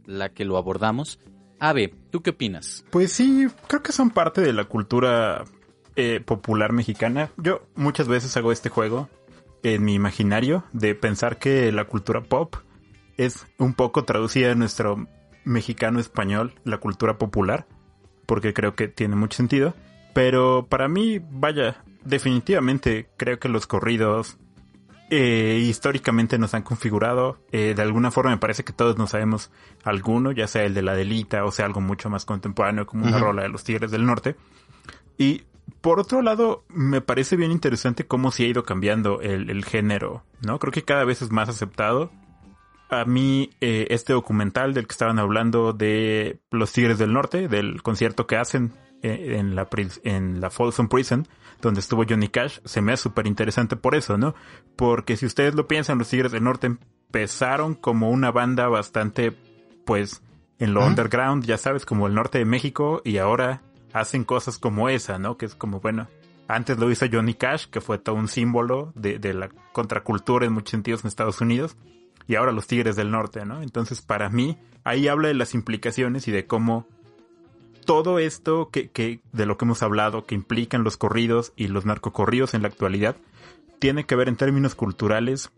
[0.06, 1.20] la que lo abordamos.
[1.60, 2.86] Ave, ¿tú qué opinas?
[2.90, 5.44] Pues sí, creo que son parte de la cultura
[5.96, 7.32] eh, popular mexicana.
[7.38, 9.10] Yo muchas veces hago este juego
[9.64, 12.56] en mi imaginario de pensar que la cultura pop
[13.18, 15.08] es un poco traducida en nuestro
[15.44, 17.68] mexicano español, la cultura popular,
[18.26, 19.74] porque creo que tiene mucho sentido.
[20.14, 24.38] Pero para mí, vaya, definitivamente creo que los corridos
[25.10, 27.40] eh, históricamente nos han configurado.
[27.52, 29.52] Eh, de alguna forma me parece que todos nos sabemos
[29.84, 33.18] alguno, ya sea el de la delita o sea algo mucho más contemporáneo como una
[33.18, 34.36] rola de los Tigres del Norte.
[35.18, 35.44] Y
[35.82, 40.60] por otro lado, me parece bien interesante cómo se ha ido cambiando el, género, ¿no?
[40.60, 42.12] Creo que cada vez es más aceptado.
[42.90, 47.84] A mí, eh, este documental del que estaban hablando de Los Tigres del Norte, del
[47.84, 49.68] concierto que hacen en, la,
[50.04, 51.28] en la Folsom Prison,
[51.62, 54.36] donde estuvo Johnny Cash, se me hace súper interesante por eso, ¿no?
[54.76, 59.36] Porque si ustedes lo piensan, Los Tigres del Norte empezaron como una banda bastante,
[59.86, 60.22] pues,
[60.60, 63.62] en lo underground, ya sabes, como el norte de México, y ahora
[63.94, 65.38] hacen cosas como esa, ¿no?
[65.38, 66.08] Que es como, bueno,
[66.48, 70.54] antes lo hizo Johnny Cash, que fue todo un símbolo de, de la contracultura en
[70.54, 71.78] muchos sentidos en Estados Unidos,
[72.28, 73.62] y ahora los Tigres del Norte, ¿no?
[73.62, 76.88] Entonces, para mí, ahí habla de las implicaciones y de cómo
[77.90, 81.88] todo esto que, que, de lo que hemos hablado, que implican los corridos y los
[81.88, 83.16] narcocorridos en la actualidad,
[83.80, 85.50] tiene que ver en términos culturales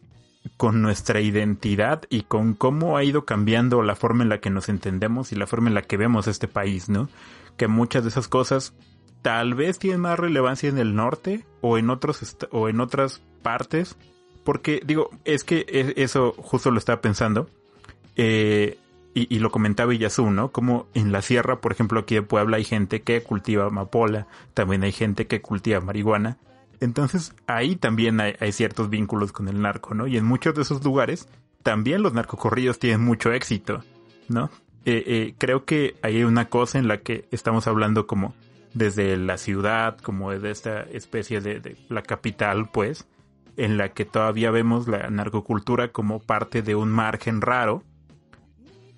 [0.55, 4.69] con nuestra identidad y con cómo ha ido cambiando la forma en la que nos
[4.69, 7.09] entendemos y la forma en la que vemos este país, ¿no?
[7.57, 8.73] que muchas de esas cosas
[9.21, 13.97] tal vez tienen más relevancia en el norte o en otros o en otras partes
[14.45, 17.49] porque digo es que e, eso justo lo estaba pensando
[18.15, 18.79] eh,
[19.13, 20.51] y, lo comentaba Iyasu, ¿no?
[20.51, 24.83] Como en la sierra, por ejemplo, aquí de Puebla hay gente que cultiva amapola, también
[24.83, 26.37] hay gente que cultiva marihuana.
[26.79, 30.07] Entonces ahí también hay, ciertos vínculos con el narco, ¿no?
[30.07, 31.27] Y en muchos de esos lugares
[31.61, 33.83] también los narcocorridos tienen mucho éxito,
[34.29, 34.49] ¿no?
[34.85, 38.33] Eh, eh, creo que hay una cosa en la que estamos hablando como
[38.73, 43.07] desde la ciudad, como de esta especie de, la capital, pues,
[43.57, 47.83] en la que todavía vemos la narcocultura como parte de un margen raro,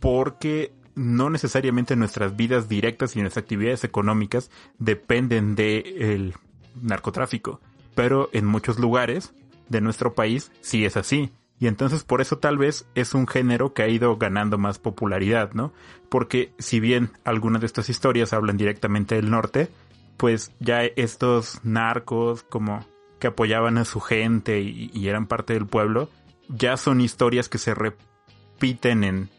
[0.03, 6.33] porque no necesariamente nuestras vidas directas y nuestras actividades económicas dependen del
[6.75, 7.61] narcotráfico,
[7.95, 9.33] pero en muchos lugares
[9.69, 11.31] de nuestro país sí es así.
[11.57, 15.53] Y entonces por eso tal vez es un género que ha ido ganando más popularidad,
[15.53, 15.71] ¿no?
[16.09, 19.69] Porque si bien algunas de estas historias hablan directamente del norte,
[20.17, 22.85] pues ya estos narcos como
[23.19, 26.09] que apoyaban a su gente y, eran parte del pueblo,
[26.49, 29.29] ya son historias que se repiten en,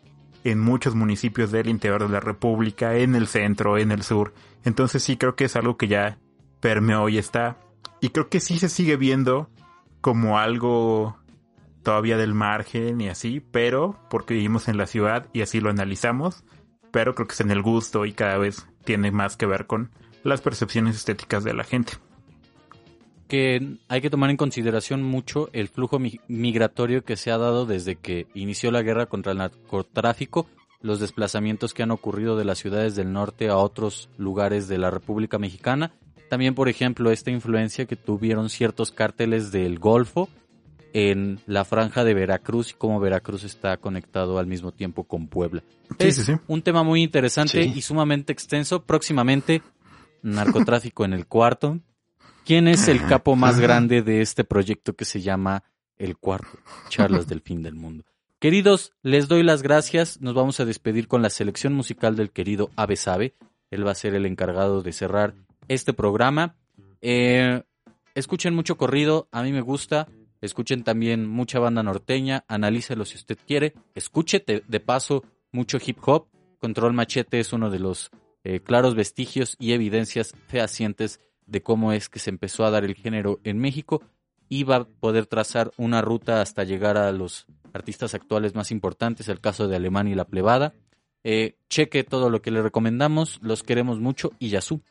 [0.44, 4.34] en muchos municipios del interior de la República, en el centro, en el sur.
[4.64, 6.18] Entonces sí creo que es algo que ya
[6.60, 7.56] permeó y está.
[8.00, 9.48] Y creo que sí se sigue viendo
[10.00, 11.16] como algo
[11.82, 16.44] todavía del margen y así, pero porque vivimos en la ciudad y así lo analizamos,
[16.90, 19.90] pero creo que es en el gusto y cada vez tiene más que ver con
[20.22, 21.94] las percepciones estéticas de la gente.
[23.34, 25.98] Que hay que tomar en consideración mucho el flujo
[26.28, 30.46] migratorio que se ha dado desde que inició la guerra contra el narcotráfico,
[30.80, 34.90] los desplazamientos que han ocurrido de las ciudades del norte a otros lugares de la
[34.90, 35.92] República Mexicana
[36.28, 40.28] también, por ejemplo, esta influencia que tuvieron ciertos cárteles del Golfo
[40.92, 45.62] en la franja de Veracruz y cómo Veracruz está conectado al mismo tiempo con Puebla.
[45.98, 48.82] es un tema muy interesante y sumamente extenso.
[48.82, 49.62] Próximamente,
[50.22, 51.78] narcotráfico en el cuarto.
[52.44, 55.64] ¿Quién es el capo más grande de este proyecto que se llama
[55.96, 56.58] El Cuarto?
[56.90, 58.04] Charlas del Fin del Mundo.
[58.38, 60.20] Queridos, les doy las gracias.
[60.20, 63.34] Nos vamos a despedir con la selección musical del querido Ave Sabe.
[63.70, 65.34] Él va a ser el encargado de cerrar
[65.68, 66.54] este programa.
[67.00, 67.62] Eh,
[68.14, 70.06] escuchen mucho corrido, a mí me gusta.
[70.42, 73.72] Escuchen también mucha banda norteña, analícelo si usted quiere.
[73.94, 76.26] Escúchete de paso mucho hip hop.
[76.60, 78.10] Control Machete es uno de los
[78.44, 82.94] eh, claros vestigios y evidencias fehacientes de cómo es que se empezó a dar el
[82.94, 84.02] género en México
[84.48, 89.28] y va a poder trazar una ruta hasta llegar a los artistas actuales más importantes,
[89.28, 90.74] el caso de Alemán y La Plebada.
[91.24, 94.82] Eh, cheque todo lo que le recomendamos, los queremos mucho y Yasu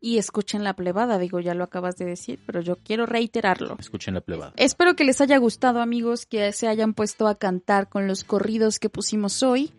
[0.00, 1.18] y escuchen la plebada.
[1.18, 3.76] Digo, ya lo acabas de decir, pero yo quiero reiterarlo.
[3.78, 4.52] Escuchen la plebada.
[4.56, 8.78] Espero que les haya gustado, amigos, que se hayan puesto a cantar con los corridos
[8.78, 9.72] que pusimos hoy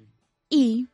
[0.50, 0.88] y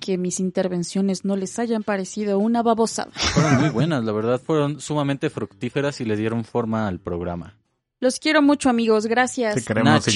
[0.00, 3.10] que mis intervenciones no les hayan parecido una babosada.
[3.12, 7.56] Fueron muy buenas, la verdad, fueron sumamente fructíferas y le dieron forma al programa.
[8.00, 9.06] Los quiero mucho, amigos.
[9.06, 9.54] Gracias.
[9.54, 10.06] Te queremos,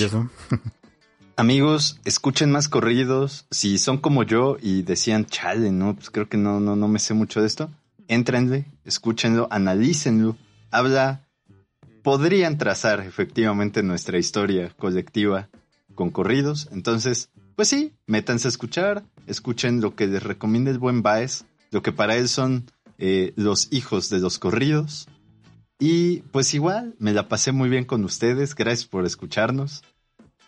[1.36, 3.46] Amigos, escuchen más corridos.
[3.50, 6.98] Si son como yo y decían, chale, no, pues creo que no, no, no me
[6.98, 7.70] sé mucho de esto
[8.08, 10.36] Entrenle, escúchenlo, analícenlo.
[10.70, 11.26] Habla,
[12.02, 15.50] podrían trazar efectivamente nuestra historia colectiva
[15.94, 16.70] con corridos.
[16.72, 17.28] Entonces,
[17.58, 21.90] pues sí, métanse a escuchar, escuchen lo que les recomienda el buen Baez, lo que
[21.90, 25.08] para él son eh, los hijos de los corridos.
[25.80, 29.82] Y pues igual, me la pasé muy bien con ustedes, gracias por escucharnos.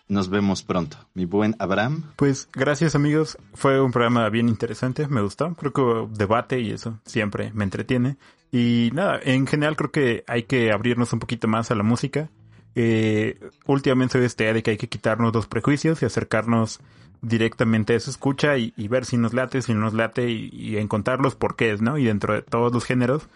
[0.07, 0.99] Nos vemos pronto.
[1.12, 2.05] Mi buen Abraham.
[2.15, 3.39] Pues gracias amigos.
[3.55, 5.09] Fue un programa bien interesante.
[5.09, 5.57] Me gustó.
[5.57, 8.19] Creo que debate y eso siempre me entretiene.
[8.53, 12.31] Y nada, en general creo que hay que abrirnos un poquito más a la música.
[12.74, 16.80] Eh, últimamente soy este de que hay que quitarnos los prejuicios y acercarnos
[17.22, 20.78] directamente a su escucha y, ver si nos late, si no nos late y, y
[20.78, 21.98] encontrar los porqués, ¿no?
[21.98, 23.28] Y dentro de todos los géneros,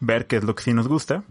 [0.00, 1.24] ver qué es lo que sí nos gusta.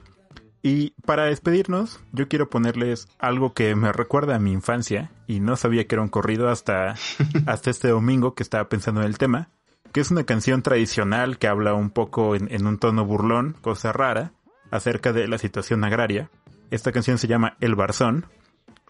[0.61, 5.56] Y para despedirnos, yo quiero ponerles algo que me recuerda a mi infancia y no
[5.56, 6.95] sabía que era un corrido hasta,
[7.45, 9.49] hasta este domingo que estaba pensando en el tema,
[9.94, 14.34] que es una canción tradicional que habla un poco en, un tono burlón, cosa rara,
[14.69, 16.30] acerca de la situación agraria.
[16.72, 18.26] Esta canción se llama El Barzón,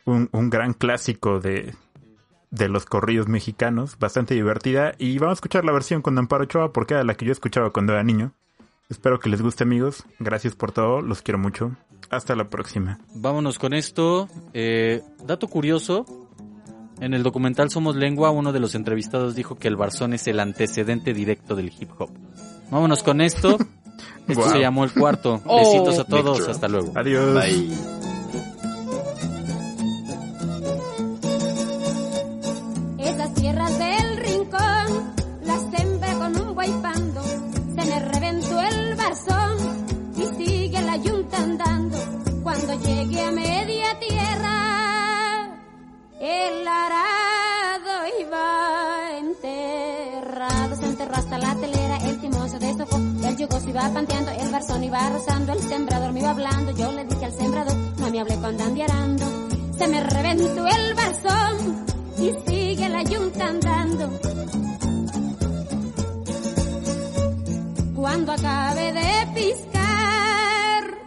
[0.06, 1.74] un, un gran clásico de,
[2.52, 6.74] de los corridos mexicanos, bastante divertida, y vamos a escuchar la versión con Amparo Ochoa
[6.74, 8.34] porque era la que yo escuchaba cuando era niño.
[8.90, 10.04] Espero que les guste amigos.
[10.18, 11.02] Gracias por todo.
[11.02, 11.76] Los quiero mucho.
[12.10, 13.00] Hasta la próxima.
[13.14, 14.28] Vámonos con esto.
[14.54, 16.06] Eh, dato curioso.
[17.00, 20.40] En el documental Somos Lengua, uno de los entrevistados dijo que el barzón es el
[20.40, 22.10] antecedente directo del hip hop.
[22.72, 23.58] Vámonos con esto.
[24.28, 25.42] Esto se llamó el cuarto.
[25.46, 25.58] Oh.
[25.60, 26.48] Besitos a todos.
[26.48, 26.92] Hasta luego.
[26.96, 27.34] Adiós.
[27.34, 28.09] Bye.
[53.70, 56.72] Iba panteando, el barzón iba rozando, el sembrador me iba hablando.
[56.72, 59.26] Yo le dije al sembrador, no me hablé cuando andiarando.
[59.78, 61.86] Se me reventó el barzón
[62.18, 64.10] y sigue la yunta andando
[67.96, 70.98] Cuando acabe de piscar,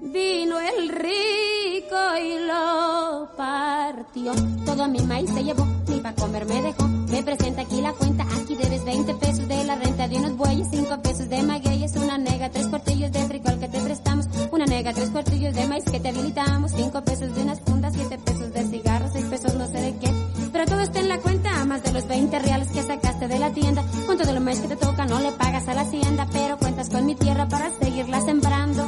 [0.00, 4.32] vino el rico y lo partió.
[4.80, 6.88] Todo mi maíz se llevó, ni para comer me dejó.
[6.88, 10.68] Me presenta aquí la cuenta, aquí debes 20 pesos de la renta de unos bueyes,
[10.70, 14.94] 5 pesos de magueyes, una nega, tres cuartillos de frijol que te prestamos, una nega,
[14.94, 18.68] tres cuartillos de maíz que te habilitamos, 5 pesos de unas fundas, 7 pesos de
[18.68, 20.14] cigarros, 6 pesos no sé de qué.
[20.50, 23.52] Pero todo está en la cuenta, más de los 20 reales que sacaste de la
[23.52, 23.84] tienda.
[24.06, 26.88] Con todo lo más que te toca, no le pagas a la hacienda, pero cuentas
[26.88, 28.82] con mi tierra para seguirla sembrando.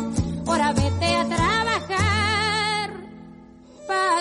[0.46, 2.41] Ahora vete a trabajar,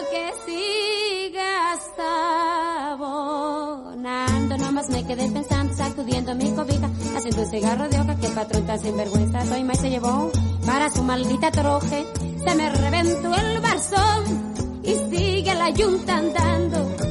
[0.10, 1.82] que sigas
[2.90, 4.58] abonando.
[4.58, 8.80] Nomás me quedé pensando, sacudiendo mi cobija, haciendo un cigarro de hoja que patrón tan
[8.80, 10.32] sinvergüenza soy más se llevó
[10.66, 12.06] para su maldita troje.
[12.46, 17.11] Se me reventó el barzón y sigue la yunta andando.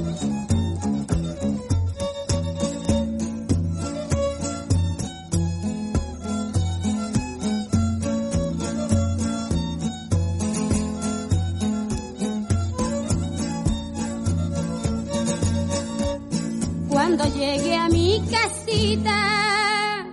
[17.11, 20.07] Cuando llegué a mi casita,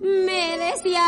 [0.00, 1.04] me decía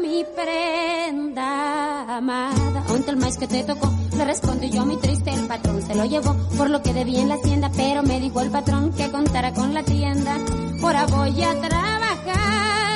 [0.00, 3.92] mi prenda amada, ¿dónde el maíz que te tocó?
[4.16, 7.28] Le respondí yo muy triste, el patrón se lo llevó por lo que debía en
[7.28, 10.38] la hacienda, pero me dijo el patrón que contara con la tienda.
[10.80, 12.93] Ahora voy a trabajar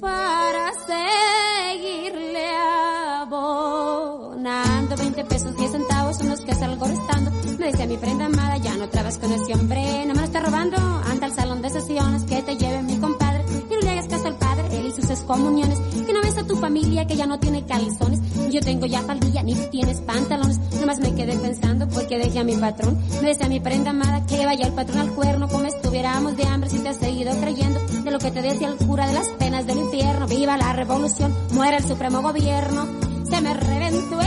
[0.00, 2.46] para seguirle
[3.20, 7.30] abonando 20 pesos 10 centavos son los que salgo restando.
[7.58, 10.40] Me decía mi prenda amada, ya no trabajas con ese hombre, no me lo está
[10.40, 10.76] robando.
[10.76, 13.27] Anda al salón de sesiones que te lleve mi compadre
[15.18, 15.78] excomuniones.
[16.06, 18.20] Que no ves a tu familia que ya no tiene calzones.
[18.50, 20.58] Yo tengo ya faldilla, ni tienes pantalones.
[20.80, 22.98] Nomás me quedé pensando porque dejé a mi patrón.
[23.20, 26.70] Me decía mi prenda amada que vaya el patrón al cuerno como estuviéramos de hambre
[26.70, 29.66] si te has seguido creyendo de lo que te decía el cura de las penas
[29.66, 30.26] del infierno.
[30.26, 32.86] Viva la revolución, muera el supremo gobierno.
[33.28, 34.18] Se me reventó